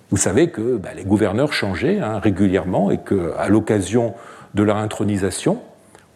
Vous 0.09 0.17
savez 0.17 0.49
que 0.49 0.75
bah, 0.75 0.89
les 0.93 1.05
gouverneurs 1.05 1.53
changeaient 1.53 1.99
hein, 1.99 2.19
régulièrement 2.19 2.91
et 2.91 2.97
qu'à 2.97 3.47
l'occasion 3.47 4.13
de 4.53 4.63
leur 4.63 4.75
intronisation 4.75 5.61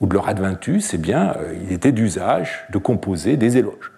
ou 0.02 0.08
de 0.08 0.14
leur 0.14 0.28
adventus, 0.28 0.94
eh 0.94 0.98
bien, 0.98 1.34
euh, 1.38 1.56
il 1.64 1.72
était 1.72 1.94
d'usage 1.94 2.66
de 2.72 2.78
composer 2.78 3.38
des 3.38 3.58
éloges. 3.58 3.94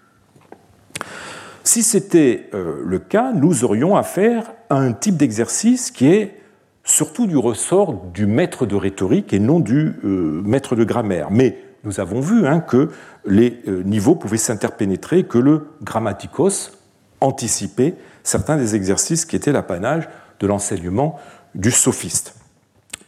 Si 1.63 1.82
c'était 1.82 2.49
euh, 2.53 2.82
le 2.86 2.99
cas, 2.99 3.34
nous 3.34 3.65
aurions 3.65 3.97
affaire 3.97 4.53
à 4.70 4.76
un 4.78 4.93
type 4.93 5.18
d'exercice 5.18 5.91
qui 5.91 6.07
est 6.07 6.39
surtout 6.88 7.27
du 7.27 7.38
ressort 7.38 7.93
du 8.13 8.25
maître 8.25 8.65
de 8.65 8.75
rhétorique 8.75 9.33
et 9.33 9.39
non 9.39 9.59
du 9.59 9.93
euh, 10.03 10.41
maître 10.43 10.75
de 10.75 10.85
grammaire. 10.85 11.27
Mais 11.29 11.57
nous 11.83 11.99
avons 11.99 12.21
vu 12.21 12.47
hein, 12.47 12.61
que 12.61 12.89
les 13.25 13.59
euh, 13.67 13.83
niveaux 13.83 14.15
pouvaient 14.15 14.38
s'interpénétrer, 14.38 15.25
que 15.25 15.38
le 15.38 15.67
grammaticos 15.83 16.71
anticipait 17.19 17.95
certains 18.23 18.55
des 18.55 18.75
exercices 18.75 19.25
qui 19.25 19.35
étaient 19.35 19.51
l'apanage 19.51 20.07
de 20.39 20.47
l'enseignement 20.47 21.19
du 21.55 21.71
sophiste. 21.71 22.35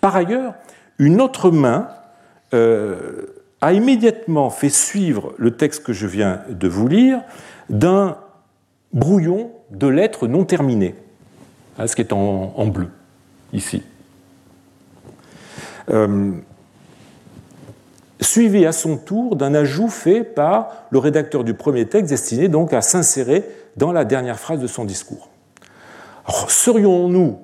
Par 0.01 0.15
ailleurs, 0.15 0.55
une 0.97 1.21
autre 1.21 1.49
main 1.49 1.88
euh, 2.53 3.27
a 3.61 3.71
immédiatement 3.71 4.49
fait 4.49 4.69
suivre 4.69 5.34
le 5.38 5.51
texte 5.51 5.84
que 5.84 5.93
je 5.93 6.05
viens 6.05 6.41
de 6.49 6.67
vous 6.67 6.88
lire 6.88 7.21
d'un 7.69 8.17
brouillon 8.91 9.51
de 9.71 9.88
lettres 9.88 10.27
non 10.27 10.43
terminées, 10.43 10.95
hein, 11.77 11.88
ce 11.88 11.95
qui 11.95 12.01
est 12.01 12.11
en 12.11 12.67
bleu 12.67 12.89
ici. 13.54 13.84
Euh, 15.89 16.32
suivi 18.22 18.66
à 18.66 18.72
son 18.72 18.97
tour 18.97 19.36
d'un 19.36 19.54
ajout 19.56 19.88
fait 19.88 20.24
par 20.24 20.72
le 20.91 21.00
rédacteur 21.00 21.43
du 21.43 21.54
premier 21.54 21.88
texte 21.88 22.10
destiné 22.10 22.47
donc 22.47 22.74
à 22.74 22.82
s'insérer 22.82 23.43
dans 23.78 23.91
la 23.91 24.06
dernière 24.06 24.39
phrase 24.39 24.60
de 24.60 24.68
son 24.68 24.86
discours. 24.86 25.30
Serions-nous 26.47 27.39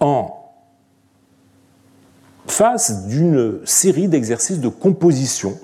en 0.00 0.34
face 2.46 3.06
d'une 3.06 3.60
série 3.64 4.08
d'exercices 4.08 4.60
de 4.60 4.68
composition, 4.68 5.58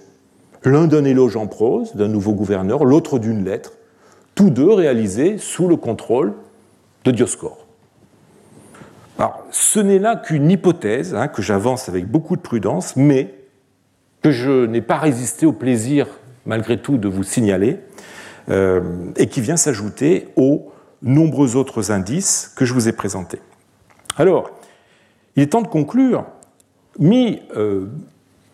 l'un 0.64 0.86
d'un 0.86 1.04
éloge 1.04 1.36
en 1.36 1.46
prose 1.46 1.94
d'un 1.94 2.08
nouveau 2.08 2.32
gouverneur, 2.32 2.84
l'autre 2.84 3.18
d'une 3.18 3.44
lettre, 3.44 3.74
tous 4.34 4.50
deux 4.50 4.72
réalisés 4.72 5.38
sous 5.38 5.68
le 5.68 5.76
contrôle 5.76 6.34
de 7.04 7.10
Dioscore 7.10 7.63
alors, 9.18 9.44
ce 9.50 9.78
n'est 9.78 9.98
là 9.98 10.16
qu'une 10.16 10.50
hypothèse 10.50 11.14
hein, 11.14 11.28
que 11.28 11.40
j'avance 11.40 11.88
avec 11.88 12.06
beaucoup 12.06 12.36
de 12.36 12.40
prudence, 12.40 12.96
mais 12.96 13.34
que 14.22 14.30
je 14.30 14.66
n'ai 14.66 14.80
pas 14.80 14.96
résisté 14.96 15.46
au 15.46 15.52
plaisir, 15.52 16.06
malgré 16.46 16.80
tout, 16.80 16.98
de 16.98 17.08
vous 17.08 17.22
signaler, 17.22 17.78
euh, 18.48 18.80
et 19.16 19.28
qui 19.28 19.40
vient 19.40 19.56
s'ajouter 19.56 20.28
aux 20.36 20.72
nombreux 21.02 21.54
autres 21.54 21.92
indices 21.92 22.52
que 22.56 22.64
je 22.64 22.74
vous 22.74 22.88
ai 22.88 22.92
présentés. 22.92 23.40
Alors, 24.16 24.50
il 25.36 25.42
est 25.42 25.46
temps 25.46 25.62
de 25.62 25.68
conclure. 25.68 26.24
Mis 26.98 27.40
euh, 27.56 27.86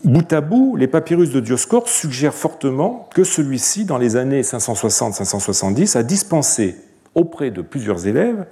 bout 0.05 0.31
à 0.33 0.41
bout, 0.41 0.77
les 0.77 0.89
papyrus 0.89 1.31
de 1.31 1.41
Dioscore 1.41 1.89
suggèrent 1.89 2.35
fortement 2.35 3.09
que 3.15 3.25
celui-ci, 3.25 3.85
dans 3.85 3.99
les 3.99 4.17
années 4.17 4.43
560-570, 4.43 5.97
a 5.97 6.03
dispensé 6.03 6.77
auprès 7.15 7.51
de 7.51 7.63
plusieurs 7.63 8.07
élèves 8.07 8.45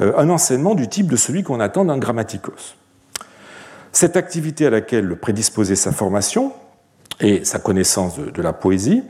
un 0.00 0.30
enseignement 0.30 0.74
du 0.74 0.88
type 0.88 1.08
de 1.08 1.16
celui 1.16 1.42
qu'on 1.42 1.60
attend 1.60 1.84
d'un 1.84 1.98
grammaticos. 1.98 2.76
Cette 3.92 4.16
activité 4.16 4.66
à 4.66 4.70
laquelle 4.70 5.04
le 5.04 5.16
prédisposait 5.16 5.76
sa 5.76 5.92
formation 5.92 6.52
et 7.20 7.44
sa 7.44 7.58
connaissance 7.58 8.18
de, 8.18 8.42
la 8.42 8.52
poésie, 8.52 9.02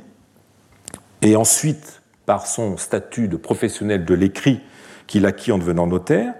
et 1.22 1.36
ensuite 1.36 2.03
par 2.26 2.47
son 2.47 2.76
statut 2.76 3.28
de 3.28 3.36
professionnel 3.36 4.05
de 4.05 4.14
l'écrit 4.14 4.61
qu'il 5.07 5.26
acquit 5.26 5.53
en 5.53 5.59
devenant 5.59 5.86
notaire, 5.86 6.34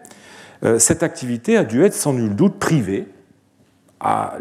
euh, 0.65 0.79
cette 0.79 1.03
activité 1.03 1.57
a 1.57 1.65
dû 1.65 1.85
être 1.85 1.95
sans 1.95 2.13
nul 2.13 2.35
doute 2.35 2.59
privée 2.59 3.07
à 4.01 4.35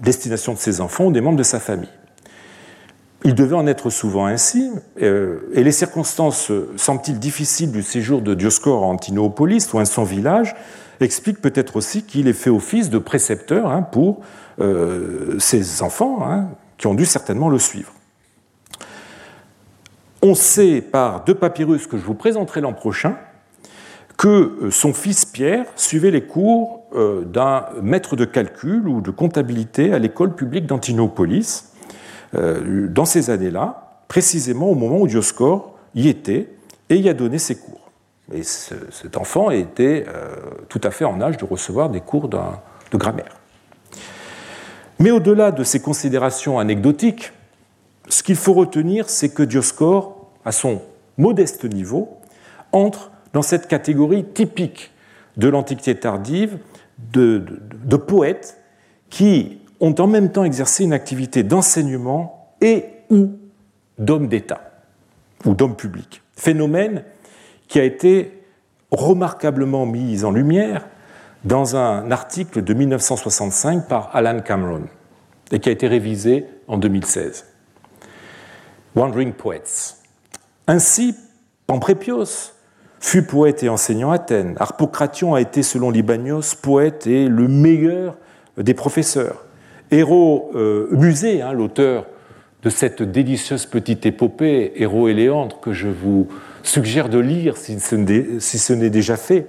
destination 0.00 0.52
de 0.52 0.58
ses 0.58 0.80
enfants 0.80 1.06
ou 1.06 1.12
des 1.12 1.20
membres 1.20 1.38
de 1.38 1.42
sa 1.42 1.60
famille. 1.60 1.88
Il 3.24 3.34
devait 3.34 3.54
en 3.54 3.66
être 3.66 3.88
souvent 3.90 4.26
ainsi, 4.26 4.70
euh, 5.00 5.48
et 5.52 5.62
les 5.62 5.72
circonstances, 5.72 6.50
semblent-ils, 6.76 7.20
difficiles 7.20 7.70
du 7.70 7.82
séjour 7.82 8.20
de 8.20 8.34
Dioscore 8.34 8.82
à 8.82 8.86
Antinopolis, 8.86 9.70
loin 9.72 9.84
de 9.84 9.88
son 9.88 10.02
village, 10.02 10.56
explique 11.00 11.40
peut-être 11.40 11.76
aussi 11.76 12.02
qu'il 12.04 12.28
ait 12.28 12.32
fait 12.32 12.50
office 12.50 12.90
de 12.90 12.98
précepteur 12.98 13.70
hein, 13.70 13.82
pour 13.82 14.20
euh, 14.60 15.38
ses 15.38 15.82
enfants, 15.82 16.20
hein, 16.22 16.48
qui 16.78 16.86
ont 16.86 16.94
dû 16.94 17.04
certainement 17.04 17.48
le 17.48 17.58
suivre. 17.58 17.92
On 20.20 20.34
sait 20.34 20.80
par 20.80 21.24
deux 21.24 21.34
papyrus 21.34 21.86
que 21.86 21.96
je 21.96 22.04
vous 22.04 22.14
présenterai 22.14 22.60
l'an 22.60 22.72
prochain 22.72 23.16
que 24.16 24.28
euh, 24.62 24.70
son 24.70 24.92
fils 24.92 25.24
Pierre 25.24 25.66
suivait 25.74 26.10
les 26.10 26.22
cours 26.22 26.84
euh, 26.94 27.24
d'un 27.24 27.66
maître 27.82 28.14
de 28.14 28.24
calcul 28.24 28.86
ou 28.86 29.00
de 29.00 29.10
comptabilité 29.10 29.92
à 29.92 29.98
l'école 29.98 30.34
publique 30.34 30.66
d'Antinopolis 30.66 31.71
dans 32.34 33.04
ces 33.04 33.30
années-là, 33.30 34.00
précisément 34.08 34.70
au 34.70 34.74
moment 34.74 34.98
où 34.98 35.06
Dioscore 35.06 35.74
y 35.94 36.08
était 36.08 36.48
et 36.88 36.96
y 36.96 37.08
a 37.08 37.14
donné 37.14 37.38
ses 37.38 37.56
cours. 37.56 37.90
Et 38.32 38.42
cet 38.42 39.16
enfant 39.16 39.50
était 39.50 40.06
tout 40.68 40.80
à 40.82 40.90
fait 40.90 41.04
en 41.04 41.20
âge 41.20 41.36
de 41.36 41.44
recevoir 41.44 41.90
des 41.90 42.00
cours 42.00 42.28
de 42.28 42.96
grammaire. 42.96 43.36
Mais 44.98 45.10
au-delà 45.10 45.50
de 45.50 45.64
ces 45.64 45.80
considérations 45.80 46.58
anecdotiques, 46.58 47.32
ce 48.08 48.22
qu'il 48.22 48.36
faut 48.36 48.52
retenir, 48.52 49.08
c'est 49.08 49.30
que 49.30 49.42
Dioscore, 49.42 50.30
à 50.44 50.52
son 50.52 50.82
modeste 51.18 51.64
niveau, 51.64 52.18
entre 52.72 53.10
dans 53.32 53.42
cette 53.42 53.68
catégorie 53.68 54.24
typique 54.24 54.92
de 55.36 55.48
l'Antiquité 55.48 55.94
tardive 55.94 56.58
de, 57.12 57.44
poètes 57.96 58.58
qui 59.10 59.58
ont 59.82 59.94
en 59.98 60.06
même 60.06 60.30
temps 60.30 60.44
exercé 60.44 60.84
une 60.84 60.92
activité 60.92 61.42
d'enseignement 61.42 62.54
et 62.60 62.84
ou 63.10 63.32
d'homme 63.98 64.28
d'État 64.28 64.70
ou 65.44 65.54
d'homme 65.54 65.76
public. 65.76 66.22
Phénomène 66.36 67.04
qui 67.66 67.80
a 67.80 67.84
été 67.84 68.44
remarquablement 68.92 69.84
mis 69.84 70.24
en 70.24 70.30
lumière 70.30 70.86
dans 71.44 71.74
un 71.74 72.10
article 72.12 72.62
de 72.62 72.72
1965 72.72 73.88
par 73.88 74.14
Alan 74.14 74.40
Cameron 74.40 74.84
et 75.50 75.58
qui 75.58 75.68
a 75.68 75.72
été 75.72 75.88
révisé 75.88 76.46
en 76.68 76.78
2016. 76.78 77.44
Wandering 78.94 79.32
Poets. 79.32 79.96
Ainsi, 80.68 81.16
Pamprépios 81.66 82.52
fut 83.00 83.24
poète 83.24 83.64
et 83.64 83.68
enseignant 83.68 84.12
à 84.12 84.16
Athènes. 84.16 84.54
Harpocration 84.60 85.34
a 85.34 85.40
été, 85.40 85.64
selon 85.64 85.90
Libanios, 85.90 86.54
poète 86.60 87.08
et 87.08 87.26
le 87.26 87.48
meilleur 87.48 88.16
des 88.56 88.74
professeurs. 88.74 89.44
Héros 89.92 90.50
euh, 90.54 90.88
Musée, 90.90 91.42
hein, 91.42 91.52
l'auteur 91.52 92.06
de 92.62 92.70
cette 92.70 93.02
délicieuse 93.02 93.66
petite 93.66 94.06
épopée, 94.06 94.72
Héros 94.76 95.08
et 95.08 95.14
Léandre, 95.14 95.60
que 95.60 95.72
je 95.72 95.88
vous 95.88 96.28
suggère 96.62 97.08
de 97.08 97.18
lire 97.18 97.56
si 97.56 97.78
ce 97.78 98.72
n'est 98.72 98.90
déjà 98.90 99.16
fait, 99.16 99.46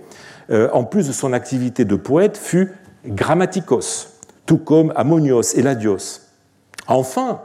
euh, 0.49 0.69
en 0.73 0.83
plus 0.83 1.07
de 1.07 1.13
son 1.13 1.31
activité 1.31 1.85
de 1.85 1.95
poète, 1.95 2.37
fut 2.37 2.73
grammaticos, 3.05 4.19
tout 4.45 4.57
comme 4.57 4.91
Ammonios 4.95 5.55
et 5.55 5.61
Ladios. 5.61 6.21
Enfin, 6.87 7.41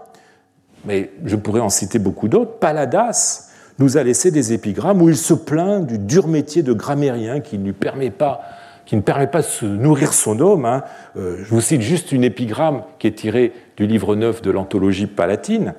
mais 0.85 1.11
je 1.25 1.37
pourrais 1.37 1.61
en 1.61 1.69
citer 1.69 1.99
beaucoup 1.99 2.29
d'autres, 2.29 2.59
Paladas 2.59 3.49
nous 3.79 3.97
a 3.97 4.03
laissé 4.03 4.33
des 4.33 4.53
épigrammes 4.53 5.01
où 5.03 5.09
il 5.09 5.17
se 5.17 5.35
plaint 5.35 5.87
du 5.87 5.99
dur 5.99 6.27
métier 6.27 6.63
de 6.63 6.73
grammairien 6.73 7.41
qui, 7.41 7.59
ne 7.59 7.71
permet 7.71 8.11
pas 8.11 8.41
qui 8.89 8.97
ne 8.97 9.03
permet 9.03 9.27
pas 9.27 9.43
de 9.43 9.47
se 9.47 9.67
nourrir 9.67 10.15
son 10.15 10.41
homme. 10.41 10.65
Hein. 10.65 10.83
Euh, 11.19 11.45
je 11.45 11.51
vous 11.51 11.61
cite 11.61 11.83
juste 11.83 12.11
une 12.11 12.25
épigramme 12.25 12.85
qui 12.99 13.07
est 13.07 13.13
tirée 13.13 13.53
du 13.77 13.87
livre 13.87 14.17
9 14.17 14.41
de 14.41 14.51
l'anthologie 14.51 15.07
palatine. 15.07 15.75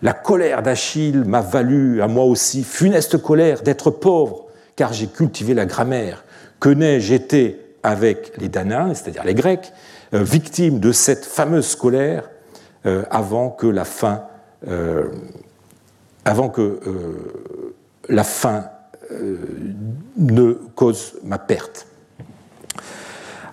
La 0.00 0.12
colère 0.12 0.62
d'Achille 0.62 1.24
m'a 1.26 1.40
valu 1.40 2.00
à 2.02 2.06
moi 2.06 2.24
aussi, 2.24 2.62
funeste 2.62 3.20
colère, 3.20 3.62
d'être 3.62 3.90
pauvre, 3.90 4.46
car 4.76 4.92
j'ai 4.92 5.08
cultivé 5.08 5.54
la 5.54 5.66
grammaire 5.66 6.24
que 6.60 6.68
n'ai-je 6.68 7.14
été 7.14 7.60
avec 7.82 8.30
les 8.38 8.48
Danains, 8.48 8.94
c'est-à-dire 8.94 9.24
les 9.24 9.34
Grecs, 9.34 9.72
euh, 10.14 10.22
victimes 10.22 10.78
de 10.78 10.92
cette 10.92 11.24
fameuse 11.24 11.74
colère 11.74 12.30
euh, 12.86 13.02
avant 13.10 13.50
que 13.50 13.66
la 13.66 13.84
fin, 13.84 14.22
avant 16.24 16.48
que 16.48 16.78
la 18.08 18.22
fin 18.22 18.66
ne 19.10 20.52
cause 20.76 21.14
ma 21.24 21.38
perte? 21.38 21.88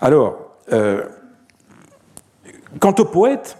Alors, 0.02 0.58
quant 2.80 2.96
aux 2.98 3.06
poètes 3.06 3.58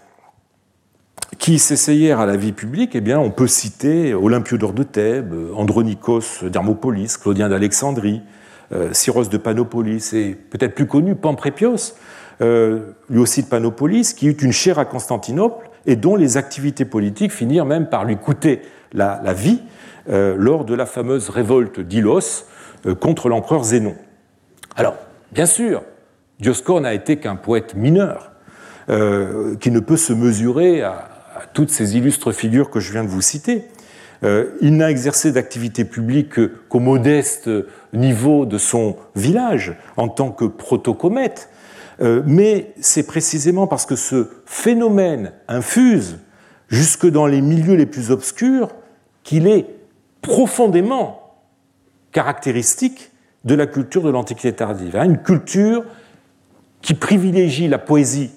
qui 1.38 1.58
s'essayèrent 1.58 2.20
à 2.20 2.26
la 2.26 2.36
vie 2.36 2.52
publique, 2.52 2.94
eh 2.94 3.14
on 3.14 3.30
peut 3.30 3.46
citer 3.46 4.14
Olympiodore 4.14 4.72
de 4.72 4.82
Thèbes, 4.82 5.34
Andronikos 5.54 6.44
d'Hermopolis, 6.44 7.16
Claudien 7.16 7.48
d'Alexandrie, 7.48 8.22
euh, 8.72 8.92
Syros 8.92 9.24
de 9.24 9.36
Panopolis 9.36 10.12
et 10.12 10.34
peut-être 10.34 10.76
plus 10.76 10.86
connu 10.86 11.16
Pamprépios, 11.16 11.94
euh, 12.40 12.92
lui 13.08 13.18
aussi 13.18 13.42
de 13.42 13.48
Panopolis, 13.48 14.14
qui 14.14 14.28
eut 14.28 14.36
une 14.42 14.52
chaire 14.52 14.78
à 14.78 14.84
Constantinople 14.84 15.68
et 15.86 15.96
dont 15.96 16.14
les 16.14 16.36
activités 16.36 16.84
politiques 16.84 17.32
finirent 17.32 17.66
même 17.66 17.88
par 17.88 18.04
lui 18.04 18.16
coûter 18.16 18.62
la, 18.92 19.32
vie 19.32 19.60
euh, 20.08 20.36
lors 20.38 20.64
de 20.64 20.74
la 20.74 20.86
fameuse 20.86 21.30
révolte 21.30 21.80
d'Ilos 21.80 22.44
contre 23.00 23.28
l'empereur 23.28 23.64
Zénon. 23.64 23.94
Alors, 24.76 24.94
bien 25.32 25.46
sûr, 25.46 25.82
Dioscore 26.40 26.80
n'a 26.80 26.94
été 26.94 27.16
qu'un 27.16 27.36
poète 27.36 27.74
mineur, 27.74 28.32
qui 29.60 29.70
ne 29.70 29.78
peut 29.78 29.96
se 29.96 30.12
mesurer 30.12 30.82
à, 30.82 31.08
toutes 31.52 31.70
ces 31.70 31.96
illustres 31.96 32.32
figures 32.32 32.70
que 32.70 32.80
je 32.80 32.92
viens 32.92 33.04
de 33.04 33.08
vous 33.08 33.20
citer. 33.20 33.64
il 34.22 34.76
n'a 34.76 34.90
exercé 34.90 35.32
d'activité 35.32 35.84
publique 35.84 36.40
qu'au 36.68 36.80
modeste 36.80 37.48
niveau 37.92 38.46
de 38.46 38.58
son 38.58 38.96
village 39.14 39.76
en 39.96 40.08
tant 40.08 40.32
que 40.32 40.44
protocomète, 40.44 41.48
euh, 42.02 42.22
mais 42.24 42.72
c'est 42.80 43.06
précisément 43.06 43.66
parce 43.66 43.84
que 43.84 43.96
ce 43.96 44.28
phénomène 44.46 45.32
infuse 45.48 46.18
jusque 46.68 47.06
dans 47.06 47.26
les 47.26 47.42
milieux 47.42 47.74
les 47.74 47.86
plus 47.86 48.10
obscurs 48.10 48.70
qu'il 49.22 49.46
est 49.46 49.66
profondément 50.22 51.36
caractéristique 52.12 53.10
de 53.44 53.54
la 53.54 53.66
culture 53.66 54.02
de 54.02 54.10
l'Antiquité 54.10 54.52
tardive. 54.52 54.96
Hein. 54.96 55.16
Qui 56.82 56.94
privilégie 56.94 57.68
la 57.68 57.78
poésie 57.78 58.30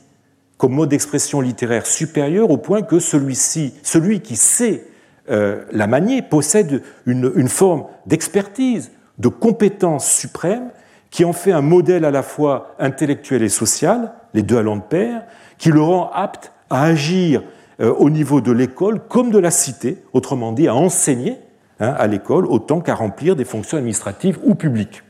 comme 0.57 0.73
mode 0.73 0.89
d'expression 0.89 1.41
littéraire 1.41 1.85
supérieur 1.85 2.49
au 2.49 2.57
point 2.57 2.83
que 2.83 2.99
celui-ci, 2.99 3.73
celui 3.83 4.21
qui 4.21 4.35
sait 4.35 4.85
euh, 5.29 5.63
la 5.71 5.87
manier, 5.87 6.21
possède 6.21 6.81
une 7.05 7.49
forme 7.49 7.85
d'expertise, 8.05 8.91
de 9.17 9.27
compétences 9.27 10.09
suprêmes 10.09 10.69
qui 11.13 11.25
en 11.25 11.33
fait 11.33 11.51
un 11.51 11.61
modèle 11.61 12.05
à 12.05 12.11
la 12.11 12.23
fois 12.23 12.73
intellectuel 12.79 13.43
et 13.43 13.49
social, 13.49 14.13
les 14.33 14.41
deux 14.41 14.57
allant 14.57 14.77
de 14.77 14.81
pair, 14.81 15.21
qui 15.59 15.69
le 15.69 15.79
rend 15.79 16.09
apte 16.11 16.51
à 16.71 16.85
agir 16.85 17.43
euh, 17.79 17.93
au 17.93 18.09
niveau 18.09 18.41
de 18.41 18.51
l'école 18.51 18.99
comme 19.07 19.29
de 19.29 19.37
la 19.37 19.51
cité, 19.51 20.03
autrement 20.13 20.51
dit 20.53 20.67
à 20.67 20.73
enseigner 20.73 21.37
hein, 21.79 21.93
à 21.97 22.07
l'école 22.07 22.47
autant 22.47 22.81
qu'à 22.81 22.95
remplir 22.95 23.35
des 23.35 23.45
fonctions 23.45 23.77
administratives 23.77 24.39
ou 24.43 24.55
publiques. 24.55 25.03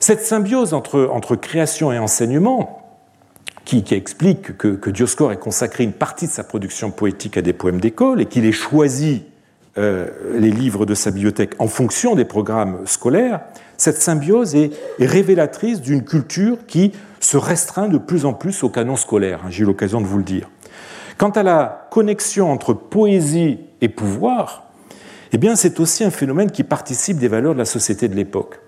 Cette 0.00 0.24
symbiose 0.24 0.74
entre, 0.74 1.36
création 1.36 1.92
et 1.92 1.98
enseignement, 1.98 2.74
qui, 3.64 3.84
explique 3.90 4.56
que, 4.56 4.68
que 4.68 4.88
Dioscore 4.88 5.32
ait 5.32 5.36
consacré 5.36 5.84
une 5.84 5.92
partie 5.92 6.26
de 6.26 6.32
sa 6.32 6.42
production 6.42 6.90
poétique 6.90 7.36
à 7.36 7.42
des 7.42 7.52
poèmes 7.52 7.80
d'école 7.80 8.22
et 8.22 8.26
qu'il 8.26 8.46
ait 8.46 8.52
choisi 8.52 9.24
euh, 9.78 10.08
les 10.34 10.50
livres 10.50 10.86
de 10.86 10.94
sa 10.94 11.12
bibliothèque 11.12 11.54
en 11.60 11.68
fonction 11.68 12.16
des 12.16 12.24
programmes 12.24 12.84
scolaires, 12.86 13.40
cette 13.76 13.98
symbiose 13.98 14.56
est, 14.56 14.72
révélatrice 14.98 15.80
d'une 15.80 16.02
culture 16.02 16.58
qui 16.66 16.92
se 17.20 17.36
restreint 17.36 17.88
de 17.88 17.98
plus 17.98 18.24
en 18.24 18.32
plus 18.32 18.64
au 18.64 18.70
canon 18.70 18.96
scolaire, 18.96 19.42
hein, 19.44 19.50
j'ai 19.50 19.62
eu 19.62 19.66
l'occasion 19.66 20.00
de 20.00 20.06
vous 20.06 20.18
le 20.18 20.24
dire. 20.24 20.50
Quant 21.16 21.30
à 21.30 21.44
la 21.44 21.86
connexion 21.92 22.50
entre 22.50 22.72
poésie 22.72 23.60
et 23.80 23.88
pouvoir, 23.88 24.64
eh 25.32 25.38
bien 25.38 25.54
c'est 25.54 25.78
aussi 25.78 26.02
un 26.02 26.10
phénomène 26.10 26.50
qui 26.50 26.64
participe 26.64 27.18
des 27.18 27.28
valeurs 27.28 27.52
de 27.52 27.58
la 27.58 27.64
société 27.64 28.08
de 28.08 28.16
l'époque. 28.16 28.58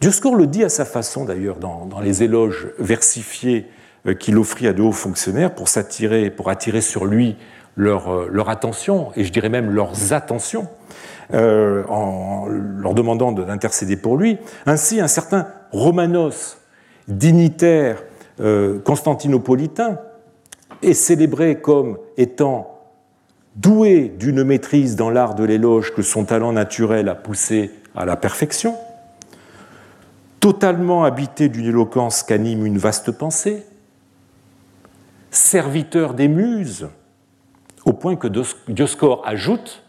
Dioscore 0.00 0.36
le 0.36 0.46
dit 0.46 0.64
à 0.64 0.68
sa 0.68 0.84
façon 0.84 1.24
d'ailleurs 1.24 1.56
dans, 1.56 2.00
les 2.00 2.22
éloges 2.22 2.68
versifiés 2.78 3.66
euh, 4.06 4.14
qu'il 4.14 4.38
offrit 4.38 4.68
à 4.68 4.72
de 4.72 4.82
hauts 4.82 4.92
fonctionnaires 4.92 5.54
pour 5.54 5.68
s'attirer, 5.68 6.30
pour 6.30 6.50
attirer 6.50 6.80
sur 6.80 7.04
lui 7.04 7.36
euh, 7.78 8.26
leur, 8.30 8.48
attention, 8.48 9.10
et 9.14 9.22
je 9.24 9.32
dirais 9.32 9.48
même 9.48 9.70
leurs 9.70 10.12
attentions, 10.12 10.66
euh, 11.32 11.84
en 11.88 12.46
leur 12.48 12.94
demandant 12.94 13.30
d'intercéder 13.30 13.96
pour 13.96 14.16
lui. 14.16 14.38
Ainsi, 14.66 15.00
un 15.00 15.06
certain 15.06 15.46
Romanos, 15.70 16.58
dignitaire 17.06 18.02
euh, 18.40 18.80
constantinopolitain, 18.80 19.98
est 20.82 20.94
célébré 20.94 21.60
comme 21.60 21.98
étant 22.16 22.80
doué 23.54 24.12
d'une 24.18 24.42
maîtrise 24.42 24.96
dans 24.96 25.10
l'art 25.10 25.34
de 25.34 25.44
l'éloge 25.44 25.94
que 25.94 26.02
son 26.02 26.24
talent 26.24 26.52
naturel 26.52 27.08
a 27.08 27.14
poussé 27.14 27.70
à 27.94 28.04
la 28.04 28.16
perfection, 28.16 28.74
totalement 30.48 31.04
habité 31.04 31.50
d'une 31.50 31.66
éloquence 31.66 32.22
qu'anime 32.22 32.64
une 32.64 32.78
vaste 32.78 33.12
pensée, 33.12 33.66
serviteur 35.30 36.14
des 36.14 36.26
muses, 36.26 36.88
au 37.84 37.92
point 37.92 38.16
que 38.16 38.28
Dioscore 38.66 39.22
ajoute 39.26 39.84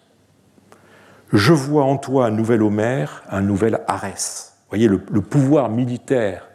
Je 1.32 1.54
vois 1.54 1.86
en 1.86 1.96
toi 1.96 2.26
un 2.26 2.32
nouvel 2.32 2.62
Homère, 2.62 3.24
un 3.30 3.40
nouvel 3.40 3.80
Arès. 3.88 4.58
voyez, 4.68 4.90
le, 4.90 5.00
pouvoir 5.00 5.70
militaire 5.70 6.50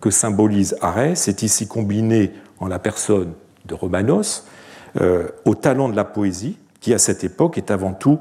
que 0.00 0.08
symbolise 0.08 0.78
Arès 0.80 1.28
est 1.28 1.42
ici 1.42 1.68
combiné 1.68 2.32
en 2.60 2.66
la 2.66 2.78
personne 2.78 3.34
de 3.66 3.74
Romanos 3.74 4.46
euh, 5.02 5.28
au 5.44 5.54
talent 5.54 5.90
de 5.90 5.96
la 5.96 6.04
poésie, 6.04 6.56
qui 6.80 6.94
à 6.94 6.98
cette 6.98 7.24
époque 7.24 7.58
est 7.58 7.70
avant 7.70 7.92
tout 7.92 8.20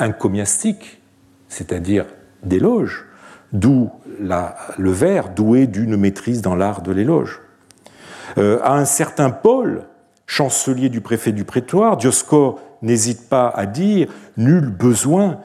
un 0.00 0.10
comiastique, 0.10 1.00
c'est-à-dire 1.48 2.04
d'éloge, 2.42 3.06
d'où 3.52 3.90
le 4.18 4.90
vers 4.90 5.30
doué 5.30 5.66
d'une 5.66 5.96
maîtrise 5.96 6.42
dans 6.42 6.54
l'art 6.54 6.82
de 6.82 6.92
l'éloge. 6.92 7.40
Euh, 8.38 8.58
à 8.62 8.76
un 8.76 8.84
certain 8.84 9.30
Paul, 9.30 9.84
chancelier 10.26 10.88
du 10.88 11.00
préfet 11.00 11.32
du 11.32 11.44
prétoire, 11.44 11.96
Dioscore 11.96 12.60
n'hésite 12.80 13.28
pas 13.28 13.48
à 13.48 13.66
dire 13.66 14.08
Nul 14.36 14.70
besoin 14.70 15.40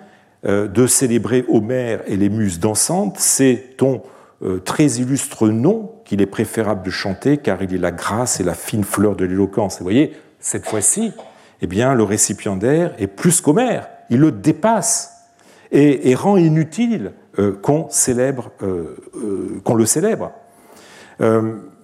euh, 0.46 0.68
de 0.68 0.88
célébrer 0.88 1.44
Homère 1.50 2.02
et 2.08 2.16
les 2.16 2.30
muses 2.30 2.60
dansantes, 2.60 3.18
c'est 3.20 3.76
ton 3.78 4.04
euh, 4.44 4.60
très 4.60 4.86
illustre 4.86 5.50
nom 5.50 5.92
qu'il 6.06 6.22
est 6.22 6.28
préférable 6.28 6.84
de 6.84 6.92
chanter 6.92 7.38
car 7.38 7.62
il 7.64 7.74
est 7.74 7.80
la 7.80 7.92
grâce 7.92 8.40
et 8.40 8.44
la 8.44 8.54
fine 8.54 8.84
fleur 8.84 9.16
de 9.16 9.26
l'éloquence. 9.26 9.80
Vous 9.80 9.84
voyez, 9.84 10.14
cette 10.40 10.68
fois-ci, 10.68 11.12
eh 11.62 11.68
bien, 11.68 11.96
le 11.96 12.04
récipiendaire 12.04 12.94
est 13.00 13.08
plus 13.08 13.42
qu'Homère, 13.42 13.90
il 14.10 14.20
le 14.20 14.32
dépasse 14.32 15.14
et, 15.72 16.16
rend 16.16 16.38
inutile 16.38 17.14
qu'on 17.62 17.88
célèbre, 17.90 18.52
qu'on 19.64 19.76
le 19.76 19.86
célèbre. 19.86 20.32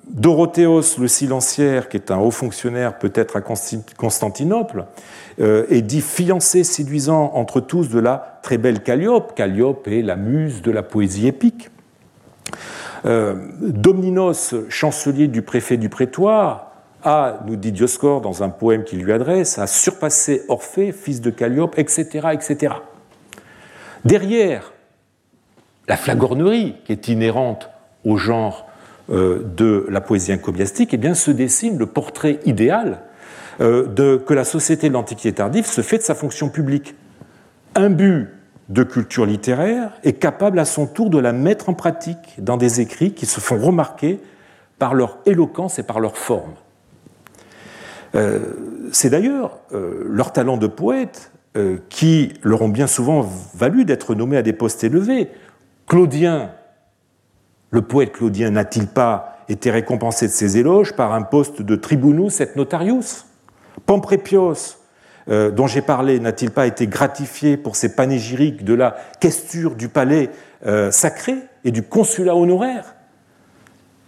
Dorothéos 0.08 0.98
le 1.00 1.08
silenciaire, 1.08 1.88
qui 1.88 1.98
est 1.98 2.12
un 2.12 2.18
haut 2.18 2.32
fonctionnaire 2.32 3.00
peut-être 3.00 3.38
à 3.38 3.42
Constantinople, 3.42 4.86
euh, 5.40 5.66
est 5.70 5.82
dit 5.82 6.02
fiancé 6.02 6.64
séduisant 6.64 7.32
entre 7.34 7.62
tous 7.62 7.90
de 7.90 8.00
la 8.00 8.40
très 8.44 8.58
belle 8.58 8.84
Calliope. 8.84 9.34
Calliope 9.34 9.88
est 9.88 10.02
la 10.02 10.16
muse 10.16 10.62
de 10.62 10.72
la 10.72 10.84
poésie 10.84 11.28
épique. 11.28 11.70
Euh, 13.06 13.36
Domninos, 13.62 14.56
chancelier 14.70 15.28
du 15.28 15.42
préfet 15.42 15.78
du 15.78 15.90
prétoire, 15.90 16.72
a, 17.04 17.40
nous 17.48 17.56
dit 17.56 17.72
Dioscore 17.72 18.22
dans 18.22 18.44
un 18.44 18.50
poème 18.50 18.84
qu'il 18.84 19.02
lui 19.02 19.12
adresse, 19.12 19.58
a 19.58 19.68
surpassé 19.68 20.44
Orphée, 20.48 20.92
fils 20.92 21.22
de 21.22 21.30
Calliope, 21.30 21.78
etc., 21.78 22.30
etc. 22.34 22.76
Derrière 24.06 24.73
la 25.88 25.98
flagornerie 25.98 26.76
qui 26.86 26.92
est 26.92 27.08
inhérente 27.08 27.70
au 28.06 28.18
genre 28.18 28.68
euh, 29.10 29.44
de 29.58 29.86
la 29.90 30.00
poésie 30.00 30.34
encomiastique, 30.34 30.94
eh 30.94 30.98
bien, 30.98 31.14
se 31.14 31.30
dessine 31.30 31.78
le 31.78 31.86
portrait 31.86 32.40
idéal 32.46 33.02
euh, 33.60 33.86
de, 33.86 34.16
que 34.16 34.34
la 34.34 34.46
société 34.46 34.88
de 34.88 34.94
l'Antiquité 34.94 35.34
tardive 35.34 35.66
se 35.66 35.82
fait 35.82 35.98
de 35.98 36.04
sa 36.04 36.16
fonction 36.16 36.50
publique. 36.50 36.96
But 37.76 38.30
de 38.70 38.84
culture 38.84 39.26
littéraire 39.26 39.92
est 40.04 40.14
capable 40.14 40.58
à 40.58 40.64
son 40.64 40.88
tour 40.88 41.10
de 41.10 41.18
la 41.18 41.34
mettre 41.34 41.68
en 41.68 41.74
pratique 41.74 42.36
dans 42.38 42.56
des 42.56 42.80
écrits 42.80 43.14
qui 43.14 43.26
se 43.26 43.42
font 43.42 43.60
remarquer 43.60 44.22
par 44.80 44.94
leur 44.94 45.18
éloquence 45.26 45.80
et 45.80 45.84
par 45.84 46.00
leur 46.00 46.18
forme. 46.18 46.54
Euh, 48.16 48.40
c'est 48.94 49.10
d'ailleurs 49.10 49.58
leur 49.72 50.32
talent 50.32 50.56
de 50.56 50.68
poète 50.68 51.32
qui 51.90 52.34
leur 52.42 52.62
ont 52.62 52.70
bien 52.70 52.88
souvent 52.88 53.28
valu 53.54 53.86
d'être 53.86 54.16
nommés 54.16 54.38
à 54.38 54.44
des 54.44 54.54
postes 54.54 54.84
élevés. 54.84 55.30
Claudien 55.88 56.52
le 57.74 57.82
poète 57.82 58.12
claudien 58.12 58.52
n'a-t-il 58.52 58.86
pas 58.86 59.40
été 59.50 59.72
récompensé 59.72 60.28
de 60.28 60.32
ses 60.32 60.58
éloges 60.58 60.94
par 60.94 61.12
un 61.12 61.24
poste 61.24 61.64
de 61.64 61.76
tribunus 61.76 62.40
et 62.40 62.48
notarius? 62.56 63.26
Pamprépios, 63.88 64.78
euh, 65.28 65.50
dont 65.50 65.66
j'ai 65.66 65.82
parlé, 65.82 66.20
n'a-t-il 66.20 66.52
pas 66.52 66.68
été 66.68 66.86
gratifié 66.86 67.58
pour 67.58 67.76
ses 67.76 67.96
panégyriques 67.96 68.64
de 68.64 68.76
la 68.76 68.96
questure 69.20 69.74
du 69.74 69.90
palais 69.90 70.30
euh, 70.68 70.92
sacré 70.92 71.34
et 71.64 71.72
du 71.72 71.82
consulat 71.82 72.36
honoraire? 72.36 72.94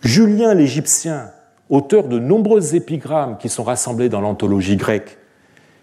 Julien 0.02 0.54
l'Égyptien, 0.54 1.32
auteur 1.72 2.04
de 2.04 2.20
nombreuses 2.20 2.76
épigrammes 2.76 3.40
qui 3.40 3.50
sont 3.50 3.64
rassemblées 3.64 4.10
dans 4.10 4.22
l'anthologie 4.22 4.78
grecque, 4.78 5.18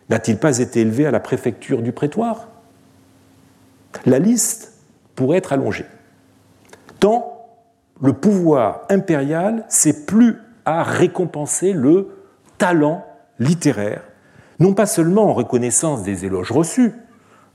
n'a-t-il 0.09 0.39
pas 0.39 0.59
été 0.59 0.83
élevé 0.83 1.05
à 1.05 1.11
la 1.11 1.19
préfecture 1.19 1.83
du 1.83 1.91
prétoire? 1.91 2.47
La 4.07 4.21
liste 4.21 4.72
pourrait 5.15 5.39
être 5.39 5.53
allongée. 5.53 5.87
Tant 7.01 7.47
le 8.01 8.13
pouvoir 8.13 8.83
impérial 8.91 9.65
c'est 9.69 10.07
plus 10.07 10.39
à 10.65 10.83
récompenser 10.83 11.73
le 11.73 12.09
talent 12.59 13.05
littéraire, 13.39 14.03
non 14.61 14.75
pas 14.75 14.87
seulement 14.87 15.25
en 15.25 15.33
reconnaissance 15.33 16.03
des 16.03 16.25
éloges 16.25 16.53
reçus, 16.53 16.93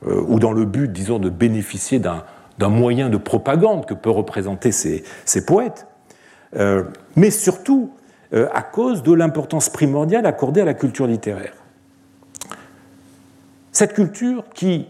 euh, 0.06 0.22
ou 0.28 0.40
dans 0.40 0.52
le 0.52 0.66
but, 0.66 0.92
disons, 0.92 1.20
de 1.20 1.30
bénéficier 1.30 2.00
d'un 2.00 2.70
moyen 2.70 3.10
de 3.10 3.18
propagande 3.18 3.86
que 3.86 3.94
peuvent 3.94 4.14
représenter 4.14 4.72
ces, 4.72 5.46
poètes, 5.46 5.88
euh, 6.56 6.84
mais 7.16 7.32
surtout 7.32 7.92
euh, 8.34 8.48
à 8.54 8.62
cause 8.62 9.04
de 9.04 9.14
l'importance 9.14 9.70
primordiale 9.70 10.26
accordée 10.26 10.62
à 10.62 10.66
la 10.66 10.74
culture 10.74 11.08
littéraire. 11.08 11.54
Cette 13.72 13.94
culture 13.94 14.44
qui, 14.54 14.88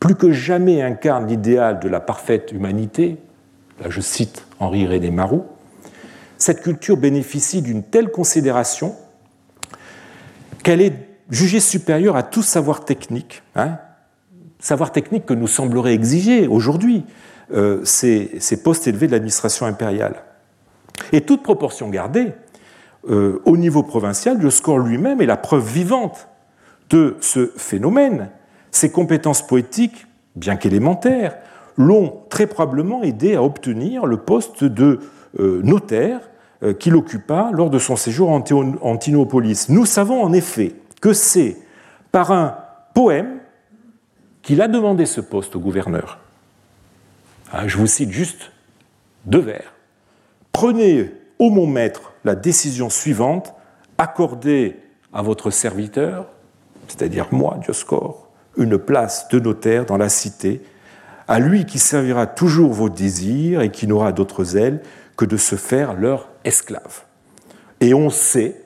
plus 0.00 0.14
que 0.14 0.32
jamais, 0.32 0.82
incarne 0.82 1.26
l'idéal 1.26 1.80
de 1.80 1.88
la 1.88 2.00
parfaite 2.00 2.52
humanité, 2.52 3.16
là 3.80 3.90
je 3.90 4.00
cite 4.00 4.46
Henri 4.60 4.86
René 4.86 5.10
Marou, 5.10 5.44
cette 6.38 6.62
culture 6.62 6.96
bénéficie 6.96 7.62
d'une 7.62 7.82
telle 7.82 8.10
considération 8.10 8.94
qu'elle 10.62 10.82
est 10.82 10.94
jugée 11.30 11.60
supérieure 11.60 12.16
à 12.16 12.22
tout 12.22 12.42
savoir 12.42 12.84
technique, 12.84 13.42
hein, 13.54 13.78
savoir 14.58 14.92
technique 14.92 15.26
que 15.26 15.34
nous 15.34 15.46
semblerait 15.46 15.94
exiger 15.94 16.46
aujourd'hui 16.46 17.04
euh, 17.52 17.80
ces, 17.84 18.40
postes 18.62 18.86
élevés 18.86 19.06
de 19.06 19.12
l'administration 19.12 19.66
impériale. 19.66 20.16
Et 21.12 21.20
toute 21.20 21.42
proportion 21.42 21.88
gardée, 21.88 22.32
euh, 23.08 23.40
au 23.44 23.56
niveau 23.56 23.82
provincial, 23.82 24.38
le 24.38 24.50
score 24.50 24.78
lui-même 24.78 25.20
est 25.20 25.26
la 25.26 25.36
preuve 25.36 25.66
vivante 25.66 26.28
de 26.90 27.16
ce 27.20 27.52
phénomène. 27.56 28.30
Ses 28.76 28.90
compétences 28.90 29.40
poétiques, 29.40 30.06
bien 30.34 30.56
qu'élémentaires, 30.56 31.38
l'ont 31.78 32.20
très 32.28 32.46
probablement 32.46 33.02
aidé 33.02 33.34
à 33.34 33.42
obtenir 33.42 34.04
le 34.04 34.18
poste 34.18 34.64
de 34.64 35.00
euh, 35.40 35.62
notaire 35.64 36.20
euh, 36.62 36.74
qu'il 36.74 36.94
occupa 36.94 37.48
lors 37.54 37.70
de 37.70 37.78
son 37.78 37.96
séjour 37.96 38.28
en 38.28 38.44
Antinopolis. 38.82 39.70
Nous 39.70 39.86
savons 39.86 40.22
en 40.22 40.30
effet 40.34 40.74
que 41.00 41.14
c'est 41.14 41.56
par 42.12 42.32
un 42.32 42.58
poème 42.92 43.38
qu'il 44.42 44.60
a 44.60 44.68
demandé 44.68 45.06
ce 45.06 45.22
poste 45.22 45.56
au 45.56 45.60
gouverneur. 45.60 46.18
Ah, 47.52 47.66
je 47.66 47.78
vous 47.78 47.86
cite 47.86 48.10
juste 48.10 48.52
deux 49.24 49.40
vers. 49.40 49.72
Prenez, 50.52 51.14
ô 51.38 51.48
mon 51.48 51.66
maître, 51.66 52.12
la 52.26 52.34
décision 52.34 52.90
suivante, 52.90 53.54
accordez 53.96 54.76
à 55.14 55.22
votre 55.22 55.50
serviteur, 55.50 56.26
c'est-à-dire 56.88 57.28
moi, 57.32 57.58
Dioscore, 57.62 58.25
une 58.56 58.78
place 58.78 59.28
de 59.28 59.38
notaire 59.40 59.86
dans 59.86 59.96
la 59.96 60.08
cité 60.08 60.62
à 61.28 61.38
lui 61.38 61.66
qui 61.66 61.78
servira 61.78 62.26
toujours 62.26 62.72
vos 62.72 62.88
désirs 62.88 63.60
et 63.60 63.70
qui 63.70 63.86
n'aura 63.86 64.12
d'autres 64.12 64.56
ailes 64.56 64.80
que 65.16 65.24
de 65.24 65.36
se 65.36 65.56
faire 65.56 65.94
leur 65.94 66.28
esclave. 66.44 67.04
Et 67.80 67.94
on 67.94 68.10
sait 68.10 68.60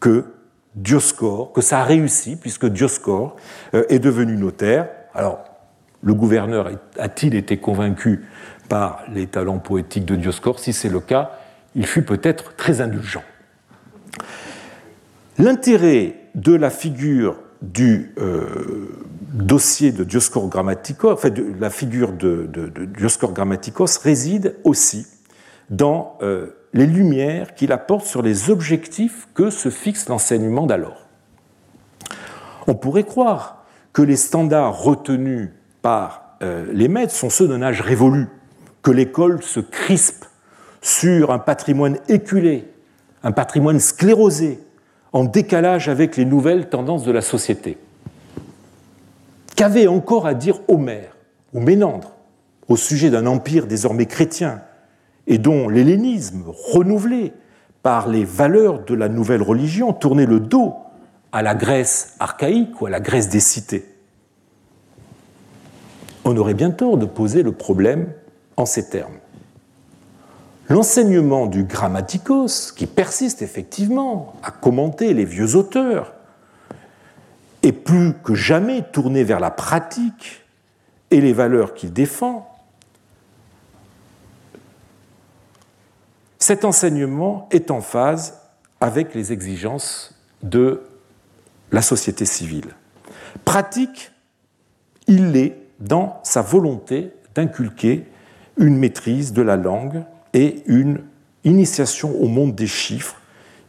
que 0.00 0.24
Dioscore, 0.74 1.52
que 1.52 1.60
ça 1.60 1.80
a 1.80 1.84
réussi, 1.84 2.36
puisque 2.36 2.66
Dioscore 2.66 3.36
euh, 3.74 3.84
est 3.88 3.98
devenu 3.98 4.36
notaire. 4.36 4.88
Alors, 5.14 5.44
le 6.02 6.14
gouverneur 6.14 6.70
a-t-il 6.98 7.34
été 7.34 7.56
convaincu 7.56 8.24
par 8.68 9.02
les 9.12 9.26
talents 9.26 9.58
poétiques 9.58 10.04
de 10.04 10.14
Dioscore 10.14 10.60
Si 10.60 10.72
c'est 10.72 10.88
le 10.88 11.00
cas, 11.00 11.32
il 11.74 11.86
fut 11.86 12.02
peut-être 12.02 12.54
très 12.56 12.80
indulgent. 12.80 13.24
L'intérêt 15.38 16.14
de 16.34 16.54
la 16.54 16.70
figure 16.70 17.36
du 17.62 18.12
euh, 18.18 18.88
dossier 19.32 19.92
de 19.92 20.04
Dioscor 20.04 20.48
Grammaticos, 20.48 21.12
enfin 21.12 21.30
la 21.60 21.70
figure 21.70 22.12
de, 22.12 22.48
Dioscor 22.96 23.32
Grammaticos 23.32 23.98
réside 24.02 24.56
aussi 24.64 25.06
dans 25.70 26.16
euh, 26.22 26.48
les 26.72 26.86
lumières 26.86 27.54
qu'il 27.54 27.72
apporte 27.72 28.06
sur 28.06 28.22
les 28.22 28.50
objectifs 28.50 29.28
que 29.34 29.50
se 29.50 29.68
fixe 29.70 30.08
l'enseignement 30.08 30.66
d'alors. 30.66 31.06
On 32.66 32.74
pourrait 32.74 33.04
croire 33.04 33.64
que 33.92 34.02
les 34.02 34.16
standards 34.16 34.78
retenus 34.78 35.50
par 35.82 36.36
euh, 36.42 36.66
les 36.72 36.88
maîtres 36.88 37.14
sont 37.14 37.30
ceux 37.30 37.48
d'un 37.48 37.62
âge 37.62 37.80
révolu, 37.80 38.28
que 38.82 38.90
l'école 38.90 39.42
se 39.42 39.60
crispe 39.60 40.24
sur 40.80 41.32
un 41.32 41.38
patrimoine 41.38 41.98
éculé, 42.08 42.70
un 43.22 43.32
patrimoine 43.32 43.80
sclérosé, 43.80 44.60
en 45.12 45.24
décalage 45.24 45.88
avec 45.88 46.16
les 46.16 46.24
nouvelles 46.24 46.68
tendances 46.68 47.04
de 47.04 47.12
la 47.12 47.22
société. 47.22 47.78
Qu'avait 49.58 49.88
encore 49.88 50.24
à 50.24 50.34
dire 50.34 50.60
Homère 50.68 51.16
ou 51.52 51.58
Ménandre 51.58 52.12
au 52.68 52.76
sujet 52.76 53.10
d'un 53.10 53.26
empire 53.26 53.66
désormais 53.66 54.06
chrétien 54.06 54.62
et 55.26 55.38
dont 55.38 55.68
l'hellénisme, 55.68 56.44
renouvelé 56.46 57.32
par 57.82 58.06
les 58.06 58.24
valeurs 58.24 58.84
de 58.84 58.94
la 58.94 59.08
nouvelle 59.08 59.42
religion, 59.42 59.92
tournait 59.92 60.26
le 60.26 60.38
dos 60.38 60.76
à 61.32 61.42
la 61.42 61.56
Grèce 61.56 62.14
archaïque 62.20 62.80
ou 62.80 62.86
à 62.86 62.90
la 62.90 63.00
Grèce 63.00 63.30
des 63.30 63.40
cités 63.40 63.84
On 66.24 66.36
aurait 66.36 66.54
bien 66.54 66.70
tort 66.70 66.96
de 66.96 67.06
poser 67.06 67.42
le 67.42 67.50
problème 67.50 68.12
en 68.56 68.64
ces 68.64 68.88
termes. 68.88 69.18
L'enseignement 70.68 71.46
du 71.46 71.64
grammaticos, 71.64 72.70
qui 72.76 72.86
persiste 72.86 73.42
effectivement 73.42 74.34
à 74.44 74.52
commenter 74.52 75.14
les 75.14 75.24
vieux 75.24 75.56
auteurs, 75.56 76.14
plus 77.72 78.14
que 78.24 78.34
jamais 78.34 78.82
tourné 78.82 79.24
vers 79.24 79.40
la 79.40 79.50
pratique 79.50 80.44
et 81.10 81.20
les 81.20 81.32
valeurs 81.32 81.74
qu'il 81.74 81.92
défend. 81.92 82.48
Cet 86.38 86.64
enseignement 86.64 87.48
est 87.50 87.70
en 87.70 87.80
phase 87.80 88.40
avec 88.80 89.14
les 89.14 89.32
exigences 89.32 90.14
de 90.42 90.82
la 91.72 91.82
société 91.82 92.24
civile. 92.24 92.74
Pratique, 93.44 94.12
il 95.06 95.32
l'est 95.32 95.58
dans 95.80 96.20
sa 96.22 96.42
volonté 96.42 97.12
d'inculquer 97.34 98.06
une 98.56 98.76
maîtrise 98.76 99.32
de 99.32 99.42
la 99.42 99.56
langue 99.56 100.04
et 100.32 100.62
une 100.66 101.02
initiation 101.44 102.14
au 102.20 102.28
monde 102.28 102.54
des 102.54 102.66
chiffres 102.66 103.20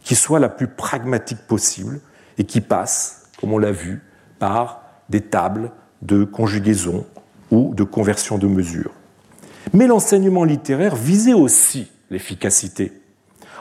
qui 0.02 0.14
soit 0.14 0.40
la 0.40 0.48
plus 0.48 0.68
pragmatique 0.68 1.46
possible 1.46 2.00
et 2.38 2.44
qui 2.44 2.60
passe, 2.60 3.19
comme 3.40 3.52
on 3.52 3.58
l'a 3.58 3.72
vu, 3.72 4.02
par 4.38 4.82
des 5.08 5.20
tables 5.20 5.72
de 6.02 6.24
conjugaison 6.24 7.06
ou 7.50 7.74
de 7.74 7.84
conversion 7.84 8.38
de 8.38 8.46
mesures. 8.46 8.92
Mais 9.72 9.86
l'enseignement 9.86 10.44
littéraire 10.44 10.96
visait 10.96 11.34
aussi 11.34 11.90
l'efficacité. 12.10 12.92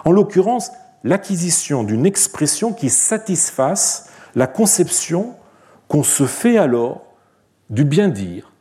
En 0.06 0.12
l'occurrence, 0.12 0.72
l'acquisition 1.04 1.84
d'une 1.84 2.06
expression 2.06 2.74
qui 2.74 2.90
satisfasse 2.90 4.10
la 4.36 4.48
conception 4.48 5.36
qu'on 5.88 6.04
se 6.04 6.26
fait 6.26 6.58
alors 6.58 7.06
du 7.70 7.84
bien 7.84 8.08
dire, 8.08 8.52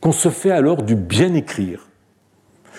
qu'on 0.00 0.12
se 0.12 0.30
fait 0.30 0.50
alors 0.50 0.82
du 0.82 0.94
bien 0.94 1.34
écrire. 1.34 1.88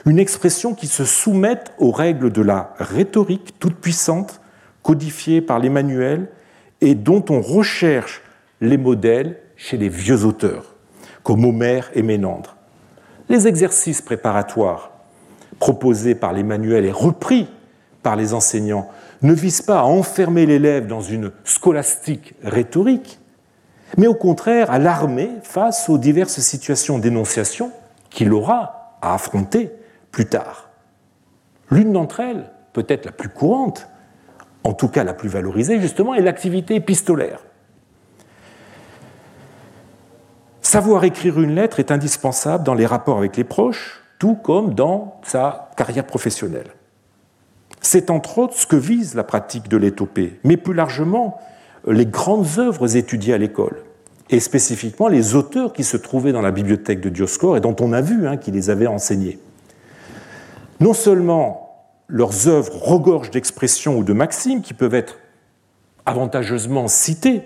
Une 0.06 0.20
expression 0.20 0.74
qui 0.74 0.88
se 0.88 1.06
soumette 1.06 1.74
aux 1.78 1.92
règles 1.92 2.32
de 2.32 2.42
la 2.42 2.74
rhétorique 2.80 3.60
toute 3.60 3.76
puissante, 3.76 4.42
codifiée 4.82 5.42
par 5.42 5.60
les 5.60 5.70
manuels, 5.70 6.30
et 6.82 6.96
dont 6.96 7.24
on 7.30 7.42
recherche 7.42 8.22
les 8.60 8.78
modèles 8.78 9.40
chez 9.56 9.78
les 9.78 9.90
vieux 9.90 10.26
auteurs, 10.26 10.76
comme 11.24 11.46
Homère 11.46 11.92
et 11.94 12.02
Ménandre. 12.02 12.56
Les 13.30 13.48
exercices 13.48 14.02
préparatoires 14.02 14.92
proposés 15.60 16.16
par 16.16 16.34
les 16.34 16.44
manuels 16.44 16.86
et 16.86 16.92
repris 16.92 17.48
par 18.02 18.16
les 18.16 18.34
enseignants 18.34 18.90
ne 19.22 19.34
visent 19.34 19.62
pas 19.62 19.82
à 19.82 19.84
enfermer 19.84 20.46
l'élève 20.46 20.88
dans 20.88 21.02
une 21.02 21.32
scolastique 21.44 22.34
rhétorique, 22.44 23.20
mais 23.98 24.08
au 24.08 24.16
contraire 24.16 24.72
à 24.72 24.80
l'armer 24.80 25.30
face 25.44 25.88
aux 25.90 26.00
diverses 26.00 26.40
situations 26.40 26.98
d'énonciation 26.98 27.72
qu'il 28.10 28.34
aura 28.34 28.98
à 29.02 29.14
affronter 29.14 29.72
plus 30.12 30.26
tard. 30.26 30.70
L'une 31.70 31.94
d'entre 31.94 32.20
elles, 32.20 32.50
peut-être 32.74 33.06
la 33.06 33.12
plus 33.12 33.30
courante, 33.30 33.88
en 34.64 34.74
tout 34.74 34.88
cas 34.88 35.04
la 35.04 35.14
plus 35.14 35.30
valorisée 35.30 35.80
justement, 35.80 36.14
est 36.14 36.22
l'activité 36.22 36.76
épistolaire. 36.76 37.40
Savoir 40.62 41.04
écrire 41.04 41.40
une 41.40 41.56
lettre 41.56 41.80
est 41.80 41.92
indispensable 41.92 42.64
dans 42.64 42.76
les 42.76 42.86
rapports 42.86 43.18
avec 43.18 43.36
les 43.36 43.44
proches, 43.44 44.04
tout 44.20 44.36
comme 44.36 44.74
dans 44.74 45.20
sa 45.24 45.72
carrière 45.76 46.06
professionnelle. 46.06 46.68
C'est 47.82 48.12
entre 48.12 48.38
autres 48.38 48.56
ce 48.56 48.68
que 48.68 48.76
vise 48.76 49.16
la 49.16 49.24
pratique 49.24 49.68
de 49.68 49.78
l'étopée, 49.78 50.40
mais 50.44 50.58
plus 50.58 50.74
largement 50.74 51.40
les 51.88 52.06
grandes 52.06 52.60
œuvres 52.60 52.96
étudiées 52.96 53.34
à 53.34 53.40
l'école, 53.40 53.84
et 54.30 54.40
spécifiquement 54.40 55.08
les 55.08 55.36
auteurs 55.36 55.74
qui 55.74 55.84
se 55.84 55.98
trouvaient 55.98 56.32
dans 56.32 56.42
la 56.42 56.52
bibliothèque 56.52 57.02
de 57.02 57.10
Dioscore 57.10 57.58
et 57.58 57.60
dont 57.60 57.76
on 57.82 57.92
a 57.92 58.02
vu 58.02 58.28
hein, 58.28 58.38
qu'ils 58.38 58.54
les 58.54 58.70
avaient 58.70 58.88
enseignés. 58.88 59.40
Non 60.80 60.94
seulement 60.94 61.61
leurs 62.12 62.50
œuvres 62.50 62.76
regorgent 62.76 63.32
d'expressions 63.32 63.98
ou 63.98 64.04
de 64.04 64.14
maximes 64.14 64.62
qui 64.62 64.74
peuvent 64.74 64.94
être 64.94 65.18
avantageusement 66.06 66.88
citées 66.88 67.42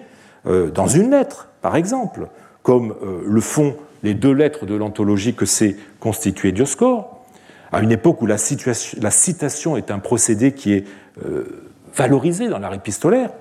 euh, 0.47 0.72
dans 0.72 0.88
une 0.88 1.11
lettre, 1.11 1.49
par 1.61 1.76
exemple, 1.76 2.28
comme 2.63 2.95
euh, 3.03 3.22
le 3.26 3.41
font 3.41 3.76
les 4.03 4.16
deux 4.16 4.32
lettres 4.32 4.66
de 4.66 4.76
l'anthologie 4.76 5.36
que 5.36 5.45
s'est 5.45 5.78
constituée 5.99 6.51
Dioscore, 6.51 7.24
à 7.72 7.82
une 7.82 7.91
époque 7.91 8.22
où 8.22 8.26
la, 8.26 8.38
citation 8.38 9.78
est 9.78 9.91
un 9.91 9.99
procédé 9.99 10.53
qui 10.53 10.74
est 10.74 10.86
euh, 11.24 11.72
valorisé 11.93 12.47
dans 12.47 12.59
l'art 12.59 12.74
épistolaire, 12.74 13.32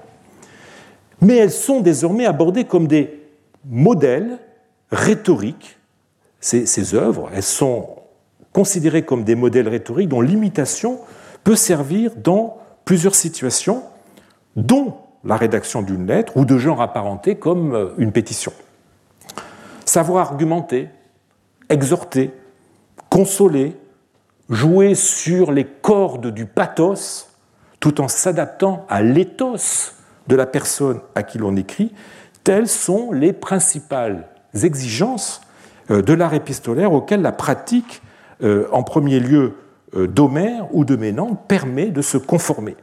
mais 1.20 1.36
elles 1.36 1.50
sont 1.50 1.80
désormais 1.80 2.26
abordées 2.26 2.64
comme 2.64 2.86
des 2.86 3.22
modèles 3.64 4.38
rhétoriques. 4.90 5.78
Ces, 6.40 6.66
ces 6.66 6.94
œuvres, 6.94 7.30
elles 7.34 7.42
sont 7.42 7.88
considérées 8.52 9.04
comme 9.04 9.24
des 9.24 9.34
modèles 9.34 9.68
rhétoriques 9.68 10.08
dont 10.08 10.20
l'imitation 10.20 10.98
peut 11.44 11.56
servir 11.56 12.12
dans 12.16 12.58
plusieurs 12.84 13.14
situations, 13.14 13.82
dont 14.56 14.96
la 15.24 15.36
rédaction 15.36 15.82
d'une 15.82 16.06
lettre 16.06 16.36
ou 16.36 16.44
de 16.44 16.58
genre 16.58 16.82
apparenté 16.82 17.36
comme 17.36 17.74
euh, 17.74 17.88
une 17.98 18.12
pétition. 18.12 18.52
Savoir 19.84 20.30
argumenter, 20.30 20.88
exhorter, 21.68 22.32
consoler, 23.08 23.76
jouer 24.50 24.94
sur 24.94 25.52
les 25.52 25.64
cordes 25.64 26.28
du 26.28 26.46
pathos 26.46 27.28
tout 27.80 28.00
en 28.00 28.08
s'adaptant 28.08 28.86
à 28.88 29.02
l'éthos 29.02 29.94
de 30.26 30.36
la 30.36 30.46
personne 30.46 31.00
à 31.14 31.22
qui 31.22 31.38
l'on 31.38 31.56
écrit, 31.56 31.92
telles 32.42 32.68
sont 32.68 33.12
les 33.12 33.32
principales 33.32 34.28
exigences 34.62 35.42
euh, 35.90 36.00
de 36.02 36.12
l'art 36.14 36.34
épistolaire 36.34 36.92
auxquelles 36.92 37.22
la 37.22 37.32
pratique, 37.32 38.02
euh, 38.42 38.66
en 38.72 38.82
premier 38.82 39.20
lieu 39.20 39.54
d'Homère 39.94 40.74
ou 40.74 40.84
de 40.84 40.96
Ménandre, 40.96 41.36
permet 41.48 41.90
de 41.90 42.02
se 42.02 42.18
conformer. 42.18 42.76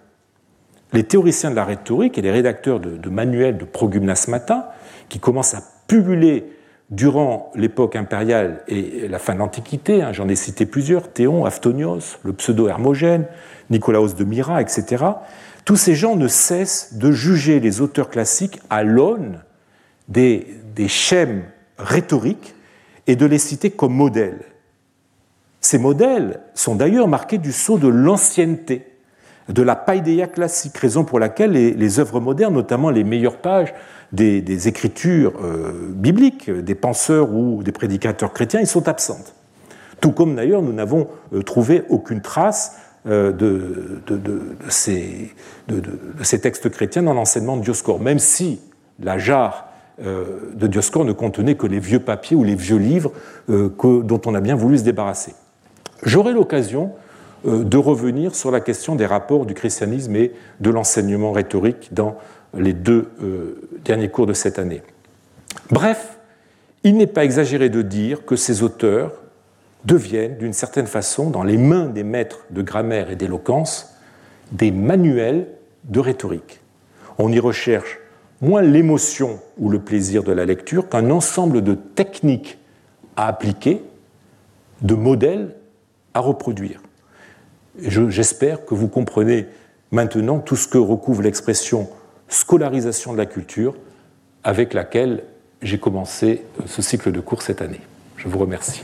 Les 0.93 1.03
théoriciens 1.03 1.51
de 1.51 1.55
la 1.55 1.63
rhétorique 1.63 2.17
et 2.17 2.21
les 2.21 2.31
rédacteurs 2.31 2.79
de, 2.79 3.09
manuels 3.09 3.57
de 3.57 3.65
progymnasmata, 3.65 4.73
qui 5.09 5.19
commencent 5.19 5.53
à 5.53 5.63
pubuler 5.87 6.45
durant 6.89 7.51
l'époque 7.55 7.95
impériale 7.95 8.63
et 8.67 9.07
la 9.07 9.17
fin 9.17 9.33
de 9.33 9.39
l'Antiquité, 9.39 10.01
hein, 10.01 10.11
j'en 10.11 10.27
ai 10.27 10.35
cité 10.35 10.65
plusieurs, 10.65 11.11
Théon, 11.11 11.45
Aftonios, 11.45 12.17
le 12.23 12.33
pseudo-Hermogène, 12.33 13.25
Nicolaos 13.69 14.13
de 14.13 14.23
Myra, 14.25 14.61
etc., 14.61 15.05
tous 15.63 15.77
ces 15.77 15.95
gens 15.95 16.15
ne 16.15 16.27
cessent 16.27 16.95
de 16.95 17.11
juger 17.11 17.59
les 17.59 17.81
auteurs 17.81 18.09
classiques 18.09 18.59
à 18.69 18.83
l'aune 18.83 19.39
des, 20.09 20.47
des 20.75 20.87
schèmes 20.87 21.43
rhétoriques 21.77 22.55
et 23.07 23.15
de 23.15 23.25
les 23.25 23.37
citer 23.37 23.69
comme 23.69 23.93
modèles. 23.93 24.41
Ces 25.61 25.77
modèles 25.77 26.39
sont 26.55 26.75
d'ailleurs 26.75 27.07
marqués 27.07 27.37
du 27.37 27.51
sceau 27.51 27.77
de 27.77 27.87
l'ancienneté, 27.87 28.87
de 29.47 29.61
la 29.61 29.75
païdéia 29.75 30.25
classique, 30.25 30.75
raison 30.77 31.03
pour 31.03 31.19
laquelle 31.19 31.51
les, 31.51 31.99
œuvres 31.99 32.19
modernes, 32.19 32.55
notamment 32.55 32.89
les 32.89 33.03
meilleures 33.03 33.37
pages 33.37 33.73
des, 34.11 34.67
écritures 34.67 35.33
euh, 35.43 35.71
bibliques, 35.89 36.49
des 36.49 36.75
penseurs 36.75 37.31
ou 37.31 37.61
des 37.61 37.71
prédicateurs 37.71 38.33
chrétiens, 38.33 38.59
ils 38.59 38.67
sont 38.67 38.87
absentes. 38.87 39.35
Tout 39.99 40.11
comme 40.11 40.35
d'ailleurs 40.35 40.63
nous 40.63 40.73
n'avons 40.73 41.07
euh, 41.33 41.43
trouvé 41.43 41.83
aucune 41.89 42.21
trace 42.21 42.77
euh, 43.07 43.31
de, 43.31 44.01
ces, 44.67 45.31
textes 46.41 46.69
chrétiens 46.69 47.03
dans 47.03 47.13
l'enseignement 47.13 47.57
de 47.57 47.61
Dioscore, 47.61 47.99
même 47.99 48.19
si 48.19 48.59
la 48.99 49.19
jarre 49.19 49.67
de 49.99 50.65
Dioscore 50.65 51.05
ne 51.05 51.11
contenait 51.11 51.53
que 51.53 51.67
les 51.67 51.79
vieux 51.79 51.99
papiers 51.99 52.35
ou 52.35 52.43
les 52.43 52.55
vieux 52.55 52.77
livres 52.77 53.11
dont 53.47 54.21
on 54.25 54.33
a 54.33 54.41
bien 54.41 54.55
voulu 54.55 54.79
se 54.79 54.83
débarrasser. 54.83 55.33
J'aurai 56.03 56.33
l'occasion 56.33 56.91
de 57.45 57.77
revenir 57.77 58.35
sur 58.35 58.51
la 58.51 58.59
question 58.59 58.95
des 58.95 59.05
rapports 59.05 59.45
du 59.45 59.53
christianisme 59.53 60.15
et 60.15 60.31
de 60.59 60.69
l'enseignement 60.69 61.31
rhétorique 61.31 61.89
dans 61.91 62.17
les 62.55 62.73
deux 62.73 63.09
euh, 63.23 63.61
derniers 63.83 64.09
cours 64.09 64.27
de 64.27 64.33
cette 64.33 64.59
année. 64.59 64.81
Bref, 65.71 66.19
il 66.83 66.97
n'est 66.97 67.07
pas 67.07 67.23
exagéré 67.23 67.69
de 67.69 67.81
dire 67.81 68.25
que 68.25 68.35
ces 68.35 68.63
auteurs 68.63 69.13
deviennent, 69.85 70.37
d'une 70.37 70.53
certaine 70.53 70.87
façon, 70.87 71.29
dans 71.29 71.43
les 71.43 71.57
mains 71.57 71.87
des 71.87 72.03
maîtres 72.03 72.45
de 72.51 72.61
grammaire 72.61 73.09
et 73.09 73.15
d'éloquence, 73.15 73.95
des 74.51 74.71
manuels 74.71 75.47
de 75.85 75.99
rhétorique. 75.99 76.59
On 77.17 77.31
y 77.31 77.39
recherche 77.39 77.99
moins 78.41 78.61
l'émotion 78.61 79.39
ou 79.57 79.69
le 79.69 79.79
plaisir 79.79 80.23
de 80.23 80.31
la 80.31 80.45
lecture 80.45 80.89
qu'un 80.89 81.09
ensemble 81.09 81.63
de 81.63 81.73
techniques 81.73 82.57
à 83.15 83.27
appliquer, 83.27 83.83
de 84.81 84.95
modèles 84.95 85.55
à 86.13 86.19
reproduire. 86.19 86.81
J'espère 87.79 88.65
que 88.65 88.73
vous 88.73 88.87
comprenez 88.87 89.47
maintenant 89.91 90.39
tout 90.39 90.55
ce 90.55 90.67
que 90.67 90.77
recouvre 90.77 91.21
l'expression 91.21 91.89
scolarisation 92.27 93.13
de 93.13 93.17
la 93.17 93.25
culture 93.25 93.75
avec 94.43 94.73
laquelle 94.73 95.23
j'ai 95.61 95.79
commencé 95.79 96.43
ce 96.65 96.81
cycle 96.81 97.11
de 97.11 97.19
cours 97.19 97.41
cette 97.41 97.61
année. 97.61 97.81
Je 98.17 98.27
vous 98.27 98.39
remercie. 98.39 98.83